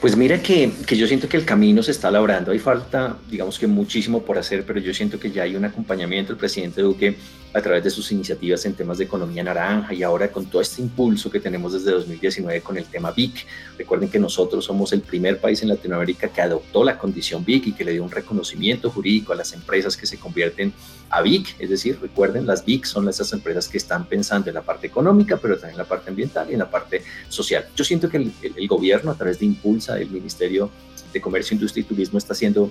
Pues 0.00 0.16
mira 0.16 0.40
que, 0.40 0.72
que, 0.86 0.96
yo 0.96 1.06
siento 1.06 1.28
que 1.28 1.36
el 1.36 1.44
camino 1.44 1.82
se 1.82 1.90
está 1.90 2.10
labrando. 2.10 2.52
Hay 2.52 2.58
falta, 2.58 3.18
digamos 3.28 3.58
que 3.58 3.66
muchísimo 3.66 4.22
por 4.22 4.38
hacer, 4.38 4.64
pero 4.64 4.80
yo 4.80 4.94
siento 4.94 5.20
que 5.20 5.30
ya 5.30 5.42
hay 5.42 5.54
un 5.56 5.66
acompañamiento 5.66 6.32
del 6.32 6.38
presidente 6.38 6.80
Duque 6.80 7.18
a 7.52 7.60
través 7.60 7.82
de 7.82 7.90
sus 7.90 8.10
iniciativas 8.12 8.64
en 8.64 8.74
temas 8.74 8.98
de 8.98 9.04
economía 9.04 9.42
naranja 9.42 9.92
y 9.92 10.02
ahora 10.02 10.30
con 10.30 10.46
todo 10.46 10.62
este 10.62 10.82
impulso 10.82 11.30
que 11.30 11.40
tenemos 11.40 11.72
desde 11.72 11.90
2019 11.90 12.60
con 12.60 12.76
el 12.76 12.84
tema 12.84 13.10
BIC. 13.10 13.46
Recuerden 13.76 14.08
que 14.08 14.18
nosotros 14.18 14.64
somos 14.64 14.92
el 14.92 15.00
primer 15.00 15.38
país 15.38 15.62
en 15.62 15.68
Latinoamérica 15.68 16.28
que 16.28 16.40
adoptó 16.40 16.84
la 16.84 16.96
condición 16.96 17.44
BIC 17.44 17.68
y 17.68 17.72
que 17.72 17.84
le 17.84 17.92
dio 17.92 18.04
un 18.04 18.10
reconocimiento 18.10 18.90
jurídico 18.90 19.32
a 19.32 19.36
las 19.36 19.52
empresas 19.52 19.96
que 19.96 20.06
se 20.06 20.18
convierten 20.18 20.72
a 21.10 21.22
BIC. 21.22 21.56
Es 21.58 21.70
decir, 21.70 21.98
recuerden, 22.00 22.46
las 22.46 22.64
BIC 22.64 22.84
son 22.84 23.08
esas 23.08 23.32
empresas 23.32 23.68
que 23.68 23.78
están 23.78 24.06
pensando 24.06 24.48
en 24.48 24.54
la 24.54 24.62
parte 24.62 24.86
económica, 24.86 25.36
pero 25.36 25.54
también 25.54 25.72
en 25.72 25.78
la 25.78 25.88
parte 25.88 26.10
ambiental 26.10 26.48
y 26.50 26.52
en 26.52 26.60
la 26.60 26.70
parte 26.70 27.02
social. 27.28 27.66
Yo 27.74 27.84
siento 27.84 28.08
que 28.08 28.18
el, 28.18 28.32
el 28.42 28.68
gobierno 28.68 29.10
a 29.10 29.16
través 29.16 29.40
de 29.40 29.46
Impulsa, 29.46 29.89
el 29.98 30.10
Ministerio 30.10 30.70
de 31.12 31.20
Comercio, 31.20 31.54
Industria 31.54 31.82
y 31.82 31.84
Turismo 31.84 32.18
está 32.18 32.32
haciendo 32.32 32.70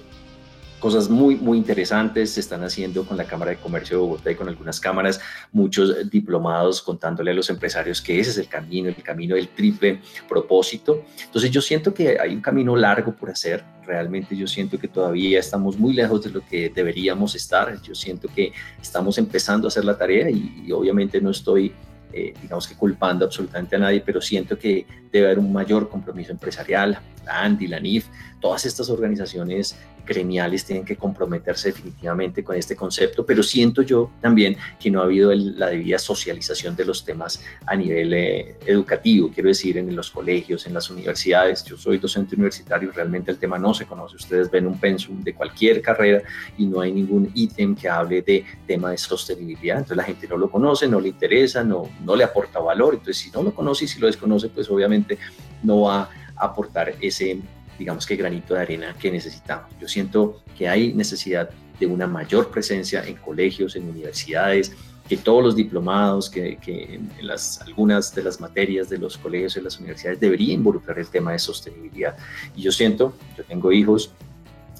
cosas 0.79 1.09
muy, 1.09 1.35
muy 1.35 1.57
interesantes 1.57 2.31
se 2.31 2.39
están 2.39 2.63
haciendo 2.63 3.05
con 3.05 3.17
la 3.17 3.25
Cámara 3.25 3.51
de 3.51 3.57
Comercio 3.57 3.97
de 3.97 4.03
Bogotá 4.03 4.31
y 4.31 4.35
con 4.35 4.47
algunas 4.47 4.79
cámaras, 4.79 5.19
muchos 5.51 6.09
diplomados 6.09 6.81
contándole 6.81 7.31
a 7.31 7.33
los 7.33 7.49
empresarios 7.49 8.01
que 8.01 8.19
ese 8.19 8.31
es 8.31 8.37
el 8.37 8.47
camino, 8.47 8.89
el 8.89 8.95
camino 9.03 9.35
del 9.35 9.49
triple 9.49 10.01
propósito. 10.27 11.03
Entonces 11.23 11.51
yo 11.51 11.61
siento 11.61 11.93
que 11.93 12.17
hay 12.19 12.33
un 12.33 12.41
camino 12.41 12.75
largo 12.75 13.13
por 13.13 13.29
hacer, 13.29 13.63
realmente 13.85 14.35
yo 14.35 14.47
siento 14.47 14.79
que 14.79 14.87
todavía 14.87 15.39
estamos 15.39 15.77
muy 15.77 15.93
lejos 15.93 16.23
de 16.23 16.31
lo 16.31 16.45
que 16.45 16.69
deberíamos 16.69 17.35
estar, 17.35 17.79
yo 17.81 17.93
siento 17.93 18.27
que 18.33 18.53
estamos 18.81 19.17
empezando 19.17 19.67
a 19.67 19.69
hacer 19.69 19.85
la 19.85 19.97
tarea 19.97 20.29
y, 20.29 20.71
obviamente 20.71 21.21
no 21.21 21.31
estoy... 21.31 21.73
Eh, 22.11 22.33
digamos 22.41 22.67
que 22.67 22.75
culpando 22.75 23.25
absolutamente 23.25 23.75
a 23.75 23.79
nadie, 23.79 24.01
pero 24.05 24.19
siento 24.21 24.57
que 24.57 24.85
debe 25.11 25.27
haber 25.27 25.39
un 25.39 25.53
mayor 25.53 25.89
compromiso 25.89 26.31
empresarial, 26.31 26.99
la 27.25 27.41
ANDI, 27.43 27.67
la 27.67 27.79
NIF, 27.79 28.07
todas 28.39 28.65
estas 28.65 28.89
organizaciones 28.89 29.77
gremiales 30.05 30.65
tienen 30.65 30.85
que 30.85 30.95
comprometerse 30.95 31.69
definitivamente 31.69 32.43
con 32.43 32.55
este 32.55 32.75
concepto, 32.75 33.25
pero 33.25 33.43
siento 33.43 33.81
yo 33.81 34.11
también 34.21 34.57
que 34.79 34.89
no 34.89 35.01
ha 35.01 35.05
habido 35.05 35.33
la 35.33 35.67
debida 35.67 35.99
socialización 35.99 36.75
de 36.75 36.85
los 36.85 37.03
temas 37.05 37.41
a 37.65 37.75
nivel 37.75 38.13
eh, 38.13 38.55
educativo, 38.65 39.29
quiero 39.33 39.49
decir, 39.49 39.77
en 39.77 39.95
los 39.95 40.11
colegios, 40.11 40.65
en 40.65 40.73
las 40.73 40.89
universidades. 40.89 41.63
Yo 41.63 41.77
soy 41.77 41.97
docente 41.97 42.35
universitario 42.35 42.89
y 42.89 42.91
realmente 42.91 43.31
el 43.31 43.37
tema 43.37 43.57
no 43.57 43.73
se 43.73 43.85
conoce. 43.85 44.15
Ustedes 44.15 44.49
ven 44.49 44.67
un 44.67 44.79
pensum 44.79 45.23
de 45.23 45.33
cualquier 45.33 45.81
carrera 45.81 46.21
y 46.57 46.65
no 46.65 46.81
hay 46.81 46.91
ningún 46.91 47.31
ítem 47.33 47.75
que 47.75 47.89
hable 47.89 48.21
de 48.21 48.45
tema 48.65 48.91
de 48.91 48.97
sostenibilidad. 48.97 49.77
Entonces 49.77 49.97
la 49.97 50.03
gente 50.03 50.27
no 50.27 50.37
lo 50.37 50.49
conoce, 50.49 50.87
no 50.87 50.99
le 50.99 51.09
interesa, 51.09 51.63
no, 51.63 51.89
no 52.03 52.15
le 52.15 52.23
aporta 52.23 52.59
valor. 52.59 52.95
Entonces 52.95 53.17
si 53.17 53.31
no 53.31 53.43
lo 53.43 53.53
conoce 53.53 53.85
y 53.85 53.87
si 53.87 53.99
lo 53.99 54.07
desconoce, 54.07 54.49
pues 54.49 54.69
obviamente 54.69 55.17
no 55.63 55.81
va 55.81 56.09
a 56.35 56.45
aportar 56.45 56.95
ese 57.01 57.39
digamos 57.79 58.05
que 58.05 58.15
granito 58.17 58.53
de 58.53 58.59
arena 58.59 58.95
que 58.99 59.09
necesitamos. 59.09 59.71
Yo 59.79 59.87
siento 59.87 60.43
que 60.57 60.67
hay 60.67 60.93
necesidad 60.93 61.49
de 61.79 61.87
una 61.87 62.05
mayor 62.05 62.51
presencia 62.51 63.03
en 63.05 63.15
colegios, 63.15 63.75
en 63.77 63.89
universidades, 63.89 64.73
que 65.07 65.17
todos 65.17 65.43
los 65.43 65.55
diplomados, 65.55 66.29
que, 66.29 66.57
que 66.57 66.95
en 66.95 67.27
las, 67.27 67.61
algunas 67.61 68.13
de 68.13 68.21
las 68.21 68.39
materias 68.39 68.89
de 68.89 68.99
los 68.99 69.17
colegios 69.17 69.57
y 69.57 69.61
las 69.61 69.79
universidades 69.79 70.19
deberían 70.19 70.59
involucrar 70.59 70.99
el 70.99 71.07
tema 71.07 71.31
de 71.31 71.39
sostenibilidad. 71.39 72.15
Y 72.55 72.61
yo 72.61 72.71
siento, 72.71 73.15
yo 73.35 73.43
tengo 73.45 73.71
hijos 73.71 74.11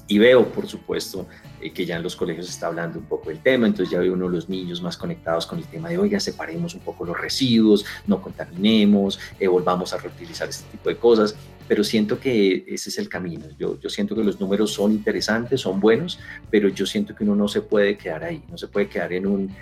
y 0.06 0.18
veo, 0.18 0.46
por 0.46 0.68
supuesto, 0.68 1.26
eh, 1.60 1.72
que 1.72 1.86
ya 1.86 1.96
en 1.96 2.02
los 2.02 2.16
colegios 2.16 2.46
se 2.46 2.52
está 2.52 2.66
hablando 2.66 2.98
un 2.98 3.06
poco 3.06 3.30
del 3.30 3.40
tema, 3.40 3.66
entonces 3.66 3.92
ya 3.92 3.98
veo 3.98 4.12
uno 4.12 4.26
de 4.26 4.36
los 4.36 4.48
niños 4.48 4.82
más 4.82 4.96
conectados 4.96 5.46
con 5.46 5.58
el 5.58 5.64
tema 5.64 5.88
de, 5.88 5.98
oiga, 5.98 6.20
separemos 6.20 6.74
un 6.74 6.80
poco 6.80 7.04
los 7.04 7.18
residuos, 7.18 7.84
no 8.06 8.20
contaminemos, 8.20 9.18
eh, 9.38 9.48
volvamos 9.48 9.92
a 9.92 9.98
reutilizar 9.98 10.48
este 10.48 10.68
tipo 10.70 10.88
de 10.90 10.96
cosas 10.96 11.34
pero 11.70 11.84
siento 11.84 12.18
que 12.18 12.64
ese 12.66 12.90
es 12.90 12.98
el 12.98 13.08
camino. 13.08 13.46
Yo, 13.56 13.78
yo 13.78 13.88
siento 13.88 14.16
que 14.16 14.24
los 14.24 14.40
números 14.40 14.72
son 14.72 14.90
interesantes, 14.90 15.60
son 15.60 15.78
buenos, 15.78 16.18
pero 16.50 16.68
yo 16.68 16.84
siento 16.84 17.14
que 17.14 17.22
uno 17.22 17.36
no 17.36 17.46
se 17.46 17.62
puede 17.62 17.96
quedar 17.96 18.24
ahí, 18.24 18.42
no 18.50 18.58
se 18.58 18.66
puede 18.66 18.88
quedar 18.88 19.12
en 19.12 19.24
un, 19.24 19.54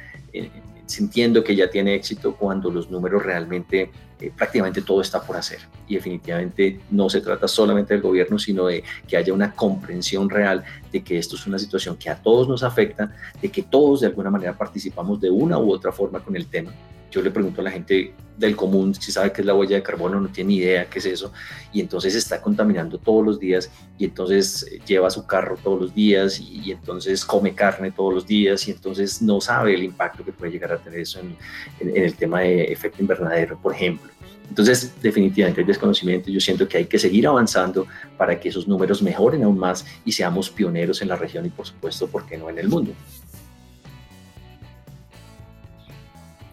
sintiendo 0.86 1.44
que 1.44 1.54
ya 1.54 1.68
tiene 1.68 1.94
éxito 1.94 2.34
cuando 2.34 2.70
los 2.70 2.90
números 2.90 3.22
realmente 3.22 3.90
eh, 4.20 4.32
prácticamente 4.34 4.80
todo 4.80 5.02
está 5.02 5.20
por 5.20 5.36
hacer. 5.36 5.58
Y 5.86 5.96
definitivamente 5.96 6.80
no 6.90 7.10
se 7.10 7.20
trata 7.20 7.46
solamente 7.46 7.92
del 7.92 8.02
gobierno, 8.02 8.38
sino 8.38 8.68
de 8.68 8.82
que 9.06 9.18
haya 9.18 9.34
una 9.34 9.52
comprensión 9.52 10.30
real 10.30 10.64
de 10.90 11.04
que 11.04 11.18
esto 11.18 11.36
es 11.36 11.46
una 11.46 11.58
situación 11.58 11.98
que 11.98 12.08
a 12.08 12.16
todos 12.16 12.48
nos 12.48 12.62
afecta, 12.62 13.14
de 13.42 13.50
que 13.50 13.64
todos 13.64 14.00
de 14.00 14.06
alguna 14.06 14.30
manera 14.30 14.56
participamos 14.56 15.20
de 15.20 15.28
una 15.28 15.58
u 15.58 15.70
otra 15.70 15.92
forma 15.92 16.20
con 16.20 16.34
el 16.36 16.46
tema 16.46 16.72
yo 17.10 17.22
le 17.22 17.30
pregunto 17.30 17.60
a 17.60 17.64
la 17.64 17.70
gente 17.70 18.14
del 18.36 18.54
común 18.54 18.94
si 18.94 19.10
sabe 19.10 19.32
qué 19.32 19.40
es 19.42 19.46
la 19.46 19.54
huella 19.54 19.76
de 19.76 19.82
carbono, 19.82 20.20
no 20.20 20.28
tiene 20.28 20.48
ni 20.48 20.56
idea 20.58 20.88
qué 20.88 21.00
es 21.00 21.06
eso, 21.06 21.32
y 21.72 21.80
entonces 21.80 22.14
está 22.14 22.40
contaminando 22.40 22.98
todos 22.98 23.24
los 23.24 23.40
días, 23.40 23.70
y 23.98 24.04
entonces 24.04 24.64
eh, 24.70 24.80
lleva 24.86 25.10
su 25.10 25.26
carro 25.26 25.56
todos 25.62 25.80
los 25.80 25.94
días, 25.94 26.40
y, 26.40 26.70
entonces 26.70 27.24
come 27.24 27.54
carne 27.54 27.90
todos 27.90 28.14
los 28.14 28.26
días, 28.26 28.66
y 28.68 28.70
entonces 28.70 29.20
no 29.20 29.40
sabe 29.40 29.74
el 29.74 29.82
impacto 29.82 30.24
que 30.24 30.32
puede 30.32 30.52
llegar 30.52 30.72
a 30.72 30.78
tener 30.78 31.00
eso 31.00 31.20
en, 31.20 31.36
en 31.80 32.04
el 32.04 32.14
tema 32.14 32.40
de 32.40 32.64
efecto 32.64 33.02
invernadero, 33.02 33.58
por 33.60 33.74
ejemplo. 33.74 34.10
Entonces, 34.48 34.94
definitivamente 35.02 35.60
hay 35.60 35.66
desconocimiento. 35.66 36.30
Yo 36.30 36.40
siento 36.40 36.66
que 36.66 36.78
hay 36.78 36.86
que 36.86 36.98
seguir 36.98 37.26
avanzando 37.26 37.86
para 38.16 38.40
que 38.40 38.48
esos 38.48 38.66
números 38.66 39.02
mejoren 39.02 39.44
aún 39.44 39.58
más 39.58 39.84
y 40.04 40.12
seamos 40.12 40.48
pioneros 40.48 41.02
en 41.02 41.08
la 41.08 41.16
región 41.16 41.44
y, 41.44 41.50
por 41.50 41.66
supuesto, 41.66 42.06
¿por 42.06 42.24
qué 42.24 42.38
no 42.38 42.48
en 42.48 42.58
el 42.58 42.68
mundo? 42.68 42.92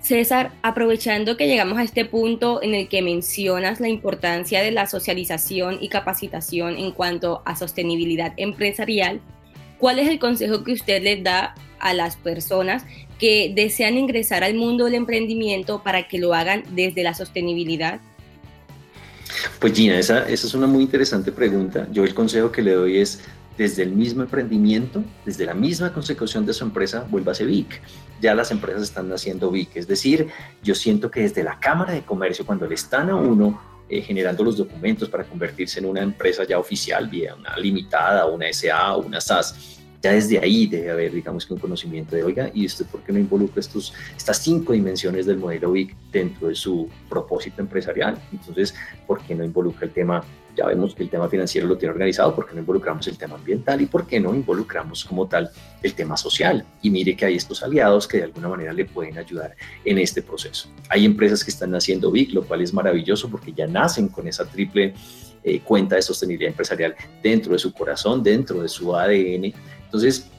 César, 0.06 0.52
aprovechando 0.62 1.36
que 1.36 1.48
llegamos 1.48 1.80
a 1.80 1.84
este 1.84 2.06
punto 2.06 2.62
en 2.62 2.76
el 2.76 2.88
que 2.88 3.02
mencionas 3.02 3.80
la 3.80 3.90
importancia 3.90 4.62
de 4.62 4.70
la 4.70 4.86
socialización 4.86 5.80
y 5.82 5.90
capacitación 5.90 6.78
en 6.78 6.92
cuanto 6.92 7.42
a 7.44 7.56
sostenibilidad 7.56 8.34
empresarial, 8.38 9.20
¿cuál 9.80 9.98
es 9.98 10.08
el 10.08 10.20
consejo 10.20 10.64
que 10.64 10.74
usted 10.74 11.02
les 11.02 11.24
da 11.24 11.56
a 11.80 11.96
las 11.96 12.18
personas 12.18 12.86
que 13.18 13.52
desean 13.56 13.98
ingresar 13.98 14.44
al 14.44 14.54
mundo 14.54 14.86
del 14.86 14.94
emprendimiento 14.94 15.82
para 15.82 16.08
que 16.08 16.20
lo 16.20 16.36
hagan 16.36 16.64
desde 16.76 17.02
la 17.02 17.16
sostenibilidad? 17.16 18.00
Pues 19.60 19.74
Gina, 19.74 19.98
esa, 19.98 20.30
esa 20.30 20.46
es 20.46 20.54
una 20.54 20.68
muy 20.68 20.84
interesante 20.84 21.32
pregunta. 21.32 21.88
Yo 21.92 22.04
el 22.04 22.14
consejo 22.14 22.52
que 22.52 22.62
le 22.62 22.74
doy 22.74 22.98
es 23.00 23.22
desde 23.58 23.84
el 23.84 23.92
mismo 23.92 24.24
emprendimiento, 24.24 25.04
desde 25.26 25.46
la 25.46 25.54
misma 25.54 25.94
consecución 25.94 26.46
de 26.46 26.54
su 26.54 26.64
empresa, 26.64 27.08
ser 27.34 27.48
VIC. 27.48 27.82
Ya 28.22 28.36
las 28.36 28.52
empresas 28.52 28.84
están 28.84 29.12
haciendo 29.12 29.52
VIC, 29.52 29.78
es 29.78 29.88
decir, 29.88 30.28
yo 30.64 30.76
siento 30.76 31.10
que 31.10 31.22
desde 31.22 31.44
la 31.44 31.60
Cámara 31.60 31.94
de 31.94 32.04
Comercio, 32.04 32.46
cuando 32.46 32.68
le 32.68 32.76
están 32.76 33.10
a 33.10 33.16
uno 33.16 33.60
eh, 33.88 34.02
generando 34.02 34.44
los 34.44 34.58
documentos 34.58 35.10
para 35.10 35.24
convertirse 35.24 35.80
en 35.80 35.86
una 35.86 36.02
empresa 36.02 36.44
ya 36.44 36.58
oficial, 36.58 37.08
vía 37.08 37.36
una 37.36 37.56
limitada, 37.58 38.26
una 38.26 38.52
SA 38.52 38.98
una 38.98 39.22
SAS, 39.22 39.80
ya 40.02 40.12
desde 40.12 40.38
ahí 40.38 40.68
debe 40.68 40.92
haber, 40.92 41.12
digamos 41.14 41.46
que 41.46 41.54
un 41.54 41.60
conocimiento 41.60 42.16
de, 42.16 42.24
oiga, 42.24 42.52
¿y 42.54 42.66
usted 42.66 42.86
por 42.86 43.02
qué 43.02 43.12
no 43.12 43.20
involucra 43.20 43.60
estos, 43.60 43.94
estas 44.16 44.38
cinco 44.38 44.74
dimensiones 44.74 45.26
del 45.26 45.38
modelo 45.38 45.72
VIC 45.72 45.96
dentro 46.12 46.48
de 46.48 46.56
su 46.56 46.88
propósito 47.10 47.62
empresarial? 47.62 48.22
Entonces, 48.32 48.76
¿por 49.08 49.22
qué 49.22 49.34
no 49.34 49.44
involucra 49.44 49.88
el 49.88 49.94
tema 49.94 50.24
ya 50.56 50.66
vemos 50.66 50.96
que 50.96 51.04
el 51.04 51.10
tema 51.10 51.28
financiero 51.28 51.68
lo 51.68 51.78
tiene 51.78 51.92
organizado, 51.94 52.36
¿por 52.36 52.48
qué 52.48 52.54
no 52.54 52.62
involucramos 52.62 53.08
el 53.08 53.18
tema 53.18 53.36
ambiental 53.36 53.82
y 53.82 53.86
por 53.86 54.08
qué 54.08 54.20
no 54.20 54.34
involucramos 54.34 55.06
como 55.06 55.28
tal 55.28 55.52
el 55.84 55.94
tema 55.94 56.18
social? 56.18 56.66
Y 56.82 56.90
mire 56.90 57.16
que 57.16 57.26
hay 57.26 57.36
estos 57.36 57.62
aliados 57.64 58.08
que 58.08 58.18
de 58.18 58.24
alguna 58.24 58.50
manera 58.50 58.74
le 58.74 58.86
pueden 58.86 59.18
ayudar 59.18 59.56
en 59.84 59.98
este 59.98 60.22
proceso. 60.22 60.70
Hay 60.90 61.06
empresas 61.06 61.44
que 61.44 61.52
están 61.52 61.74
haciendo 61.76 62.12
BIC, 62.12 62.34
lo 62.34 62.44
cual 62.44 62.62
es 62.62 62.74
maravilloso 62.74 63.30
porque 63.30 63.54
ya 63.54 63.68
nacen 63.68 64.08
con 64.08 64.28
esa 64.28 64.46
triple 64.46 64.94
eh, 65.44 65.60
cuenta 65.60 65.96
de 65.96 66.02
sostenibilidad 66.02 66.50
empresarial 66.50 66.96
dentro 67.22 67.54
de 67.54 67.60
su 67.60 67.74
corazón, 67.74 68.24
dentro 68.24 68.62
de 68.62 68.70
su 68.70 68.96
ADN. 68.96 69.54
Entonces, 69.86 70.30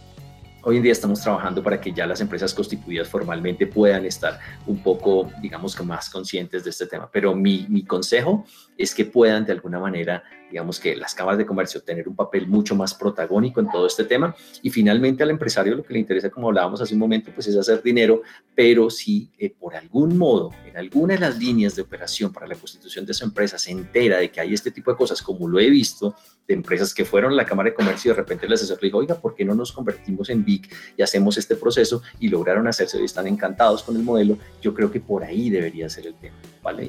Hoy 0.69 0.79
en 0.79 0.83
día 0.83 0.91
estamos 0.91 1.21
trabajando 1.21 1.63
para 1.63 1.81
que 1.81 1.93
ya 1.93 2.07
las 2.07 2.21
empresas 2.21 2.53
constituidas 2.53 3.07
formalmente 3.07 3.69
puedan 3.69 4.05
estar 4.05 4.41
un 4.67 4.83
poco, 4.83 5.31
digamos 5.41 5.77
que 5.77 5.85
más 5.85 6.11
conscientes 6.11 6.65
de 6.65 6.71
este 6.71 6.87
tema. 6.87 7.09
Pero 7.13 7.37
mi, 7.37 7.67
mi 7.69 7.85
consejo 7.85 8.45
es 8.77 8.95
que 8.95 9.05
puedan 9.05 9.45
de 9.45 9.53
alguna 9.53 9.79
manera 9.79 10.23
digamos 10.51 10.79
que 10.79 10.97
las 10.97 11.15
cámaras 11.15 11.39
de 11.39 11.47
comercio 11.47 11.83
tener 11.83 12.09
un 12.09 12.15
papel 12.15 12.47
mucho 12.47 12.75
más 12.75 12.95
protagónico 12.95 13.61
en 13.61 13.71
todo 13.71 13.87
este 13.87 14.05
tema. 14.05 14.35
Y 14.63 14.71
finalmente 14.71 15.23
al 15.23 15.31
empresario 15.31 15.75
lo 15.75 15.83
que 15.83 15.95
le 15.95 16.01
interesa, 16.01 16.31
como 16.31 16.49
hablábamos 16.49 16.81
hace 16.81 16.95
un 16.95 17.01
momento, 17.01 17.31
pues 17.35 17.47
es 17.49 17.57
hacer 17.57 17.83
dinero, 17.83 18.23
pero 18.55 18.91
si 18.91 19.31
eh, 19.39 19.51
por 19.51 19.75
algún 19.75 20.17
modo 20.17 20.51
en 20.65 20.77
alguna 20.77 21.15
de 21.15 21.21
las 21.21 21.39
líneas 21.39 21.75
de 21.77 21.83
operación 21.83 22.33
para 22.33 22.47
la 22.47 22.55
constitución 22.55 23.05
de 23.05 23.15
su 23.15 23.25
empresa 23.25 23.59
se 23.59 23.71
entera 23.71 24.19
de 24.19 24.31
que 24.31 24.41
hay 24.41 24.55
este 24.55 24.71
tipo 24.71 24.91
de 24.91 24.97
cosas, 24.97 25.21
como 25.21 25.49
lo 25.49 25.59
he 25.59 25.69
visto 25.71 26.15
de 26.47 26.55
empresas 26.55 26.95
que 26.95 27.05
fueron 27.05 27.33
a 27.33 27.37
la 27.37 27.45
Cámara 27.45 27.71
de 27.71 27.75
Comercio 27.75 28.11
y 28.11 28.15
de 28.15 28.21
repente 28.21 28.47
el 28.47 28.53
asesor 28.53 28.79
le 28.81 28.89
dijo, 28.89 28.99
oiga, 28.99 29.21
¿por 29.21 29.35
qué 29.35 29.45
no 29.45 29.55
nos 29.55 29.73
convertimos 29.73 30.31
en 30.31 30.45
BIC 30.45 30.73
y 30.97 31.03
hacemos 31.03 31.37
este 31.39 31.57
proceso? 31.57 32.03
Y 32.21 32.29
lograron 32.29 32.69
hacerse 32.69 33.01
y 33.01 33.05
están 33.05 33.27
encantados 33.27 33.83
con 33.83 33.97
el 33.97 34.03
modelo, 34.03 34.39
yo 34.63 34.73
creo 34.73 34.91
que 34.91 35.01
por 35.01 35.25
ahí 35.25 35.51
debería 35.51 35.89
ser 35.89 36.07
el 36.07 36.15
tema, 36.15 36.37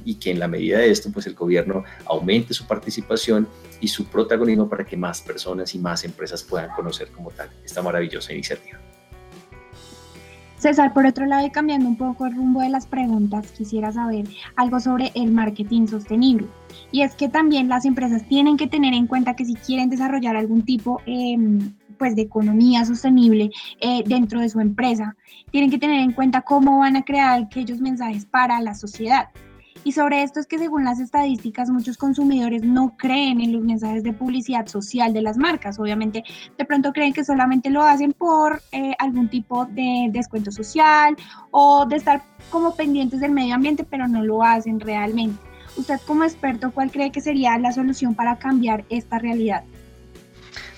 Y 0.06 0.16
que 0.16 0.32
en 0.32 0.40
la 0.40 0.48
medida 0.48 0.80
de 0.80 0.92
esto, 0.92 1.12
pues 1.12 1.28
el 1.28 1.36
gobierno 1.36 1.84
aumente 2.06 2.54
su 2.54 2.66
participación 2.66 3.48
y 3.80 3.88
su 3.88 4.06
protagonismo 4.06 4.68
para 4.68 4.86
que 4.86 4.98
más 4.98 5.22
personas 5.22 5.74
y 5.76 5.80
más 5.80 6.04
empresas 6.04 6.44
puedan 6.44 6.70
conocer 6.72 7.10
como 7.10 7.32
tal 7.32 7.50
esta 7.64 7.82
maravillosa 7.82 8.34
iniciativa. 8.34 8.80
César, 10.58 10.92
por 10.92 11.06
otro 11.06 11.28
lado 11.28 11.46
y 11.46 11.52
cambiando 11.52 11.88
un 11.88 11.98
poco 11.98 12.26
el 12.26 12.36
rumbo 12.36 12.62
de 12.62 12.70
las 12.70 12.88
preguntas, 12.88 13.52
quisiera 13.52 13.92
saber 13.92 14.28
algo 14.56 14.80
sobre 14.80 15.12
el 15.14 15.32
marketing 15.32 15.86
sostenible. 15.86 16.48
Y 16.92 17.04
es 17.04 17.14
que 17.16 17.30
también 17.30 17.70
las 17.70 17.86
empresas 17.86 18.28
tienen 18.28 18.58
que 18.58 18.68
tener 18.68 18.96
en 18.96 19.06
cuenta 19.06 19.36
que 19.36 19.46
si 19.46 19.54
quieren 19.54 19.90
desarrollar 19.90 20.36
algún 20.36 20.64
tipo 20.64 21.02
em, 21.06 21.74
pues 22.00 22.16
de 22.16 22.24
economía 22.24 22.86
sostenible 22.86 23.52
eh, 23.80 24.04
dentro 24.06 24.40
de 24.40 24.50
su 24.50 24.60
empresa, 24.60 25.16
tienen 25.52 25.70
que 25.70 25.78
tener 25.78 26.00
en 26.00 26.12
cuenta 26.12 26.42
cómo 26.42 26.80
van 26.80 26.96
a 26.96 27.04
crear 27.04 27.44
aquellos 27.44 27.80
mensajes 27.80 28.26
para 28.26 28.60
la 28.60 28.74
sociedad. 28.74 29.30
Y 29.84 29.92
sobre 29.94 30.24
esto 30.24 30.40
es 30.40 30.48
que 30.48 30.58
según 30.58 30.84
las 30.84 31.00
estadísticas 31.00 31.70
muchos 31.70 31.98
consumidores 31.98 32.64
no 32.64 32.96
creen 32.98 33.42
en 33.42 33.54
los 33.54 33.64
mensajes 33.64 34.04
de 34.04 34.14
publicidad 34.14 34.68
social 34.68 35.14
de 35.14 35.22
las 35.22 35.38
marcas. 35.38 35.80
Obviamente 35.80 36.24
de 36.58 36.66
pronto 36.66 36.92
creen 36.92 37.14
que 37.14 37.24
solamente 37.24 37.70
lo 37.70 37.84
hacen 37.84 38.14
por 38.14 38.62
eh, 38.72 38.94
algún 39.00 39.30
tipo 39.30 39.66
de 39.66 40.10
descuento 40.12 40.52
social 40.52 41.16
o 41.52 41.86
de 41.86 41.96
estar 41.96 42.24
como 42.50 42.76
pendientes 42.76 43.20
del 43.20 43.32
medio 43.32 43.56
ambiente, 43.56 43.84
pero 43.84 44.08
no 44.08 44.24
lo 44.24 44.44
hacen 44.44 44.80
realmente. 44.80 45.40
Usted 45.78 46.00
como 46.08 46.24
experto, 46.24 46.72
¿cuál 46.72 46.92
cree 46.92 47.12
que 47.12 47.22
sería 47.22 47.58
la 47.60 47.72
solución 47.72 48.16
para 48.16 48.38
cambiar 48.38 48.84
esta 48.90 49.20
realidad? 49.20 49.64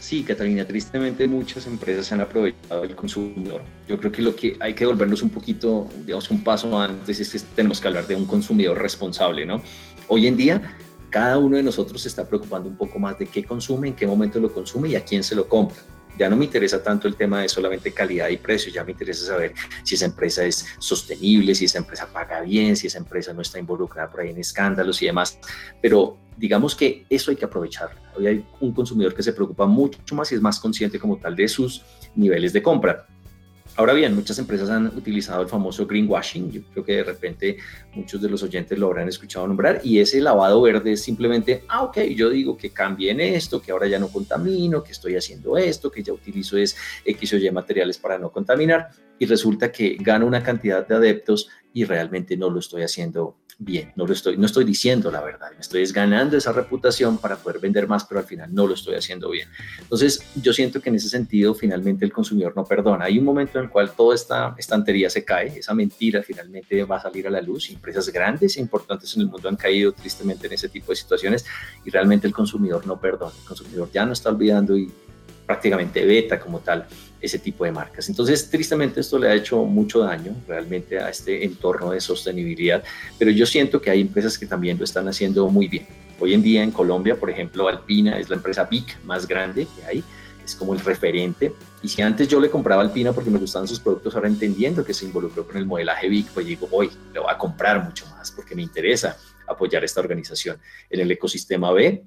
Sí, 0.10 0.24
Catalina, 0.24 0.66
tristemente 0.66 1.28
muchas 1.28 1.68
empresas 1.68 2.12
han 2.12 2.22
aprovechado 2.22 2.82
del 2.82 2.96
consumidor. 2.96 3.62
Yo 3.88 4.00
creo 4.00 4.12
que 4.12 4.24
lo 4.24 4.36
que 4.36 4.58
hay 4.60 4.74
que 4.74 4.84
volvernos 4.84 5.22
un 5.22 5.30
poquito, 5.30 5.88
digamos, 6.04 6.32
un 6.32 6.44
paso 6.44 6.80
antes 6.80 7.20
es 7.20 7.30
que 7.30 7.40
tenemos 7.56 7.80
que 7.80 7.90
hablar 7.90 8.08
de 8.08 8.16
un 8.16 8.26
consumidor 8.26 8.82
responsable, 8.82 9.46
¿no? 9.46 9.62
Hoy 10.08 10.26
en 10.26 10.36
día, 10.36 10.76
cada 11.12 11.38
uno 11.38 11.58
de 11.58 11.62
nosotros 11.62 12.02
se 12.02 12.08
está 12.08 12.28
preocupando 12.28 12.68
un 12.68 12.76
poco 12.76 12.98
más 12.98 13.20
de 13.20 13.28
qué 13.28 13.44
consume, 13.44 13.90
en 13.90 13.94
qué 13.94 14.08
momento 14.08 14.40
lo 14.40 14.52
consume 14.52 14.90
y 14.90 14.96
a 14.96 15.06
quién 15.06 15.24
se 15.24 15.36
lo 15.36 15.48
compra. 15.48 15.78
Ya 16.18 16.30
no 16.30 16.36
me 16.36 16.46
interesa 16.46 16.84
tanto 16.84 17.08
el 17.08 17.16
tema 17.16 17.42
de 17.42 17.50
solamente 17.50 17.94
calidad 17.94 18.28
y 18.30 18.38
precio, 18.38 18.72
ya 18.72 18.84
me 18.84 18.92
interesa 18.92 19.26
saber 19.26 19.54
si 19.84 19.96
esa 19.96 20.06
empresa 20.06 20.44
es 20.44 20.66
sostenible, 20.80 21.56
si 21.56 21.66
esa 21.66 21.78
empresa 21.78 22.08
paga 22.12 22.42
bien, 22.42 22.76
si 22.76 22.88
esa 22.88 22.98
empresa 22.98 23.32
no 23.34 23.42
está 23.42 23.58
involucrada 23.60 24.10
por 24.10 24.22
ahí 24.22 24.30
en 24.30 24.38
escándalos 24.38 25.02
y 25.02 25.06
demás. 25.06 25.40
Pero 25.82 26.18
digamos 26.36 26.76
que 26.76 27.06
eso 27.10 27.32
hay 27.32 27.38
que 27.38 27.46
aprovechar. 27.46 27.92
Hoy 28.16 28.28
hay 28.28 28.46
un 28.60 28.74
consumidor 28.74 29.14
que 29.14 29.24
se 29.24 29.34
preocupa 29.34 29.66
mucho 29.66 30.16
más 30.16 30.32
y 30.32 30.36
es 30.36 30.42
más 30.42 30.60
consciente 30.60 31.00
como 31.00 31.18
tal 31.18 31.36
de 31.36 31.48
sus 31.48 31.84
niveles 32.16 32.54
de 32.54 32.62
compra. 32.62 33.06
Ahora 33.80 33.94
bien, 33.94 34.14
muchas 34.14 34.38
empresas 34.38 34.70
han 34.70 34.88
utilizado 34.88 35.42
el 35.42 35.48
famoso 35.48 35.88
greenwashing. 35.88 36.52
Yo 36.52 36.62
creo 36.64 36.84
que 36.84 36.96
de 36.98 37.04
repente 37.06 37.58
muchos 37.94 38.22
de 38.22 38.28
los 38.28 38.44
oyentes 38.44 38.78
lo 38.78 38.88
habrán 38.88 39.08
escuchado 39.08 39.48
nombrar. 39.48 39.80
Y 39.86 40.00
ese 40.00 40.20
lavado 40.20 40.62
verde 40.62 40.92
es 40.92 41.02
simplemente, 41.02 41.64
ah, 41.70 41.84
ok, 41.84 42.00
yo 42.14 42.30
digo 42.30 42.58
que 42.58 42.72
cambien 42.72 43.22
esto, 43.22 43.62
que 43.62 43.72
ahora 43.72 43.88
ya 43.88 43.98
no 43.98 44.10
contamino, 44.10 44.84
que 44.84 44.92
estoy 44.92 45.16
haciendo 45.16 45.58
esto, 45.58 45.90
que 45.90 46.04
ya 46.04 46.12
utilizo 46.12 46.58
es 46.58 46.76
X 47.06 47.32
o 47.32 47.38
Y 47.38 47.50
materiales 47.52 47.98
para 47.98 48.20
no 48.20 48.34
contaminar. 48.34 48.90
Y 49.18 49.26
resulta 49.26 49.72
que 49.72 49.96
gano 49.98 50.28
una 50.28 50.44
cantidad 50.44 50.86
de 50.86 50.96
adeptos 50.96 51.48
y 51.74 51.86
realmente 51.86 52.36
no 52.38 52.50
lo 52.50 52.60
estoy 52.60 52.84
haciendo 52.84 53.38
bien, 53.62 53.92
no 53.98 54.08
lo 54.08 54.14
estoy, 54.14 54.38
no 54.38 54.46
estoy 54.46 54.64
diciendo 54.64 55.12
la 55.12 55.22
verdad, 55.22 55.52
me 55.52 55.60
estoy 55.60 55.86
ganando 55.88 56.38
esa 56.38 56.54
reputación 56.54 57.18
para 57.18 57.36
poder 57.36 57.60
vender 57.60 57.88
más, 57.90 58.06
pero 58.06 58.22
al 58.22 58.26
final 58.26 58.54
no 58.54 58.66
lo 58.66 58.74
estoy 58.74 58.96
haciendo 58.96 59.30
bien. 59.30 59.50
Entonces, 59.80 60.24
yo 60.42 60.54
siento 60.54 60.82
que 60.82 60.90
en 60.90 60.96
ese 60.96 61.10
sentido, 61.10 61.54
finalmente 61.54 62.06
el 62.06 62.14
consumidor 62.14 62.54
no 62.56 62.64
perdona. 62.64 63.06
Hay 63.06 63.20
un 63.20 63.26
momento 63.26 63.60
en 63.60 63.66
el 63.66 63.70
cual 63.70 63.92
toda 63.92 64.16
esta 64.16 64.56
estantería 64.58 65.10
se 65.10 65.26
cae, 65.26 65.60
esa 65.60 65.74
mentira 65.74 66.24
finalmente 66.24 66.84
va 66.86 66.98
a 66.98 67.02
salir 67.02 67.28
a 67.28 67.30
la 67.30 67.42
luz. 67.42 67.70
Empresas 67.70 68.08
grandes 68.10 68.56
e 68.56 68.62
importantes 68.62 69.14
en 69.16 69.24
el 69.24 69.28
mundo 69.28 69.50
han 69.50 69.58
caído 69.58 69.92
tristemente 69.92 70.48
en 70.48 70.54
ese 70.54 70.70
tipo 70.70 70.94
de 70.94 70.96
situaciones 70.96 71.46
y 71.84 71.90
realmente 71.90 72.28
el 72.28 72.34
consumidor 72.34 72.88
no 72.88 73.00
perdona. 73.00 73.34
El 73.38 73.46
consumidor 73.46 73.90
ya 73.92 74.06
no 74.06 74.14
está 74.14 74.30
olvidando 74.30 74.78
y 74.78 74.90
prácticamente 75.46 76.06
beta 76.06 76.40
como 76.40 76.60
tal 76.60 76.88
ese 77.22 77.40
tipo 77.40 77.66
de 77.66 77.72
marcas. 77.72 78.10
Entonces, 78.10 78.50
tristemente 78.50 79.02
esto 79.02 79.18
le 79.18 79.30
ha 79.30 79.36
hecho 79.36 79.64
mucho 79.66 80.00
daño 80.00 80.36
realmente 80.48 81.00
a 81.00 81.10
este 81.10 81.44
entorno 81.44 81.92
de 81.92 82.02
sostenibilidad, 82.02 82.84
pero 83.18 83.32
yo 83.32 83.46
siento 83.46 83.82
que 83.82 83.90
hay 83.90 84.02
empresas 84.02 84.38
que 84.38 84.46
también 84.46 84.78
lo 84.78 84.84
están 84.84 85.08
haciendo 85.08 85.48
muy 85.50 85.68
bien. 85.68 85.88
Hoy 86.20 86.34
en 86.34 86.42
día 86.42 86.64
en 86.64 86.72
Colombia, 86.72 87.16
por 87.18 87.30
ejemplo, 87.30 87.68
Alpina 87.68 88.20
es 88.20 88.30
la 88.30 88.36
empresa 88.36 88.66
big 88.66 88.86
más 89.06 89.28
grande 89.28 89.66
que 89.76 89.86
hay, 89.86 90.04
es 90.44 90.56
como 90.56 90.74
el 90.74 90.80
referente. 90.80 91.54
Y 91.82 91.88
si 91.88 92.02
antes 92.02 92.28
yo 92.28 92.40
le 92.40 92.50
compraba 92.50 92.82
Alpina 92.82 93.14
porque 93.14 93.30
me 93.30 93.40
gustaban 93.40 93.68
sus 93.68 93.80
productos, 93.80 94.16
ahora 94.16 94.28
entendiendo 94.28 94.84
que 94.84 94.94
se 94.94 95.06
involucró 95.06 95.46
con 95.46 95.58
el 95.58 95.66
modelaje 95.66 96.10
big, 96.10 96.28
pues 96.34 96.46
digo, 96.46 96.68
hoy 96.72 96.90
le 97.14 97.20
voy 97.20 97.30
a 97.32 97.38
comprar 97.38 97.84
mucho 97.84 98.06
más 98.08 98.32
porque 98.32 98.56
me 98.56 98.62
interesa 98.62 99.18
apoyar 99.48 99.84
esta 99.84 100.02
organización. 100.02 100.58
En 100.90 101.00
el 101.00 101.12
ecosistema 101.12 101.72
B, 101.72 102.04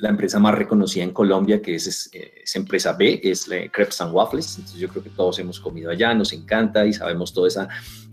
la 0.00 0.08
empresa 0.08 0.38
más 0.38 0.54
reconocida 0.54 1.04
en 1.04 1.12
Colombia, 1.12 1.60
que 1.60 1.74
es, 1.74 2.10
es, 2.12 2.56
empresa 2.56 2.94
B, 2.94 3.20
es 3.22 3.46
la 3.48 3.68
Crepes 3.70 4.00
and 4.00 4.12
Waffles. 4.12 4.56
Entonces 4.56 4.80
yo 4.80 4.88
creo 4.88 5.02
que 5.02 5.10
todos 5.10 5.38
hemos 5.38 5.60
comido 5.60 5.90
allá, 5.90 6.14
nos 6.14 6.32
encanta 6.32 6.86
y 6.86 6.92
sabemos 6.92 7.32
toda 7.32 7.48
esa, 7.48 7.68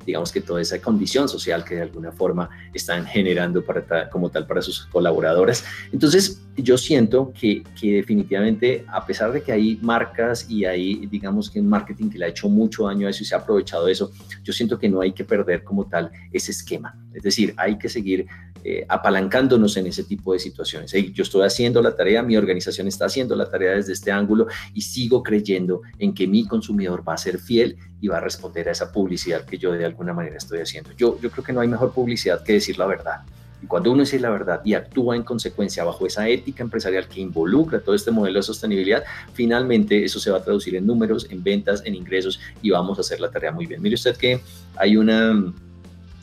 digamos 0.05 0.31
que 0.31 0.41
toda 0.41 0.61
esa 0.61 0.81
condición 0.81 1.27
social 1.29 1.63
que 1.63 1.75
de 1.75 1.81
alguna 1.83 2.11
forma 2.11 2.49
están 2.73 3.05
generando 3.05 3.63
para, 3.63 4.09
como 4.09 4.29
tal 4.29 4.45
para 4.45 4.61
sus 4.61 4.85
colaboradores. 4.88 5.63
Entonces 5.91 6.41
yo 6.57 6.77
siento 6.77 7.31
que, 7.39 7.63
definitivamente, 7.81 8.85
a 8.88 9.05
pesar 9.05 9.31
de 9.31 9.41
que 9.41 9.51
hay 9.51 9.79
marcas 9.81 10.49
y 10.49 10.65
hay, 10.65 11.05
digamos 11.05 11.49
que 11.49 11.59
un 11.59 11.69
marketing 11.69 12.09
que 12.09 12.17
le 12.17 12.25
ha 12.25 12.29
hecho 12.29 12.49
mucho 12.49 12.85
daño 12.85 13.07
a 13.07 13.11
eso 13.11 13.23
y 13.23 13.25
se 13.25 13.35
ha 13.35 13.39
aprovechado 13.39 13.85
de 13.85 13.93
eso, 13.93 14.11
yo 14.43 14.51
siento 14.51 14.77
que 14.77 14.89
no 14.89 15.01
hay 15.01 15.13
que 15.13 15.23
perder 15.23 15.63
como 15.63 15.88
tal 15.88 16.11
ese 16.31 16.51
esquema. 16.51 16.97
Es 17.13 17.23
decir, 17.23 17.53
hay 17.57 17.77
que 17.77 17.89
seguir 17.89 18.27
eh, 18.64 18.86
apalancándonos 18.88 19.78
en 19.78 19.88
ese 19.88 20.03
tipo 20.03 20.34
de 20.34 20.39
situaciones. 20.39 20.91
yo 20.91 21.24
estoy 21.24 21.45
haciendo 21.45 21.82
la 21.82 21.95
tarea, 21.95 22.24
mi 22.24 22.38
organización 22.38 22.88
está 22.88 23.05
haciendo 23.05 23.36
la 23.36 23.49
tarea 23.49 23.72
desde 23.72 23.93
este 23.93 24.12
ángulo 24.12 24.47
y 24.74 24.82
sigo 24.82 25.24
creyendo 25.24 25.82
en 25.99 26.14
que 26.14 26.28
mi 26.28 26.45
consumidor 26.45 27.08
va 27.08 27.14
a 27.14 27.18
ser 27.18 27.39
fiel 27.39 27.78
y 28.01 28.08
va 28.08 28.18
a 28.18 28.22
responder 28.22 28.70
a 28.70 28.72
esa 28.72 28.91
publicidad 28.91 29.45
que 29.45 29.58
yo 29.58 29.72
de 29.72 29.86
alguna 29.86 30.14
manera 30.14 30.38
estoy 30.38 30.60
haciendo. 30.60 30.91
Yo, 30.93 31.20
yo 31.22 31.32
creo 31.32 31.43
que 31.43 31.53
no 31.53 31.62
hay 31.62 31.68
mejor 31.68 31.91
publicidad 31.91 32.43
que 32.43 32.53
decir 32.53 32.78
la 32.78 32.86
verdad. 32.86 33.22
Y 33.62 33.66
cuando 33.66 33.91
uno 33.91 34.01
dice 34.01 34.20
la 34.20 34.30
verdad 34.30 34.62
y 34.64 34.74
actúa 34.74 35.16
en 35.16 35.24
consecuencia 35.24 35.84
bajo 35.84 36.05
esa 36.05 36.28
ética 36.28 36.64
empresarial 36.64 37.08
que 37.08 37.22
involucra 37.22 37.80
todo 37.80 37.95
este 37.95 38.12
modelo 38.12 38.39
de 38.39 38.43
sostenibilidad, 38.43 39.03
finalmente 39.34 40.03
eso 40.03 40.20
se 40.20 40.30
va 40.30 40.38
a 40.38 40.43
traducir 40.43 40.76
en 40.76 40.86
números, 40.86 41.28
en 41.30 41.43
ventas, 41.43 41.82
en 41.86 41.95
ingresos 41.95 42.39
y 42.62 42.70
vamos 42.70 42.97
a 42.97 43.01
hacer 43.01 43.20
la 43.20 43.32
tarea 43.32 43.51
muy 43.51 43.66
bien. 43.66 43.82
Mire 43.82 43.95
usted 43.95 44.16
que 44.16 44.41
hay 44.76 44.95
una 44.95 45.53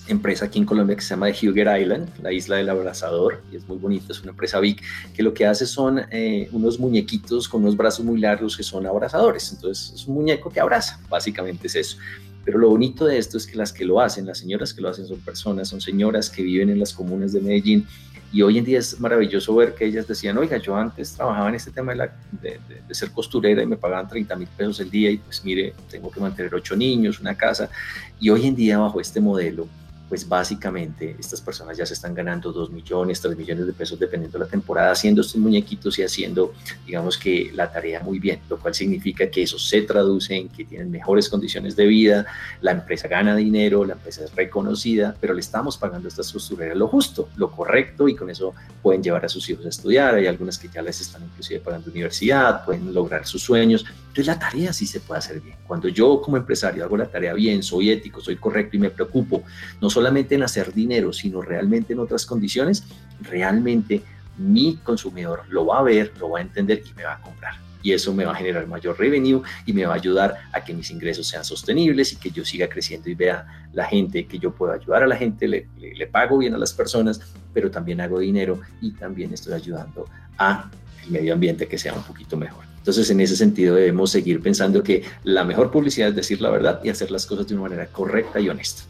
empresa 0.07 0.47
aquí 0.47 0.59
en 0.59 0.67
Colombia 0.67 0.97
que 0.97 1.03
se 1.03 1.11
llama 1.11 1.31
The 1.33 1.49
Huger 1.49 1.81
Island, 1.81 2.09
la 2.23 2.33
isla 2.33 2.57
del 2.57 2.69
abrazador, 2.69 3.43
y 3.51 3.57
es 3.57 3.67
muy 3.67 3.79
bonito, 3.79 4.13
es 4.13 4.21
una 4.21 4.31
empresa 4.31 4.61
big, 4.61 4.81
que 5.15 5.23
lo 5.23 5.33
que 5.33 5.47
hace 5.47 5.67
son 5.67 6.01
eh, 6.11 6.49
unos 6.53 6.79
muñequitos 6.79 7.49
con 7.49 7.63
unos 7.63 7.77
brazos 7.77 8.05
muy 8.05 8.21
largos 8.21 8.57
que 8.57 8.63
son 8.63 8.87
abrazadores, 8.87 9.53
entonces 9.53 9.93
es 9.95 10.07
un 10.07 10.15
muñeco 10.15 10.51
que 10.51 10.61
abraza, 10.61 11.01
básicamente 11.09 11.67
es 11.67 11.77
eso. 11.77 11.99
Pero 12.45 12.59
lo 12.59 12.69
bonito 12.69 13.07
de 13.07 13.17
esto 13.17 13.39
es 13.39 13.47
que 13.47 13.57
las 13.57 13.73
que 13.73 13.87
lo 13.87 14.01
hacen, 14.01 14.27
las 14.27 14.37
señoras 14.37 14.75
que 14.75 14.83
lo 14.83 14.91
hacen 14.91 15.07
son 15.07 15.19
personas, 15.21 15.69
son 15.69 15.81
señoras 15.81 16.29
que 16.29 16.43
viven 16.43 16.69
en 16.69 16.79
las 16.79 16.93
comunas 16.93 17.33
de 17.33 17.41
Medellín, 17.41 17.87
y 18.31 18.43
hoy 18.43 18.59
en 18.59 18.65
día 18.65 18.81
es 18.81 18.99
maravilloso 18.99 19.55
ver 19.55 19.75
que 19.77 19.85
ellas 19.87 20.09
decían, 20.09 20.37
oiga, 20.37 20.57
yo 20.59 20.77
antes 20.77 21.13
trabajaba 21.13 21.49
en 21.51 21.55
este 21.55 21.71
tema 21.71 21.95
de, 21.95 22.11
de, 22.43 22.61
de 22.87 22.95
ser 22.95 23.13
costurera 23.13 23.63
y 23.63 23.67
me 23.67 23.77
pagaban 23.77 24.09
30 24.09 24.35
mil 24.35 24.49
pesos 24.49 24.81
el 24.81 24.91
día 24.91 25.09
y 25.09 25.19
pues 25.19 25.45
mire, 25.45 25.73
tengo 25.89 26.11
que 26.11 26.19
mantener 26.19 26.53
ocho 26.53 26.75
niños, 26.75 27.21
una 27.21 27.37
casa. 27.37 27.71
Y 28.19 28.31
hoy 28.31 28.49
en 28.49 28.57
día 28.57 28.77
bajo 28.79 29.01
este 29.01 29.21
modelo, 29.21 29.69
pues 30.09 30.29
básicamente 30.29 31.17
estas 31.19 31.41
personas 31.41 31.77
ya 31.77 31.87
se 31.87 31.95
están 31.95 32.15
ganando 32.15 32.53
2 32.53 32.71
millones, 32.71 33.21
3 33.21 33.37
millones 33.37 33.67
de 33.67 33.73
pesos 33.73 33.99
dependiendo 33.99 34.39
de 34.39 34.45
la 34.45 34.51
temporada 34.51 34.93
haciendo 34.93 35.23
estos 35.23 35.37
muñequitos 35.37 35.99
y 35.99 36.03
haciendo, 36.03 36.53
digamos 36.87 37.17
que 37.17 37.51
la 37.55 37.71
tarea 37.71 38.01
muy 38.01 38.19
bien, 38.19 38.41
lo 38.49 38.59
cual 38.59 38.75
significa 38.75 39.31
que 39.31 39.43
eso 39.43 39.59
se 39.59 39.83
traduce 39.83 40.35
en 40.37 40.49
que 40.49 40.65
tienen 40.65 40.91
mejores 40.91 41.29
condiciones 41.29 41.75
de 41.77 41.87
vida, 41.87 42.27
la 42.61 42.73
empresa 42.73 43.09
gana 43.09 43.35
dinero, 43.35 43.85
la 43.85 43.95
empresa 43.95 44.25
es 44.25 44.35
reconocida, 44.35 45.17
pero 45.21 45.35
le 45.35 45.41
estamos 45.41 45.79
pagando 45.79 46.07
a 46.07 46.11
estas 46.11 46.33
costureras 46.33 46.77
lo 46.77 46.89
justo, 46.89 47.29
lo 47.37 47.51
correcto 47.51 48.09
y 48.09 48.15
con 48.15 48.31
eso 48.31 48.55
pueden 48.83 49.03
llevar 49.03 49.25
a 49.25 49.29
sus 49.29 49.49
hijos 49.49 49.65
a 49.67 49.69
estudiar, 49.71 50.15
hay 50.15 50.27
algunas 50.27 50.59
que 50.59 50.69
ya 50.69 50.83
les 50.83 51.01
están 51.01 51.25
inclusive 51.25 51.61
pagando 51.61 51.91
universidad, 51.91 52.65
pueden 52.65 52.93
lograr 52.93 53.27
sus 53.27 53.43
sueños, 53.43 53.85
entonces 54.15 54.33
la 54.33 54.39
tarea 54.39 54.73
sí 54.73 54.87
se 54.87 55.01
puede 55.01 55.19
hacer 55.19 55.41
bien. 55.41 55.57
Cuando 55.67 55.89
yo 55.89 56.21
como 56.23 56.37
empresario 56.37 56.85
hago 56.85 56.97
la 56.97 57.07
tarea 57.07 57.35
bien, 57.35 57.65
soy 57.65 57.91
ético, 57.91 58.21
soy 58.21 58.37
correcto 58.37 58.77
y 58.77 58.79
me 58.79 58.91
preocupo, 58.91 59.43
no 59.81 59.91
solamente 59.91 60.37
en 60.37 60.45
hacer 60.45 60.73
dinero, 60.73 61.13
sino 61.13 61.43
realmente 61.43 61.95
en 61.95 61.99
otras 61.99 62.25
condiciones, 62.25 62.85
realmente 63.23 64.03
mi 64.39 64.77
consumidor 64.77 65.43
lo 65.49 65.67
va 65.67 65.81
a 65.81 65.83
ver, 65.83 66.13
lo 66.21 66.31
va 66.31 66.39
a 66.39 66.43
entender 66.43 66.85
y 66.89 66.95
me 66.95 67.03
va 67.03 67.15
a 67.15 67.21
comprar. 67.23 67.55
Y 67.83 67.91
eso 67.91 68.15
me 68.15 68.25
va 68.25 68.31
a 68.31 68.37
generar 68.37 68.69
mayor 68.69 68.97
revenue 68.97 69.43
y 69.67 69.73
me 69.73 69.85
va 69.85 69.95
a 69.95 69.97
ayudar 69.97 70.37
a 70.53 70.63
que 70.63 70.73
mis 70.73 70.93
ingresos 70.93 71.27
sean 71.27 71.45
sostenibles 71.45 72.13
y 72.13 72.17
que 72.17 72.31
yo 72.31 72.45
siga 72.45 72.69
creciendo 72.69 73.11
y 73.11 73.17
vea 73.17 73.67
la 73.73 73.85
gente, 73.85 74.29
que 74.29 74.39
yo 74.39 74.53
puedo 74.53 74.73
ayudar 74.73 75.03
a 75.03 75.09
la 75.09 75.17
gente, 75.17 75.49
le, 75.49 76.07
pago 76.07 76.39
bien 76.39 76.55
a 76.55 76.59
las 76.59 76.73
personas, 76.73 77.21
pero 77.53 77.69
también 77.69 78.01
hago 78.01 78.21
dinero 78.21 78.61
y 78.81 78.93
también 78.93 79.35
estoy 79.35 79.55
ayudando 79.55 80.09
a 80.39 80.71
medio 81.09 81.33
ambiente 81.33 81.67
que 81.67 81.79
sea 81.79 81.95
un 81.95 82.05
poquito 82.05 82.37
mejor. 82.37 82.74
Entonces, 82.85 83.09
en 83.09 83.19
ese 83.23 83.35
sentido, 83.35 83.77
debemos 83.77 84.11
seguir 84.11 84.43
pensando 84.43 84.83
que 84.83 85.05
la 85.23 85.43
mejor 85.43 85.71
publicidad 85.71 86.11
es 86.11 86.17
decir 86.17 86.43
la 86.43 86.51
verdad 86.51 86.83
y 86.85 86.91
hacer 86.91 87.11
las 87.11 87.25
cosas 87.25 87.49
de 87.49 87.55
una 87.55 87.63
manera 87.63 87.87
correcta 87.87 88.39
y 88.39 88.51
honesta. 88.51 88.83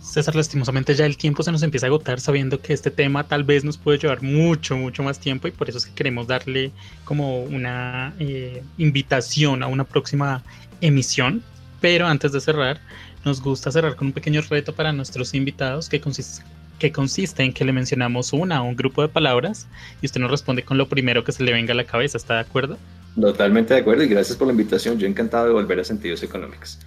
César, 0.00 0.36
lastimosamente 0.36 0.94
ya 0.94 1.04
el 1.04 1.16
tiempo 1.16 1.42
se 1.42 1.50
nos 1.50 1.64
empieza 1.64 1.86
a 1.86 1.88
agotar 1.88 2.20
sabiendo 2.20 2.60
que 2.62 2.72
este 2.72 2.92
tema 2.92 3.26
tal 3.26 3.42
vez 3.42 3.64
nos 3.64 3.76
puede 3.76 3.98
llevar 3.98 4.22
mucho, 4.22 4.76
mucho 4.76 5.02
más 5.02 5.18
tiempo 5.18 5.48
y 5.48 5.50
por 5.50 5.68
eso 5.68 5.78
es 5.78 5.86
que 5.86 5.94
queremos 5.94 6.28
darle 6.28 6.70
como 7.04 7.42
una 7.42 8.14
eh, 8.20 8.62
invitación 8.78 9.64
a 9.64 9.66
una 9.66 9.82
próxima 9.82 10.44
emisión. 10.80 11.42
Pero 11.80 12.06
antes 12.06 12.30
de 12.30 12.40
cerrar, 12.40 12.80
nos 13.24 13.42
gusta 13.42 13.72
cerrar 13.72 13.96
con 13.96 14.06
un 14.06 14.12
pequeño 14.12 14.42
reto 14.42 14.72
para 14.72 14.92
nuestros 14.92 15.34
invitados 15.34 15.88
que 15.88 16.00
consiste, 16.00 16.44
que 16.82 16.90
consiste 16.90 17.44
en 17.44 17.52
que 17.52 17.64
le 17.64 17.72
mencionamos 17.72 18.32
una 18.32 18.60
o 18.60 18.66
un 18.66 18.74
grupo 18.74 19.02
de 19.02 19.08
palabras 19.08 19.68
y 20.00 20.06
usted 20.06 20.20
nos 20.20 20.32
responde 20.32 20.64
con 20.64 20.78
lo 20.78 20.88
primero 20.88 21.22
que 21.22 21.30
se 21.30 21.44
le 21.44 21.52
venga 21.52 21.72
a 21.72 21.76
la 21.76 21.84
cabeza. 21.84 22.18
¿Está 22.18 22.34
de 22.34 22.40
acuerdo? 22.40 22.76
Totalmente 23.14 23.72
de 23.72 23.80
acuerdo 23.80 24.02
y 24.02 24.08
gracias 24.08 24.36
por 24.36 24.48
la 24.48 24.52
invitación. 24.52 24.98
Yo 24.98 25.06
encantado 25.06 25.46
de 25.46 25.52
volver 25.52 25.78
a 25.78 25.84
Sentidos 25.84 26.24
Económicos. 26.24 26.80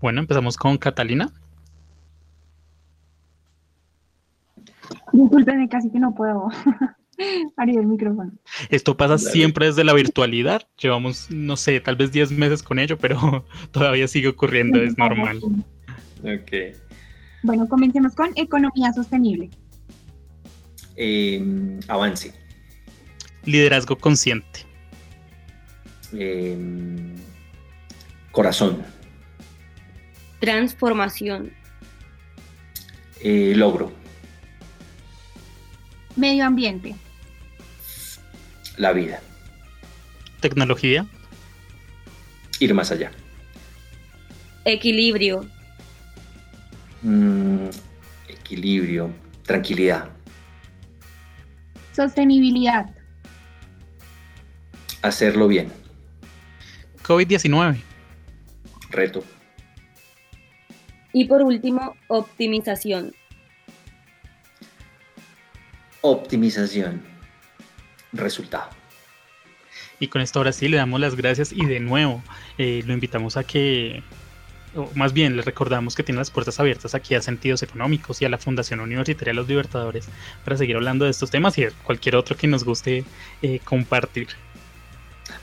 Bueno, 0.00 0.20
empezamos 0.20 0.56
con 0.56 0.76
Catalina. 0.76 1.32
Disculpenme, 5.12 5.68
casi 5.68 5.88
que 5.88 6.00
no 6.00 6.12
puedo 6.12 6.48
abrir 7.56 7.78
el 7.78 7.86
micrófono. 7.86 8.32
Esto 8.70 8.96
pasa 8.96 9.18
siempre 9.18 9.66
desde 9.66 9.84
la 9.84 9.94
virtualidad. 9.94 10.66
Llevamos, 10.82 11.30
no 11.30 11.56
sé, 11.56 11.78
tal 11.78 11.94
vez 11.94 12.10
10 12.10 12.32
meses 12.32 12.64
con 12.64 12.80
ello, 12.80 12.98
pero 12.98 13.44
todavía 13.70 14.08
sigue 14.08 14.26
ocurriendo, 14.26 14.82
es 14.82 14.98
normal. 14.98 15.40
Ok. 16.24 16.89
Bueno, 17.42 17.68
comencemos 17.68 18.14
con 18.14 18.30
economía 18.36 18.92
sostenible. 18.92 19.50
Eh, 20.96 21.80
avance. 21.88 22.34
Liderazgo 23.44 23.96
consciente. 23.96 24.66
Eh, 26.12 26.58
corazón. 28.32 28.82
Transformación. 30.40 31.52
Eh, 33.22 33.54
logro. 33.56 33.92
Medio 36.16 36.44
ambiente. 36.44 36.94
La 38.76 38.92
vida. 38.92 39.20
Tecnología. 40.40 41.06
Ir 42.58 42.74
más 42.74 42.90
allá. 42.90 43.10
Equilibrio. 44.64 45.46
Mm, 47.02 47.68
equilibrio. 48.28 49.10
Tranquilidad. 49.44 50.08
Sostenibilidad. 51.92 52.90
Hacerlo 55.02 55.48
bien. 55.48 55.72
COVID-19. 57.02 57.80
Reto. 58.90 59.24
Y 61.12 61.24
por 61.24 61.42
último, 61.42 61.96
optimización. 62.08 63.12
Optimización. 66.02 67.02
Resultado. 68.12 68.70
Y 69.98 70.08
con 70.08 70.22
esto 70.22 70.38
ahora 70.38 70.52
sí 70.52 70.68
le 70.68 70.78
damos 70.78 71.00
las 71.00 71.14
gracias 71.14 71.52
y 71.52 71.66
de 71.66 71.80
nuevo 71.80 72.22
eh, 72.58 72.82
lo 72.86 72.94
invitamos 72.94 73.36
a 73.36 73.44
que, 73.44 74.02
o 74.74 74.90
más 74.94 75.12
bien 75.12 75.36
le 75.36 75.42
recordamos 75.42 75.94
que 75.94 76.02
tiene 76.02 76.18
las 76.18 76.30
puertas 76.30 76.60
abiertas 76.60 76.94
aquí 76.94 77.14
a 77.14 77.22
Sentidos 77.22 77.62
Económicos 77.62 78.22
y 78.22 78.24
a 78.24 78.28
la 78.28 78.38
Fundación 78.38 78.80
Universitaria 78.80 79.32
de 79.32 79.36
los 79.36 79.48
Libertadores 79.48 80.08
para 80.44 80.56
seguir 80.56 80.76
hablando 80.76 81.04
de 81.04 81.10
estos 81.10 81.30
temas 81.30 81.56
y 81.58 81.64
de 81.64 81.72
cualquier 81.84 82.16
otro 82.16 82.36
que 82.36 82.46
nos 82.46 82.64
guste 82.64 83.04
eh, 83.42 83.60
compartir. 83.64 84.28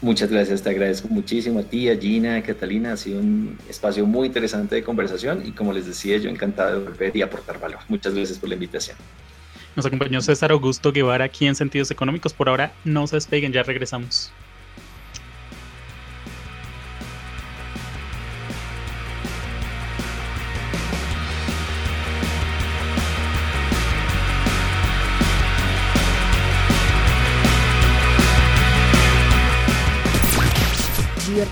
Muchas 0.01 0.29
gracias, 0.29 0.61
te 0.61 0.69
agradezco 0.69 1.07
muchísimo 1.07 1.59
a 1.59 1.63
ti, 1.63 1.89
a 1.89 1.97
Gina, 1.97 2.35
a 2.35 2.43
Catalina. 2.43 2.93
Ha 2.93 2.97
sido 2.97 3.19
un 3.19 3.57
espacio 3.69 4.05
muy 4.05 4.27
interesante 4.27 4.75
de 4.75 4.83
conversación 4.83 5.43
y 5.45 5.51
como 5.51 5.73
les 5.73 5.87
decía, 5.87 6.17
yo 6.17 6.29
encantado 6.29 6.79
de 6.79 6.89
volver 6.89 7.15
y 7.15 7.21
aportar 7.21 7.59
valor. 7.59 7.79
Muchas 7.87 8.13
gracias 8.13 8.37
por 8.37 8.49
la 8.49 8.55
invitación. 8.55 8.97
Nos 9.75 9.85
acompañó 9.85 10.21
César 10.21 10.51
Augusto 10.51 10.91
Guevara 10.91 11.25
aquí 11.25 11.45
en 11.45 11.55
Sentidos 11.55 11.91
Económicos. 11.91 12.33
Por 12.33 12.49
ahora 12.49 12.73
no 12.83 13.07
se 13.07 13.15
despeguen, 13.15 13.53
ya 13.53 13.63
regresamos. 13.63 14.31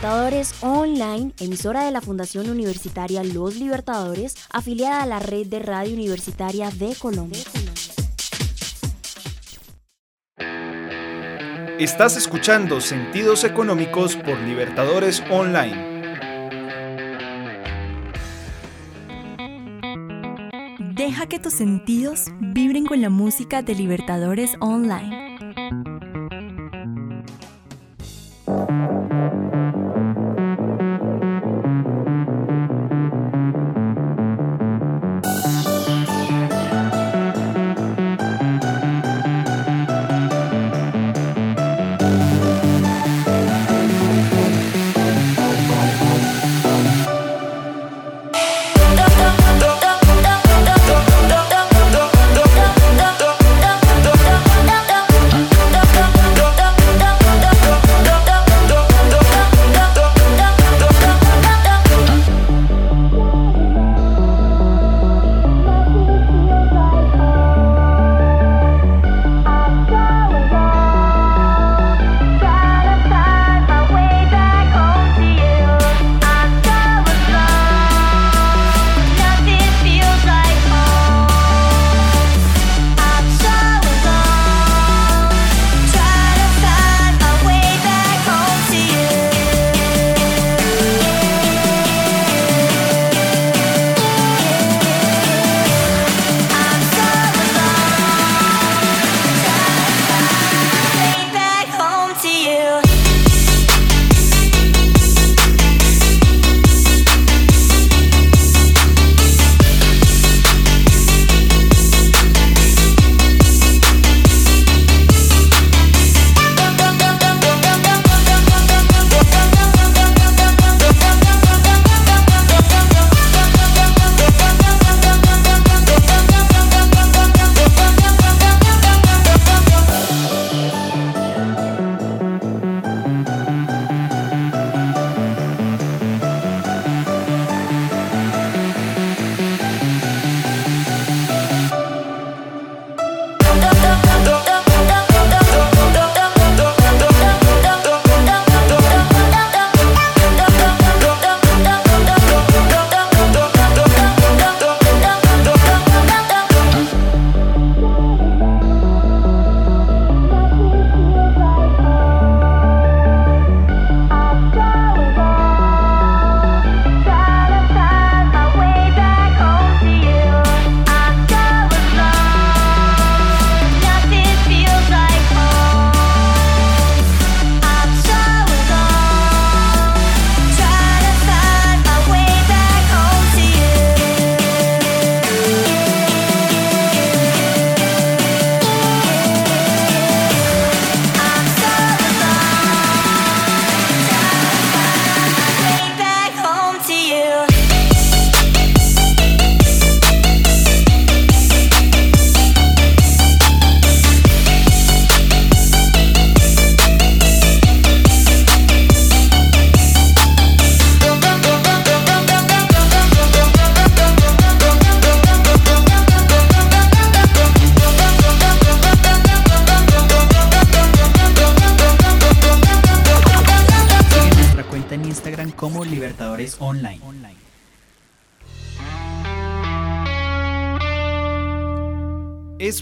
Libertadores 0.06 0.54
Online, 0.62 1.32
emisora 1.40 1.84
de 1.84 1.90
la 1.90 2.00
Fundación 2.00 2.48
Universitaria 2.48 3.24
Los 3.24 3.56
Libertadores, 3.56 4.36
afiliada 4.52 5.02
a 5.02 5.08
la 5.08 5.18
red 5.18 5.48
de 5.48 5.58
radio 5.58 5.96
universitaria 5.96 6.70
de 6.70 6.94
Colombia. 6.94 7.42
Estás 11.80 12.18
escuchando 12.18 12.82
Sentidos 12.82 13.44
Económicos 13.46 14.16
por 14.16 14.38
Libertadores 14.42 15.24
Online. 15.32 16.06
Deja 20.94 21.26
que 21.26 21.40
tus 21.40 21.54
sentidos 21.54 22.26
vibren 22.54 22.86
con 22.86 23.02
la 23.02 23.10
música 23.10 23.64
de 23.64 23.74
Libertadores 23.74 24.56
Online. 24.60 25.55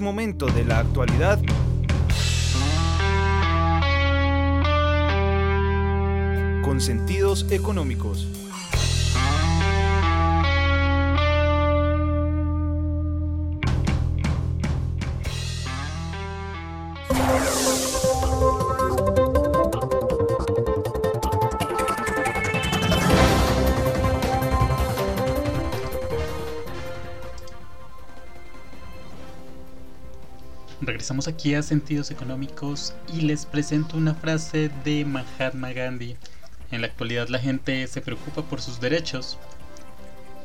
Momento 0.04 0.48
de 0.48 0.66
la 0.66 0.80
actualidad 0.80 1.40
con 6.62 6.82
sentidos 6.82 7.48
económicos. 7.50 8.43
Regresamos 31.44 31.56
aquí 31.56 31.56
a 31.56 31.62
Sentidos 31.64 32.10
Económicos 32.10 32.94
y 33.14 33.22
les 33.22 33.46
presento 33.46 33.98
una 33.98 34.14
frase 34.14 34.72
de 34.86 35.04
Mahatma 35.04 35.74
Gandhi. 35.74 36.16
En 36.72 36.80
la 36.80 36.88
actualidad 36.88 37.28
la 37.28 37.40
gente 37.40 37.86
se 37.88 38.00
preocupa 38.00 38.44
por 38.44 38.62
sus 38.62 38.80
derechos. 38.80 39.38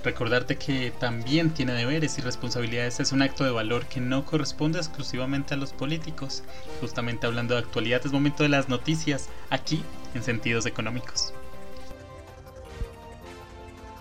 Recordarte 0.02 0.56
que 0.56 0.90
también 0.98 1.50
tiene 1.50 1.74
deberes 1.74 2.18
y 2.18 2.22
responsabilidades 2.22 2.98
es 2.98 3.12
un 3.12 3.22
acto 3.22 3.44
de 3.44 3.52
valor 3.52 3.86
que 3.86 4.00
no 4.00 4.24
corresponde 4.24 4.78
exclusivamente 4.78 5.54
a 5.54 5.56
los 5.56 5.72
políticos. 5.72 6.42
Justamente 6.80 7.28
hablando 7.28 7.54
de 7.54 7.60
actualidad 7.60 8.04
es 8.04 8.10
momento 8.10 8.42
de 8.42 8.48
las 8.48 8.68
noticias 8.68 9.28
aquí 9.50 9.84
en 10.14 10.24
Sentidos 10.24 10.66
Económicos. 10.66 11.32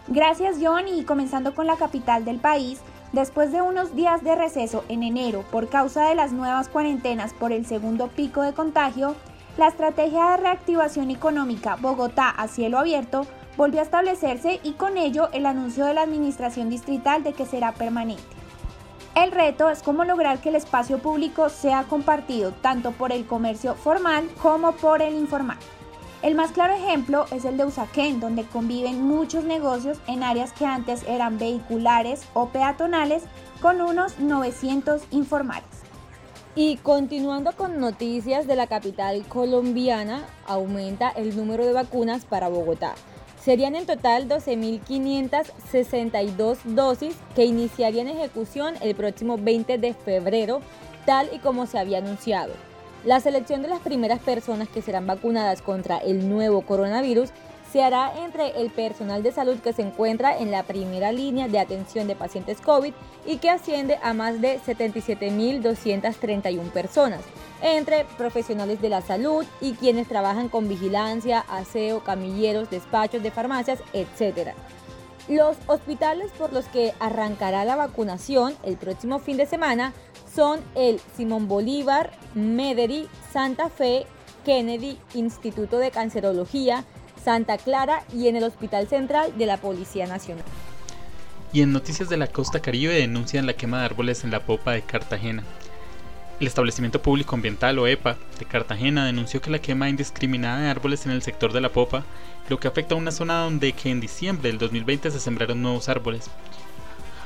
Gracias 0.07 0.55
John 0.59 0.87
y 0.87 1.03
comenzando 1.03 1.53
con 1.53 1.67
la 1.67 1.75
capital 1.75 2.25
del 2.25 2.39
país, 2.39 2.79
Después 3.17 3.51
de 3.51 3.63
unos 3.63 3.95
días 3.95 4.23
de 4.23 4.35
receso 4.35 4.83
en 4.89 5.01
enero 5.01 5.43
por 5.49 5.69
causa 5.69 6.07
de 6.07 6.13
las 6.13 6.33
nuevas 6.33 6.69
cuarentenas 6.69 7.33
por 7.33 7.51
el 7.51 7.65
segundo 7.65 8.09
pico 8.09 8.43
de 8.43 8.53
contagio, 8.53 9.15
la 9.57 9.69
estrategia 9.69 10.29
de 10.29 10.37
reactivación 10.37 11.09
económica 11.09 11.77
Bogotá 11.81 12.29
a 12.29 12.47
cielo 12.47 12.77
abierto 12.77 13.25
volvió 13.57 13.79
a 13.79 13.83
establecerse 13.83 14.59
y 14.61 14.73
con 14.73 14.97
ello 14.97 15.29
el 15.33 15.47
anuncio 15.47 15.85
de 15.85 15.95
la 15.95 16.03
Administración 16.03 16.69
Distrital 16.69 17.23
de 17.23 17.33
que 17.33 17.47
será 17.47 17.71
permanente. 17.71 18.21
El 19.15 19.31
reto 19.31 19.71
es 19.71 19.81
cómo 19.81 20.03
lograr 20.03 20.37
que 20.37 20.49
el 20.49 20.55
espacio 20.55 20.99
público 20.99 21.49
sea 21.49 21.85
compartido 21.85 22.51
tanto 22.51 22.91
por 22.91 23.11
el 23.11 23.25
comercio 23.25 23.73
formal 23.73 24.29
como 24.43 24.73
por 24.73 25.01
el 25.01 25.15
informal. 25.15 25.57
El 26.27 26.35
más 26.35 26.51
claro 26.51 26.73
ejemplo 26.73 27.25
es 27.31 27.45
el 27.45 27.55
de 27.55 27.63
Usaquén, 27.63 28.19
donde 28.19 28.43
conviven 28.43 29.01
muchos 29.01 29.45
negocios 29.45 29.97
en 30.07 30.23
áreas 30.23 30.51
que 30.51 30.65
antes 30.65 31.03
eran 31.07 31.37
vehiculares 31.37 32.23
o 32.33 32.49
peatonales 32.49 33.23
con 33.61 33.79
unos 33.79 34.19
900 34.19 35.03
informales. 35.11 35.69
Y 36.53 36.75
continuando 36.83 37.53
con 37.53 37.79
noticias 37.79 38.45
de 38.45 38.57
la 38.57 38.67
capital 38.67 39.25
colombiana, 39.29 40.25
aumenta 40.45 41.07
el 41.11 41.37
número 41.37 41.65
de 41.65 41.71
vacunas 41.71 42.25
para 42.25 42.49
Bogotá. 42.49 42.95
Serían 43.41 43.77
en 43.77 43.85
total 43.85 44.27
12.562 44.27 46.57
dosis 46.65 47.15
que 47.35 47.45
iniciarían 47.45 48.09
ejecución 48.09 48.73
el 48.81 48.95
próximo 48.95 49.37
20 49.37 49.77
de 49.77 49.93
febrero, 49.93 50.59
tal 51.05 51.29
y 51.31 51.39
como 51.39 51.67
se 51.67 51.79
había 51.79 51.99
anunciado. 51.99 52.66
La 53.05 53.19
selección 53.19 53.61
de 53.61 53.69
las 53.69 53.79
primeras 53.79 54.19
personas 54.19 54.67
que 54.69 54.81
serán 54.81 55.07
vacunadas 55.07 55.61
contra 55.61 55.97
el 55.97 56.29
nuevo 56.29 56.61
coronavirus 56.61 57.29
se 57.71 57.83
hará 57.83 58.11
entre 58.23 58.59
el 58.61 58.69
personal 58.69 59.23
de 59.23 59.31
salud 59.31 59.57
que 59.59 59.73
se 59.73 59.81
encuentra 59.81 60.37
en 60.37 60.51
la 60.51 60.61
primera 60.63 61.11
línea 61.11 61.47
de 61.47 61.59
atención 61.59 62.07
de 62.07 62.15
pacientes 62.15 62.61
COVID 62.61 62.93
y 63.25 63.37
que 63.37 63.49
asciende 63.49 63.97
a 64.01 64.13
más 64.13 64.39
de 64.41 64.59
77.231 64.59 66.71
personas, 66.71 67.21
entre 67.61 68.05
profesionales 68.17 68.81
de 68.81 68.89
la 68.89 69.01
salud 69.01 69.45
y 69.59 69.73
quienes 69.73 70.07
trabajan 70.07 70.49
con 70.49 70.69
vigilancia, 70.69 71.43
aseo, 71.49 72.03
camilleros, 72.03 72.69
despachos 72.69 73.21
de 73.21 73.31
farmacias, 73.31 73.79
etc. 73.93 74.51
Los 75.27 75.57
hospitales 75.67 76.31
por 76.37 76.53
los 76.53 76.67
que 76.67 76.93
arrancará 76.99 77.65
la 77.65 77.75
vacunación 77.75 78.55
el 78.63 78.77
próximo 78.77 79.19
fin 79.19 79.35
de 79.35 79.45
semana 79.45 79.91
son 80.37 80.59
el 80.75 81.01
Simón 81.15 81.47
Bolívar, 81.47 82.11
Mederi, 82.35 83.07
Santa 83.33 83.71
Fe, 83.71 84.05
Kennedy, 84.45 84.99
Instituto 85.15 85.79
de 85.79 85.89
Cancerología, 85.89 86.85
Santa 87.25 87.57
Clara 87.57 88.03
y 88.13 88.27
en 88.27 88.35
el 88.35 88.43
Hospital 88.43 88.87
Central 88.87 89.35
de 89.35 89.47
la 89.47 89.57
Policía 89.57 90.05
Nacional. 90.05 90.45
Y 91.53 91.63
en 91.63 91.73
Noticias 91.73 92.07
de 92.07 92.17
la 92.17 92.27
Costa 92.27 92.59
Caribe 92.59 92.93
denuncian 92.93 93.47
la 93.47 93.53
quema 93.53 93.79
de 93.79 93.85
árboles 93.85 94.23
en 94.23 94.29
la 94.29 94.45
popa 94.45 94.73
de 94.73 94.83
Cartagena. 94.83 95.41
El 96.39 96.45
Establecimiento 96.45 97.01
Público 97.01 97.33
Ambiental 97.33 97.79
o 97.79 97.87
EPA 97.87 98.15
de 98.37 98.45
Cartagena 98.45 99.07
denunció 99.07 99.41
que 99.41 99.49
la 99.49 99.57
quema 99.57 99.89
indiscriminada 99.89 100.61
de 100.61 100.69
árboles 100.69 101.07
en 101.07 101.13
el 101.13 101.23
sector 101.23 101.51
de 101.51 101.61
la 101.61 101.69
popa, 101.69 102.03
lo 102.47 102.59
que 102.59 102.67
afecta 102.67 102.93
a 102.93 102.99
una 102.99 103.11
zona 103.11 103.39
donde 103.39 103.73
en 103.85 103.99
diciembre 103.99 104.49
del 104.49 104.59
2020 104.59 105.09
se 105.09 105.19
sembraron 105.19 105.63
nuevos 105.63 105.89
árboles, 105.89 106.29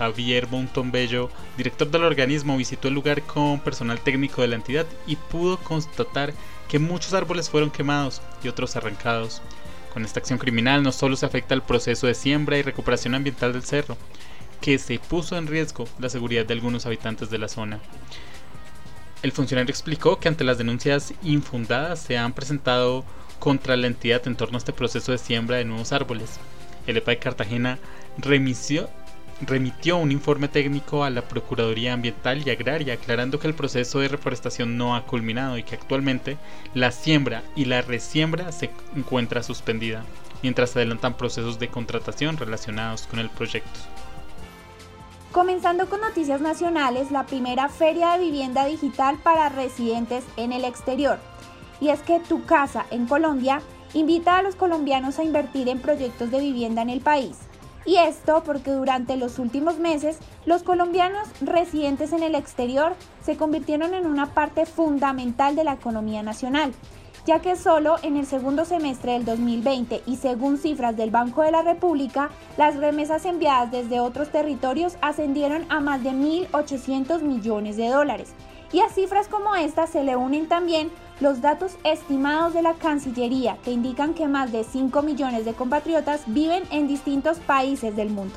Javier 0.01 0.47
Bello, 0.85 1.29
director 1.57 1.91
del 1.91 2.03
organismo, 2.03 2.57
visitó 2.57 2.87
el 2.87 2.95
lugar 2.95 3.21
con 3.21 3.59
personal 3.59 3.99
técnico 3.99 4.41
de 4.41 4.47
la 4.47 4.55
entidad 4.55 4.87
y 5.05 5.15
pudo 5.15 5.57
constatar 5.57 6.33
que 6.67 6.79
muchos 6.79 7.13
árboles 7.13 7.51
fueron 7.51 7.69
quemados 7.69 8.19
y 8.43 8.47
otros 8.47 8.75
arrancados. 8.75 9.43
Con 9.93 10.03
esta 10.03 10.19
acción 10.19 10.39
criminal 10.39 10.81
no 10.81 10.91
solo 10.91 11.15
se 11.15 11.27
afecta 11.27 11.53
el 11.53 11.61
proceso 11.61 12.07
de 12.07 12.15
siembra 12.15 12.57
y 12.57 12.63
recuperación 12.63 13.13
ambiental 13.13 13.53
del 13.53 13.61
cerro, 13.61 13.95
que 14.59 14.79
se 14.79 14.97
puso 14.97 15.37
en 15.37 15.45
riesgo 15.45 15.85
la 15.99 16.09
seguridad 16.09 16.47
de 16.47 16.55
algunos 16.55 16.87
habitantes 16.87 17.29
de 17.29 17.37
la 17.37 17.47
zona. 17.47 17.79
El 19.21 19.31
funcionario 19.31 19.69
explicó 19.69 20.17
que 20.17 20.29
ante 20.29 20.43
las 20.43 20.57
denuncias 20.57 21.13
infundadas 21.21 21.99
se 21.99 22.17
han 22.17 22.33
presentado 22.33 23.05
contra 23.37 23.77
la 23.77 23.85
entidad 23.85 24.25
en 24.25 24.35
torno 24.35 24.57
a 24.57 24.57
este 24.57 24.73
proceso 24.73 25.11
de 25.11 25.19
siembra 25.19 25.57
de 25.57 25.65
nuevos 25.65 25.91
árboles. 25.91 26.39
El 26.87 26.97
EPA 26.97 27.11
de 27.11 27.19
Cartagena 27.19 27.77
remitió, 28.17 28.89
remitió 29.45 29.97
un 29.97 30.11
informe 30.11 30.47
técnico 30.47 31.03
a 31.03 31.09
la 31.09 31.23
Procuraduría 31.23 31.93
Ambiental 31.93 32.43
y 32.45 32.49
Agraria 32.51 32.93
aclarando 32.93 33.39
que 33.39 33.47
el 33.47 33.53
proceso 33.53 33.99
de 33.99 34.07
reforestación 34.07 34.77
no 34.77 34.95
ha 34.95 35.05
culminado 35.05 35.57
y 35.57 35.63
que 35.63 35.75
actualmente 35.75 36.37
la 36.73 36.91
siembra 36.91 37.43
y 37.55 37.65
la 37.65 37.81
resiembra 37.81 38.51
se 38.51 38.69
encuentra 38.95 39.43
suspendida, 39.43 40.03
mientras 40.43 40.71
se 40.71 40.79
adelantan 40.79 41.17
procesos 41.17 41.59
de 41.59 41.69
contratación 41.69 42.37
relacionados 42.37 43.07
con 43.07 43.19
el 43.19 43.29
proyecto. 43.29 43.79
Comenzando 45.31 45.89
con 45.89 46.01
noticias 46.01 46.41
nacionales, 46.41 47.09
la 47.09 47.25
primera 47.25 47.69
feria 47.69 48.11
de 48.11 48.25
vivienda 48.25 48.65
digital 48.65 49.17
para 49.23 49.49
residentes 49.49 50.25
en 50.35 50.51
el 50.51 50.65
exterior. 50.65 51.19
Y 51.79 51.89
es 51.89 52.01
que 52.01 52.19
Tu 52.19 52.45
Casa 52.45 52.85
en 52.91 53.07
Colombia 53.07 53.61
invita 53.93 54.37
a 54.37 54.41
los 54.41 54.55
colombianos 54.55 55.19
a 55.19 55.23
invertir 55.23 55.69
en 55.69 55.79
proyectos 55.79 56.31
de 56.31 56.39
vivienda 56.39 56.81
en 56.81 56.89
el 56.89 56.99
país. 56.99 57.37
Y 57.86 57.95
esto 57.95 58.43
porque 58.45 58.71
durante 58.71 59.17
los 59.17 59.39
últimos 59.39 59.79
meses 59.79 60.19
los 60.45 60.63
colombianos 60.63 61.27
residentes 61.41 62.13
en 62.13 62.23
el 62.23 62.36
exterior 62.36 62.93
se 63.23 63.38
convirtieron 63.38 63.93
en 63.93 64.05
una 64.05 64.34
parte 64.34 64.65
fundamental 64.65 65.55
de 65.55 65.63
la 65.63 65.73
economía 65.73 66.21
nacional, 66.21 66.73
ya 67.25 67.39
que 67.39 67.55
solo 67.55 67.95
en 68.03 68.17
el 68.17 68.25
segundo 68.25 68.65
semestre 68.65 69.13
del 69.13 69.25
2020 69.25 70.03
y 70.05 70.17
según 70.17 70.57
cifras 70.57 70.95
del 70.95 71.09
Banco 71.09 71.41
de 71.41 71.51
la 71.51 71.63
República, 71.63 72.29
las 72.57 72.75
remesas 72.75 73.25
enviadas 73.25 73.71
desde 73.71 73.99
otros 73.99 74.29
territorios 74.32 74.97
ascendieron 75.01 75.65
a 75.69 75.79
más 75.79 76.03
de 76.03 76.11
1.800 76.11 77.21
millones 77.21 77.77
de 77.77 77.89
dólares. 77.89 78.34
Y 78.74 78.80
a 78.80 78.89
cifras 78.89 79.28
como 79.28 79.55
esta 79.55 79.86
se 79.86 80.03
le 80.03 80.15
unen 80.15 80.47
también 80.47 80.91
los 81.19 81.41
datos 81.41 81.74
estimados 81.84 82.53
de 82.53 82.61
la 82.61 82.74
Cancillería 82.74 83.57
que 83.63 83.72
indican 83.72 84.13
que 84.13 84.28
más 84.28 84.51
de 84.51 84.63
5 84.63 85.01
millones 85.01 85.45
de 85.45 85.53
compatriotas 85.53 86.24
viven 86.28 86.63
en 86.72 86.88
distintos 86.88 87.39
países 87.39 87.95
del 87.95 88.09
mundo. 88.09 88.36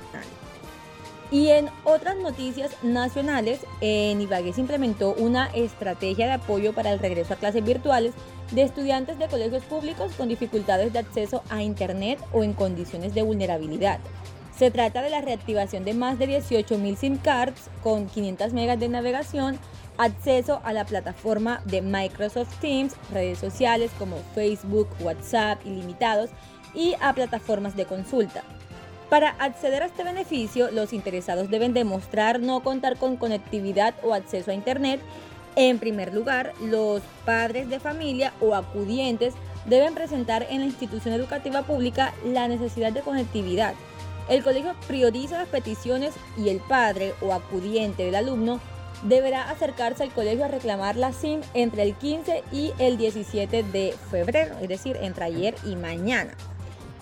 Y 1.30 1.48
en 1.48 1.68
otras 1.84 2.16
noticias 2.16 2.70
nacionales, 2.82 3.60
en 3.80 4.20
Ibagué 4.20 4.52
se 4.52 4.60
implementó 4.60 5.14
una 5.14 5.46
estrategia 5.46 6.26
de 6.26 6.32
apoyo 6.34 6.72
para 6.74 6.92
el 6.92 6.98
regreso 6.98 7.34
a 7.34 7.36
clases 7.36 7.64
virtuales 7.64 8.12
de 8.52 8.62
estudiantes 8.62 9.18
de 9.18 9.28
colegios 9.28 9.64
públicos 9.64 10.12
con 10.16 10.28
dificultades 10.28 10.92
de 10.92 10.98
acceso 10.98 11.42
a 11.48 11.62
Internet 11.62 12.20
o 12.32 12.44
en 12.44 12.52
condiciones 12.52 13.14
de 13.14 13.22
vulnerabilidad. 13.22 14.00
Se 14.56 14.70
trata 14.70 15.02
de 15.02 15.10
la 15.10 15.22
reactivación 15.22 15.84
de 15.84 15.94
más 15.94 16.18
de 16.18 16.28
18.000 16.28 16.96
SIM 16.96 17.16
cards 17.16 17.68
con 17.82 18.06
500 18.06 18.52
megas 18.52 18.78
de 18.78 18.88
navegación 18.88 19.58
acceso 19.98 20.60
a 20.64 20.72
la 20.72 20.84
plataforma 20.84 21.60
de 21.64 21.82
Microsoft 21.82 22.58
Teams, 22.60 22.94
redes 23.12 23.38
sociales 23.38 23.90
como 23.98 24.16
Facebook, 24.34 24.88
WhatsApp 25.00 25.64
ilimitados 25.64 26.30
y 26.74 26.94
a 27.00 27.12
plataformas 27.12 27.76
de 27.76 27.86
consulta. 27.86 28.42
Para 29.10 29.30
acceder 29.30 29.82
a 29.82 29.86
este 29.86 30.02
beneficio, 30.02 30.70
los 30.70 30.92
interesados 30.92 31.50
deben 31.50 31.74
demostrar 31.74 32.40
no 32.40 32.62
contar 32.62 32.96
con 32.96 33.16
conectividad 33.16 33.94
o 34.02 34.14
acceso 34.14 34.50
a 34.50 34.54
Internet. 34.54 35.00
En 35.56 35.78
primer 35.78 36.12
lugar, 36.12 36.52
los 36.60 37.00
padres 37.24 37.68
de 37.68 37.78
familia 37.78 38.32
o 38.40 38.54
acudientes 38.54 39.34
deben 39.66 39.94
presentar 39.94 40.46
en 40.50 40.60
la 40.60 40.66
institución 40.66 41.14
educativa 41.14 41.62
pública 41.62 42.12
la 42.24 42.48
necesidad 42.48 42.92
de 42.92 43.02
conectividad. 43.02 43.74
El 44.28 44.42
colegio 44.42 44.74
prioriza 44.88 45.38
las 45.38 45.48
peticiones 45.48 46.14
y 46.36 46.48
el 46.48 46.58
padre 46.58 47.14
o 47.20 47.34
acudiente 47.34 48.04
del 48.04 48.14
alumno 48.14 48.58
deberá 49.04 49.50
acercarse 49.50 50.02
al 50.02 50.12
colegio 50.12 50.44
a 50.44 50.48
reclamar 50.48 50.96
la 50.96 51.12
SIM 51.12 51.40
entre 51.54 51.82
el 51.82 51.94
15 51.94 52.42
y 52.52 52.72
el 52.78 52.96
17 52.96 53.62
de 53.62 53.94
febrero, 54.10 54.56
es 54.60 54.68
decir, 54.68 54.98
entre 55.00 55.26
ayer 55.26 55.54
y 55.64 55.76
mañana. 55.76 56.32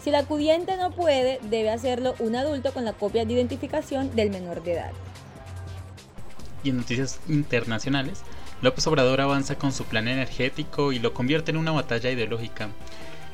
Si 0.03 0.11
el 0.11 0.17
acudiente 0.17 0.77
no 0.77 0.91
puede, 0.91 1.39
debe 1.45 1.71
hacerlo 1.71 2.15
un 2.19 2.35
adulto 2.35 2.73
con 2.73 2.85
la 2.85 2.93
copia 2.93 3.25
de 3.25 3.33
identificación 3.33 4.15
del 4.17 4.31
menor 4.31 4.63
de 4.63 4.73
edad. 4.73 4.93
Y 6.65 6.71
en 6.71 6.79
noticias 6.79 7.21
internacionales, 7.29 8.23
López 8.63 8.87
Obrador 8.87 9.21
avanza 9.21 9.57
con 9.57 9.73
su 9.73 9.85
plan 9.85 10.09
energético 10.09 10.93
y 10.93 10.99
lo 10.99 11.15
convierte 11.15 11.53
en 11.53 11.57
una 11.57 11.71
batalla 11.71 12.11
ideológica. 12.11 12.69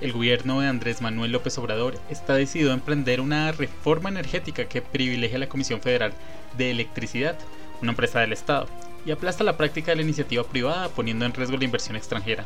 El 0.00 0.12
gobierno 0.12 0.60
de 0.60 0.68
Andrés 0.68 1.00
Manuel 1.00 1.32
López 1.32 1.58
Obrador 1.58 1.98
está 2.08 2.34
decidido 2.34 2.70
a 2.70 2.74
emprender 2.74 3.20
una 3.20 3.50
reforma 3.50 4.10
energética 4.10 4.66
que 4.66 4.80
privilegia 4.80 5.36
a 5.36 5.40
la 5.40 5.48
Comisión 5.48 5.80
Federal 5.80 6.12
de 6.56 6.70
Electricidad, 6.70 7.36
una 7.82 7.92
empresa 7.92 8.20
del 8.20 8.32
Estado, 8.32 8.66
y 9.04 9.10
aplasta 9.10 9.44
la 9.44 9.56
práctica 9.56 9.92
de 9.92 9.96
la 9.96 10.02
iniciativa 10.02 10.44
privada 10.44 10.88
poniendo 10.88 11.24
en 11.24 11.32
riesgo 11.32 11.56
la 11.56 11.64
inversión 11.64 11.96
extranjera. 11.96 12.44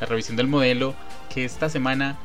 La 0.00 0.06
revisión 0.06 0.36
del 0.36 0.48
modelo 0.48 0.94
que 1.32 1.44
esta 1.44 1.68
semana 1.68 2.18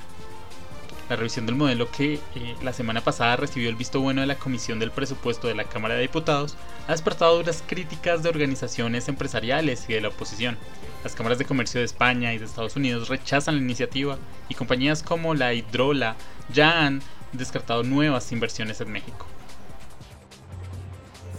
la 1.09 1.15
revisión 1.15 1.47
del 1.47 1.55
modelo 1.55 1.89
que 1.89 2.19
eh, 2.35 2.55
la 2.61 2.71
semana 2.71 3.01
pasada 3.01 3.35
recibió 3.35 3.67
el 3.67 3.75
visto 3.75 3.99
bueno 3.99 4.21
de 4.21 4.27
la 4.27 4.35
Comisión 4.35 4.77
del 4.77 4.91
Presupuesto 4.91 5.47
de 5.47 5.55
la 5.55 5.63
Cámara 5.63 5.95
de 5.95 6.01
Diputados 6.01 6.55
ha 6.87 6.91
despertado 6.91 7.35
duras 7.35 7.63
críticas 7.65 8.21
de 8.21 8.29
organizaciones 8.29 9.07
empresariales 9.07 9.85
y 9.89 9.93
de 9.93 10.01
la 10.01 10.09
oposición. 10.09 10.55
Las 11.03 11.15
cámaras 11.15 11.39
de 11.39 11.45
comercio 11.45 11.79
de 11.79 11.85
España 11.85 12.31
y 12.33 12.37
de 12.37 12.45
Estados 12.45 12.75
Unidos 12.75 13.09
rechazan 13.09 13.55
la 13.55 13.61
iniciativa 13.61 14.19
y 14.49 14.53
compañías 14.53 15.01
como 15.01 15.33
la 15.33 15.53
Hidrola 15.53 16.15
ya 16.53 16.85
han 16.85 17.01
descartado 17.33 17.81
nuevas 17.81 18.31
inversiones 18.31 18.79
en 18.79 18.91
México. 18.91 19.25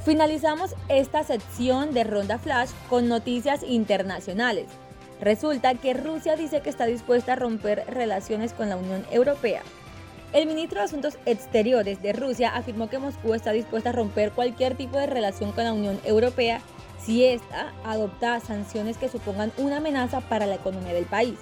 Finalizamos 0.04 0.74
esta 0.88 1.22
sección 1.24 1.92
de 1.92 2.04
Ronda 2.04 2.38
Flash 2.38 2.70
con 2.88 3.06
noticias 3.08 3.62
internacionales. 3.62 4.66
Resulta 5.20 5.74
que 5.74 5.92
Rusia 5.92 6.36
dice 6.36 6.62
que 6.62 6.70
está 6.70 6.86
dispuesta 6.86 7.34
a 7.34 7.36
romper 7.36 7.84
relaciones 7.86 8.54
con 8.54 8.70
la 8.70 8.76
Unión 8.76 9.04
Europea. 9.10 9.62
El 10.32 10.46
ministro 10.46 10.78
de 10.78 10.86
Asuntos 10.86 11.18
Exteriores 11.26 12.00
de 12.00 12.14
Rusia 12.14 12.56
afirmó 12.56 12.88
que 12.88 12.98
Moscú 12.98 13.34
está 13.34 13.52
dispuesta 13.52 13.90
a 13.90 13.92
romper 13.92 14.32
cualquier 14.32 14.74
tipo 14.74 14.96
de 14.96 15.06
relación 15.06 15.52
con 15.52 15.64
la 15.64 15.74
Unión 15.74 16.00
Europea 16.04 16.62
si 16.98 17.26
ésta 17.26 17.74
adopta 17.84 18.40
sanciones 18.40 18.96
que 18.96 19.08
supongan 19.10 19.52
una 19.58 19.78
amenaza 19.78 20.22
para 20.22 20.46
la 20.46 20.54
economía 20.54 20.94
del 20.94 21.04
país. 21.04 21.34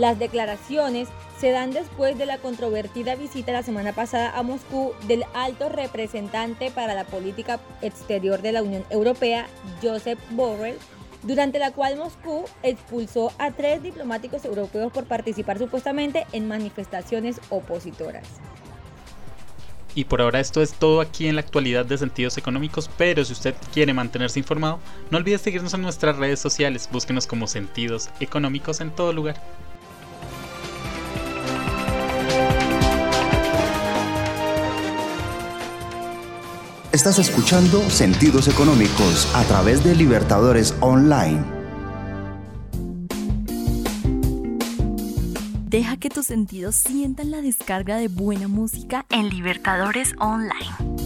Las 0.00 0.18
declaraciones 0.18 1.08
se 1.38 1.50
dan 1.50 1.72
después 1.72 2.16
de 2.16 2.24
la 2.24 2.38
controvertida 2.38 3.16
visita 3.16 3.52
la 3.52 3.62
semana 3.62 3.92
pasada 3.92 4.30
a 4.34 4.42
Moscú 4.42 4.94
del 5.06 5.24
alto 5.34 5.68
representante 5.68 6.70
para 6.70 6.94
la 6.94 7.04
política 7.04 7.60
exterior 7.82 8.40
de 8.40 8.52
la 8.52 8.62
Unión 8.62 8.82
Europea, 8.88 9.46
Joseph 9.82 10.18
Borrell, 10.30 10.78
durante 11.22 11.58
la 11.58 11.72
cual 11.72 11.98
Moscú 11.98 12.46
expulsó 12.62 13.30
a 13.38 13.50
tres 13.50 13.82
diplomáticos 13.82 14.46
europeos 14.46 14.90
por 14.90 15.04
participar 15.04 15.58
supuestamente 15.58 16.26
en 16.32 16.48
manifestaciones 16.48 17.38
opositoras. 17.50 18.26
Y 19.94 20.04
por 20.04 20.22
ahora 20.22 20.40
esto 20.40 20.62
es 20.62 20.72
todo 20.72 21.02
aquí 21.02 21.26
en 21.26 21.34
la 21.34 21.42
actualidad 21.42 21.84
de 21.84 21.98
sentidos 21.98 22.38
económicos, 22.38 22.88
pero 22.96 23.22
si 23.22 23.34
usted 23.34 23.54
quiere 23.74 23.92
mantenerse 23.92 24.38
informado, 24.38 24.78
no 25.10 25.18
olvide 25.18 25.36
seguirnos 25.36 25.74
en 25.74 25.82
nuestras 25.82 26.16
redes 26.16 26.40
sociales, 26.40 26.88
búsquenos 26.90 27.26
como 27.26 27.46
sentidos 27.46 28.08
económicos 28.18 28.80
en 28.80 28.92
todo 28.92 29.12
lugar. 29.12 29.36
Estás 36.92 37.20
escuchando 37.20 37.88
Sentidos 37.88 38.48
Económicos 38.48 39.32
a 39.36 39.44
través 39.44 39.84
de 39.84 39.94
Libertadores 39.94 40.74
Online. 40.80 41.40
Deja 45.68 45.96
que 45.98 46.08
tus 46.10 46.26
sentidos 46.26 46.74
sientan 46.74 47.30
la 47.30 47.42
descarga 47.42 47.96
de 47.96 48.08
buena 48.08 48.48
música 48.48 49.06
en 49.08 49.28
Libertadores 49.28 50.14
Online. 50.18 50.99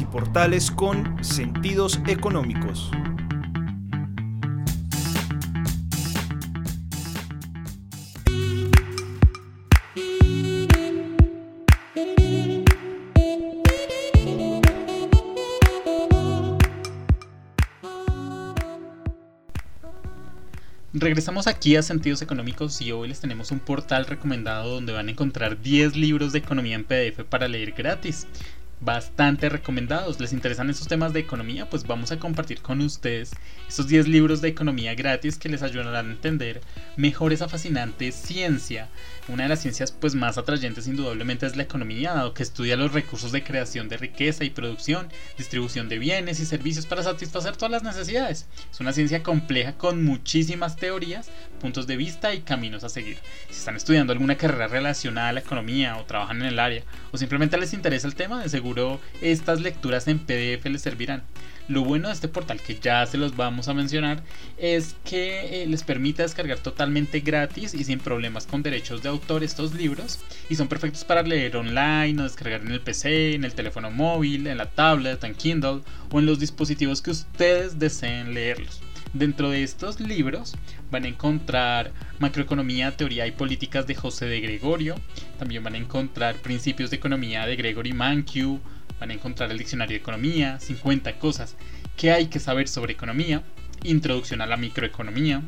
Y 0.00 0.04
portales 0.06 0.70
con 0.70 1.22
sentidos 1.22 2.00
económicos. 2.06 2.90
Regresamos 20.92 21.46
aquí 21.46 21.76
a 21.76 21.82
Sentidos 21.82 22.22
Económicos 22.22 22.80
y 22.80 22.92
hoy 22.92 23.08
les 23.08 23.20
tenemos 23.20 23.50
un 23.50 23.58
portal 23.58 24.06
recomendado 24.06 24.74
donde 24.74 24.92
van 24.92 25.08
a 25.08 25.10
encontrar 25.10 25.60
10 25.60 25.96
libros 25.96 26.32
de 26.32 26.38
economía 26.38 26.76
en 26.76 26.84
PDF 26.84 27.24
para 27.28 27.48
leer 27.48 27.72
gratis 27.72 28.26
bastante 28.80 29.48
recomendados. 29.48 30.20
¿Les 30.20 30.32
interesan 30.32 30.70
esos 30.70 30.88
temas 30.88 31.12
de 31.12 31.20
economía? 31.20 31.68
Pues 31.68 31.86
vamos 31.86 32.12
a 32.12 32.18
compartir 32.18 32.60
con 32.60 32.80
ustedes 32.80 33.32
estos 33.68 33.88
10 33.88 34.08
libros 34.08 34.40
de 34.40 34.48
economía 34.48 34.94
gratis 34.94 35.38
que 35.38 35.48
les 35.48 35.62
ayudarán 35.62 36.06
a 36.06 36.12
entender 36.12 36.60
mejor 36.96 37.32
esa 37.32 37.48
fascinante 37.48 38.12
ciencia. 38.12 38.88
Una 39.28 39.44
de 39.44 39.48
las 39.48 39.62
ciencias 39.62 39.92
pues 39.92 40.14
más 40.14 40.38
atrayentes 40.38 40.86
indudablemente 40.86 41.46
es 41.46 41.56
la 41.56 41.62
economía, 41.62 42.12
dado 42.12 42.34
que 42.34 42.42
estudia 42.42 42.76
los 42.76 42.92
recursos 42.92 43.32
de 43.32 43.42
creación 43.42 43.88
de 43.88 43.96
riqueza 43.96 44.44
y 44.44 44.50
producción, 44.50 45.08
distribución 45.38 45.88
de 45.88 45.98
bienes 45.98 46.40
y 46.40 46.46
servicios 46.46 46.86
para 46.86 47.02
satisfacer 47.02 47.56
todas 47.56 47.72
las 47.72 47.82
necesidades. 47.82 48.46
Es 48.70 48.80
una 48.80 48.92
ciencia 48.92 49.22
compleja 49.22 49.76
con 49.78 50.04
muchísimas 50.04 50.76
teorías, 50.76 51.30
puntos 51.60 51.86
de 51.86 51.96
vista 51.96 52.34
y 52.34 52.40
caminos 52.40 52.84
a 52.84 52.88
seguir. 52.88 53.18
Si 53.48 53.58
están 53.58 53.76
estudiando 53.76 54.12
alguna 54.12 54.36
carrera 54.36 54.68
relacionada 54.68 55.30
a 55.30 55.32
la 55.32 55.40
economía 55.40 55.96
o 55.96 56.04
trabajan 56.04 56.42
en 56.42 56.48
el 56.48 56.58
área 56.58 56.82
o 57.12 57.18
simplemente 57.18 57.56
les 57.56 57.72
interesa 57.72 58.06
el 58.06 58.14
tema, 58.14 58.42
de 58.42 58.48
seguro 58.48 58.63
estas 59.20 59.60
lecturas 59.60 60.08
en 60.08 60.18
PDF 60.18 60.64
les 60.66 60.82
servirán. 60.82 61.22
Lo 61.66 61.82
bueno 61.82 62.08
de 62.08 62.14
este 62.14 62.28
portal, 62.28 62.60
que 62.60 62.78
ya 62.78 63.06
se 63.06 63.16
los 63.16 63.36
vamos 63.36 63.68
a 63.68 63.74
mencionar, 63.74 64.22
es 64.58 64.96
que 65.04 65.62
eh, 65.62 65.66
les 65.66 65.82
permite 65.82 66.22
descargar 66.22 66.58
totalmente 66.58 67.20
gratis 67.20 67.72
y 67.72 67.84
sin 67.84 67.98
problemas 67.98 68.46
con 68.46 68.62
derechos 68.62 69.02
de 69.02 69.08
autor 69.08 69.42
estos 69.42 69.72
libros 69.72 70.20
y 70.50 70.56
son 70.56 70.68
perfectos 70.68 71.04
para 71.04 71.22
leer 71.22 71.56
online 71.56 72.20
o 72.20 72.24
descargar 72.24 72.60
en 72.60 72.72
el 72.72 72.80
PC, 72.80 73.34
en 73.34 73.44
el 73.44 73.54
teléfono 73.54 73.90
móvil, 73.90 74.46
en 74.46 74.58
la 74.58 74.66
tablet, 74.66 75.24
en 75.24 75.34
Kindle 75.34 75.80
o 76.10 76.18
en 76.18 76.26
los 76.26 76.38
dispositivos 76.38 77.00
que 77.00 77.12
ustedes 77.12 77.78
deseen 77.78 78.34
leerlos. 78.34 78.82
Dentro 79.14 79.50
de 79.50 79.62
estos 79.62 80.00
libros 80.00 80.56
van 80.90 81.04
a 81.04 81.08
encontrar 81.08 81.92
Macroeconomía, 82.18 82.96
Teoría 82.96 83.28
y 83.28 83.30
Políticas 83.30 83.86
de 83.86 83.94
José 83.94 84.26
de 84.26 84.40
Gregorio, 84.40 84.96
también 85.38 85.62
van 85.62 85.74
a 85.74 85.78
encontrar 85.78 86.34
Principios 86.36 86.90
de 86.90 86.96
Economía 86.96 87.46
de 87.46 87.54
Gregory 87.54 87.92
Mankiw, 87.92 88.58
van 88.98 89.10
a 89.10 89.14
encontrar 89.14 89.52
el 89.52 89.58
Diccionario 89.58 89.94
de 89.94 90.00
Economía, 90.00 90.58
50 90.58 91.16
cosas 91.20 91.54
que 91.96 92.10
hay 92.10 92.26
que 92.26 92.40
saber 92.40 92.66
sobre 92.66 92.92
economía, 92.92 93.44
Introducción 93.84 94.40
a 94.40 94.46
la 94.46 94.56
Microeconomía, 94.56 95.42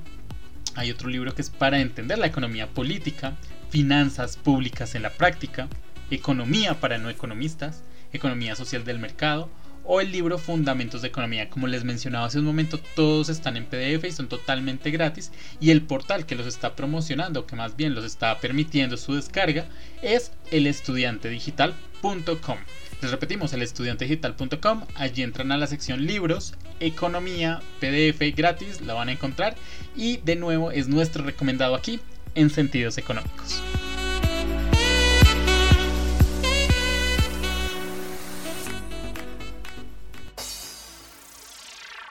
hay 0.76 0.93
otro 0.93 1.09
libro 1.09 1.34
que 1.34 1.43
es 1.43 1.51
para 1.51 1.80
entender 1.80 2.18
la 2.18 2.26
economía 2.26 2.68
política, 2.68 3.34
Finanzas 3.70 4.36
Públicas 4.36 4.94
en 4.94 5.02
la 5.02 5.10
Práctica, 5.10 5.68
Economía 6.10 6.78
para 6.78 6.98
no 6.98 7.10
economistas, 7.10 7.82
Economía 8.12 8.55
Social 8.55 8.84
del 8.84 9.01
Mercado, 9.01 9.51
o 9.86 10.00
el 10.00 10.12
libro 10.12 10.38
Fundamentos 10.38 11.02
de 11.02 11.08
Economía. 11.08 11.48
Como 11.48 11.66
les 11.66 11.84
mencionaba 11.84 12.26
hace 12.26 12.38
un 12.38 12.44
momento, 12.44 12.78
todos 12.94 13.28
están 13.28 13.56
en 13.56 13.66
PDF 13.66 14.04
y 14.04 14.12
son 14.12 14.28
totalmente 14.28 14.90
gratis. 14.90 15.32
Y 15.60 15.70
el 15.70 15.82
portal 15.82 16.26
que 16.26 16.34
los 16.34 16.46
está 16.46 16.76
promocionando, 16.76 17.46
que 17.46 17.56
más 17.56 17.76
bien 17.76 17.94
los 17.94 18.04
está 18.04 18.38
permitiendo 18.40 18.96
su 18.96 19.14
descarga, 19.14 19.66
es 20.02 20.32
elestudiantedigital.com. 20.50 22.58
Les 23.02 23.10
repetimos, 23.10 23.52
elestudiantedigital.com. 23.52 24.84
Allí 24.94 25.22
entran 25.22 25.52
a 25.52 25.58
la 25.58 25.66
sección 25.66 26.06
libros, 26.06 26.54
economía, 26.80 27.60
PDF 27.80 28.34
gratis, 28.34 28.80
la 28.80 28.94
van 28.94 29.08
a 29.08 29.12
encontrar. 29.12 29.54
Y 29.94 30.18
de 30.18 30.36
nuevo 30.36 30.72
es 30.72 30.88
nuestro 30.88 31.24
recomendado 31.24 31.74
aquí 31.74 32.00
en 32.34 32.50
sentidos 32.50 32.98
económicos. 32.98 33.62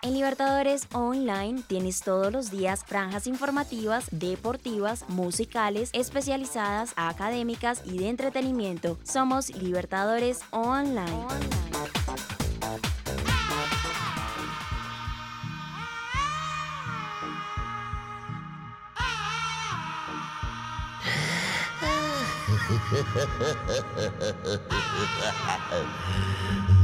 En 0.05 0.13
Libertadores 0.13 0.87
Online 0.93 1.63
tienes 1.65 2.01
todos 2.01 2.31
los 2.31 2.51
días 2.51 2.85
franjas 2.85 3.25
informativas, 3.25 4.05
deportivas, 4.11 5.03
musicales, 5.09 5.89
especializadas, 5.93 6.93
académicas 6.95 7.81
y 7.85 7.97
de 7.97 8.09
entretenimiento. 8.09 8.99
Somos 9.03 9.49
Libertadores 9.55 10.41
Online. 10.51 11.25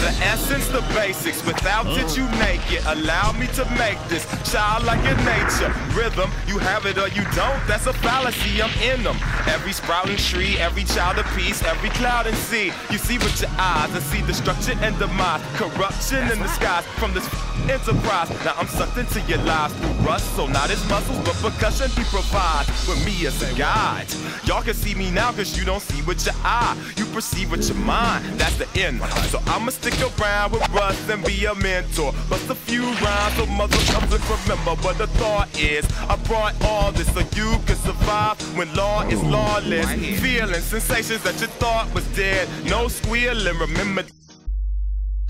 The 0.00 0.14
essence, 0.22 0.68
the 0.68 0.80
basics. 0.94 1.44
Without 1.44 1.86
mm. 1.86 1.98
it, 1.98 2.16
you 2.16 2.26
naked. 2.38 2.84
Allow 2.86 3.32
me 3.32 3.46
to 3.58 3.64
make 3.76 3.98
this 4.08 4.24
childlike 4.50 5.02
in 5.04 5.16
nature. 5.24 5.74
Rhythm, 5.92 6.30
you 6.46 6.58
have 6.58 6.86
it 6.86 6.98
or 6.98 7.08
you 7.08 7.24
don't. 7.34 7.60
That's 7.66 7.86
a 7.86 7.92
fallacy. 7.92 8.62
I'm 8.62 8.70
in 8.80 9.02
them. 9.02 9.16
Every 9.48 9.72
sprouting 9.72 10.16
tree, 10.16 10.56
every 10.58 10.84
child 10.84 11.18
of 11.18 11.26
peace, 11.36 11.62
every 11.64 11.90
cloud 11.90 12.26
and 12.26 12.36
sea. 12.36 12.70
You 12.90 12.98
see 12.98 13.18
with 13.18 13.40
your 13.40 13.50
eyes 13.58 13.92
and 13.92 14.02
see 14.04 14.22
destruction 14.22 14.78
and 14.82 14.96
demise. 14.98 15.42
Corruption 15.56 16.22
in 16.30 16.38
the 16.38 16.48
skies 16.48 16.84
from 16.98 17.12
this 17.12 17.26
enterprise. 17.68 18.30
Now 18.44 18.54
I'm 18.56 18.68
sucked 18.68 18.98
into 18.98 19.20
your 19.22 19.38
lives 19.38 19.74
through 19.74 20.06
rust. 20.06 20.34
So 20.36 20.46
not 20.46 20.70
his 20.70 20.86
muscles, 20.88 21.18
but 21.24 21.34
percussion 21.50 21.90
he 21.90 22.04
provides 22.04 22.68
with 22.86 23.04
me 23.04 23.26
as 23.26 23.42
a 23.42 23.52
guide. 23.56 24.06
Y'all 24.44 24.62
can 24.62 24.74
see 24.74 24.94
me 24.94 25.10
now 25.10 25.32
cause 25.32 25.58
you 25.58 25.64
don't 25.64 25.82
see 25.82 26.02
with 26.02 26.24
your 26.24 26.34
eye. 26.44 26.76
You 26.96 27.04
perceive 27.06 27.50
with 27.50 27.68
your 27.68 27.78
mind. 27.78 28.24
That's 28.38 28.56
the 28.56 28.68
end. 28.80 29.02
So 29.30 29.40
I'ma 29.46 29.70
stick 29.90 30.20
around 30.20 30.52
with 30.52 30.68
Russ 30.70 31.08
and 31.08 31.24
be 31.24 31.44
a 31.46 31.54
mentor. 31.54 32.12
Bust 32.28 32.50
a 32.50 32.54
few 32.54 32.82
rhymes 32.82 33.34
so 33.36 33.46
mother 33.46 33.76
comes 33.92 34.12
and 34.12 34.30
remember 34.30 34.74
what 34.82 34.98
the 34.98 35.06
thought 35.06 35.48
is. 35.58 35.86
I 36.08 36.16
brought 36.24 36.54
all 36.64 36.92
this 36.92 37.12
so 37.12 37.20
you 37.20 37.58
can 37.66 37.76
survive 37.76 38.40
when 38.56 38.74
law 38.74 39.02
is 39.02 39.22
lawless. 39.22 39.90
Feeling 40.20 40.60
sensations 40.60 41.22
that 41.22 41.40
you 41.40 41.46
thought 41.46 41.92
was 41.94 42.06
dead. 42.16 42.48
No 42.64 42.88
squealing, 42.88 43.58
remember. 43.58 44.04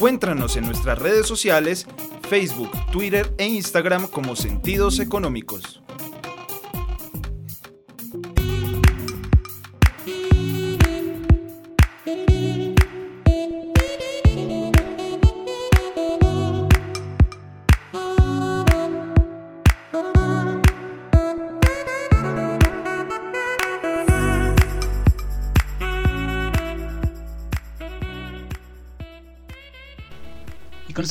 Encuéntranos 0.00 0.56
en 0.56 0.64
nuestras 0.64 0.98
redes 0.98 1.26
sociales, 1.26 1.86
Facebook, 2.26 2.70
Twitter 2.90 3.34
e 3.36 3.44
Instagram 3.46 4.08
como 4.08 4.34
Sentidos 4.34 4.98
Económicos. 4.98 5.82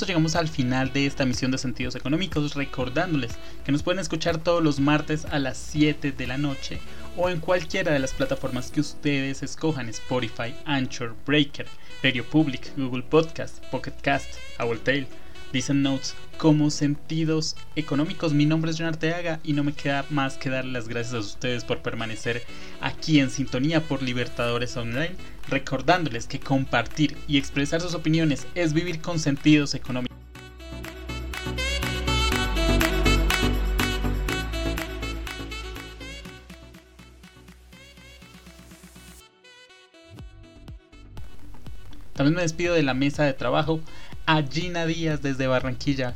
Llegamos 0.09 0.35
al 0.35 0.47
final 0.47 0.91
de 0.91 1.05
esta 1.05 1.23
misión 1.23 1.51
de 1.51 1.59
Sentidos 1.59 1.95
Económicos, 1.95 2.55
recordándoles 2.55 3.37
que 3.63 3.71
nos 3.71 3.83
pueden 3.83 3.99
escuchar 3.99 4.39
todos 4.39 4.63
los 4.63 4.79
martes 4.79 5.25
a 5.25 5.37
las 5.37 5.55
7 5.55 6.11
de 6.11 6.25
la 6.25 6.39
noche 6.39 6.79
o 7.15 7.29
en 7.29 7.39
cualquiera 7.39 7.91
de 7.91 7.99
las 7.99 8.13
plataformas 8.13 8.71
que 8.71 8.81
ustedes 8.81 9.43
escojan, 9.43 9.87
Spotify, 9.87 10.55
Anchor, 10.65 11.15
Breaker, 11.27 11.67
Radio 12.01 12.25
Public, 12.25 12.75
Google 12.75 13.03
Podcast, 13.03 13.63
Pocket 13.65 13.93
Cast, 14.01 14.33
Tail, 14.83 15.05
Listen 15.53 15.83
Notes, 15.83 16.15
como 16.39 16.71
Sentidos 16.71 17.55
Económicos. 17.75 18.33
Mi 18.33 18.47
nombre 18.47 18.71
es 18.71 18.77
John 18.79 18.87
Arteaga 18.87 19.39
y 19.43 19.53
no 19.53 19.63
me 19.63 19.73
queda 19.73 20.07
más 20.09 20.37
que 20.37 20.49
dar 20.49 20.65
las 20.65 20.87
gracias 20.87 21.13
a 21.13 21.19
ustedes 21.19 21.65
por 21.65 21.83
permanecer 21.83 22.41
aquí 22.81 23.19
en 23.19 23.29
sintonía 23.29 23.83
por 23.83 24.01
Libertadores 24.01 24.75
Online, 24.75 25.15
recordándoles 25.49 26.27
que 26.27 26.39
compartir 26.39 27.17
y 27.27 27.37
expresar 27.37 27.81
sus 27.81 27.95
opiniones 27.95 28.47
es 28.55 28.73
vivir 28.73 29.01
con 29.01 29.19
sentidos 29.19 29.73
económicos. 29.75 30.17
También 42.13 42.35
me 42.35 42.41
despido 42.41 42.73
de 42.73 42.83
la 42.83 42.93
mesa 42.93 43.23
de 43.23 43.31
trabajo 43.31 43.79
a 44.25 44.43
Gina 44.43 44.85
Díaz 44.85 45.21
desde 45.21 45.47
Barranquilla. 45.47 46.15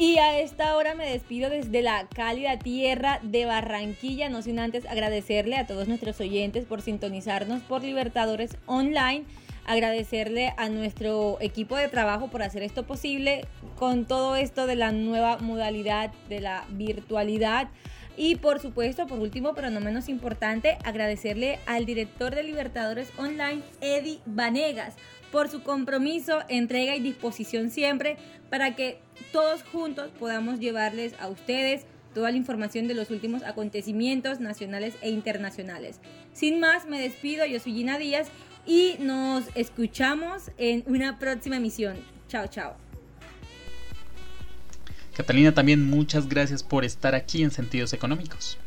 Y 0.00 0.18
a 0.18 0.38
esta 0.38 0.76
hora 0.76 0.94
me 0.94 1.10
despido 1.10 1.50
desde 1.50 1.82
la 1.82 2.06
cálida 2.06 2.56
tierra 2.56 3.18
de 3.24 3.46
Barranquilla, 3.46 4.28
no 4.28 4.42
sin 4.42 4.60
antes 4.60 4.86
agradecerle 4.86 5.56
a 5.56 5.66
todos 5.66 5.88
nuestros 5.88 6.20
oyentes 6.20 6.66
por 6.66 6.82
sintonizarnos 6.82 7.62
por 7.62 7.82
Libertadores 7.82 8.56
Online, 8.66 9.24
agradecerle 9.66 10.54
a 10.56 10.68
nuestro 10.68 11.38
equipo 11.40 11.74
de 11.74 11.88
trabajo 11.88 12.28
por 12.28 12.44
hacer 12.44 12.62
esto 12.62 12.86
posible 12.86 13.44
con 13.74 14.06
todo 14.06 14.36
esto 14.36 14.68
de 14.68 14.76
la 14.76 14.92
nueva 14.92 15.38
modalidad 15.38 16.12
de 16.28 16.42
la 16.42 16.64
virtualidad. 16.70 17.68
Y 18.16 18.36
por 18.36 18.60
supuesto, 18.60 19.08
por 19.08 19.18
último, 19.18 19.54
pero 19.54 19.68
no 19.70 19.80
menos 19.80 20.08
importante, 20.08 20.78
agradecerle 20.84 21.58
al 21.66 21.86
director 21.86 22.36
de 22.36 22.44
Libertadores 22.44 23.10
Online, 23.18 23.62
Eddie 23.80 24.20
Vanegas, 24.26 24.94
por 25.30 25.48
su 25.48 25.62
compromiso, 25.62 26.40
entrega 26.48 26.96
y 26.96 27.00
disposición 27.00 27.70
siempre 27.70 28.16
para 28.50 28.74
que 28.74 28.98
todos 29.32 29.62
juntos 29.62 30.10
podamos 30.18 30.58
llevarles 30.60 31.14
a 31.20 31.28
ustedes 31.28 31.84
toda 32.14 32.30
la 32.30 32.36
información 32.36 32.88
de 32.88 32.94
los 32.94 33.10
últimos 33.10 33.42
acontecimientos 33.42 34.40
nacionales 34.40 34.94
e 35.02 35.10
internacionales. 35.10 36.00
Sin 36.32 36.60
más, 36.60 36.86
me 36.86 37.00
despido, 37.00 37.46
yo 37.46 37.60
soy 37.60 37.74
Gina 37.74 37.98
Díaz 37.98 38.28
y 38.66 38.96
nos 38.98 39.44
escuchamos 39.54 40.50
en 40.58 40.84
una 40.86 41.18
próxima 41.18 41.56
emisión. 41.56 41.96
Chao, 42.28 42.46
chao. 42.48 42.76
Catalina, 45.16 45.52
también 45.52 45.88
muchas 45.88 46.28
gracias 46.28 46.62
por 46.62 46.84
estar 46.84 47.14
aquí 47.14 47.42
en 47.42 47.50
Sentidos 47.50 47.92
Económicos. 47.92 48.58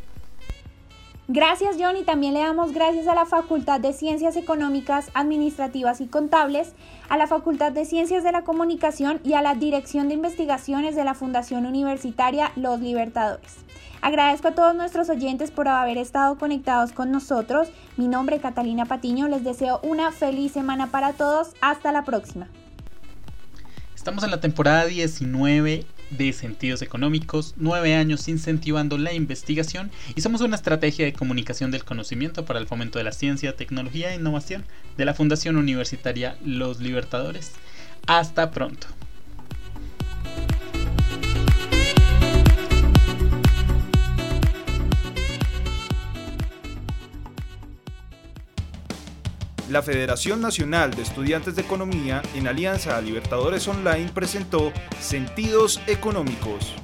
Gracias 1.34 1.78
John 1.80 1.96
y 1.96 2.04
también 2.04 2.34
le 2.34 2.42
damos 2.42 2.74
gracias 2.74 3.08
a 3.08 3.16
la 3.16 3.26
Facultad 3.26 3.80
de 3.80 3.94
Ciencias 3.94 4.36
Económicas, 4.36 5.10
Administrativas 5.14 6.02
y 6.02 6.08
Contables, 6.08 6.74
a 7.08 7.16
la 7.16 7.26
Facultad 7.26 7.72
de 7.72 7.86
Ciencias 7.86 8.26
de 8.26 8.34
la 8.34 8.42
Comunicación 8.42 9.22
y 9.24 9.32
a 9.36 9.42
la 9.42 9.56
Dirección 9.56 10.10
de 10.10 10.16
Investigaciones 10.16 10.94
de 10.94 11.06
la 11.06 11.14
Fundación 11.14 11.66
Universitaria 11.66 12.52
Los 12.58 12.82
Libertadores. 12.82 13.60
Agradezco 14.02 14.50
a 14.50 14.56
todos 14.56 14.76
nuestros 14.76 15.10
oyentes 15.10 15.52
por 15.52 15.70
haber 15.70 15.98
estado 15.98 16.38
conectados 16.38 16.92
con 16.92 17.12
nosotros. 17.12 17.70
Mi 17.96 18.10
nombre 18.10 18.36
es 18.36 18.42
Catalina 18.42 18.84
Patiño, 18.84 19.30
les 19.30 19.46
deseo 19.46 19.80
una 19.84 20.12
feliz 20.12 20.52
semana 20.52 20.88
para 20.88 21.14
todos. 21.14 21.54
Hasta 21.62 21.94
la 21.94 22.04
próxima. 22.04 22.50
Estamos 23.96 24.26
en 24.26 24.32
la 24.32 24.42
temporada 24.42 24.86
19 24.86 25.86
de 26.12 26.34
Sentidos 26.34 26.82
Económicos, 26.82 27.54
nueve 27.58 27.96
años 27.96 28.28
incentivando 28.28 28.98
la 28.98 29.14
investigación 29.14 29.92
y 30.16 30.22
somos 30.22 30.42
una 30.42 30.56
estrategia 30.56 31.06
de 31.06 31.14
comunicación 31.14 31.72
del 31.72 31.84
conocimiento 31.84 32.46
para 32.46 32.60
el 32.60 32.68
fomento 32.68 33.00
de 33.00 33.06
la 33.06 33.12
ciencia, 33.12 33.56
tecnología 33.56 34.12
e 34.12 34.16
innovación 34.16 34.64
de 34.98 35.06
la 35.06 35.14
Fundación 35.14 35.58
Universitaria 35.58 36.38
Los 36.46 36.80
Libertadores. 36.80 37.54
Hasta 38.08 38.52
pronto. 38.52 38.88
La 49.72 49.82
Federación 49.82 50.42
Nacional 50.42 50.92
de 50.92 51.02
Estudiantes 51.02 51.56
de 51.56 51.62
Economía, 51.62 52.22
en 52.36 52.46
alianza 52.46 52.98
a 52.98 53.02
Libertadores 53.02 53.70
Online, 53.70 54.12
presentó 54.14 54.74
Sentidos 55.00 55.80
Económicos. 55.88 56.76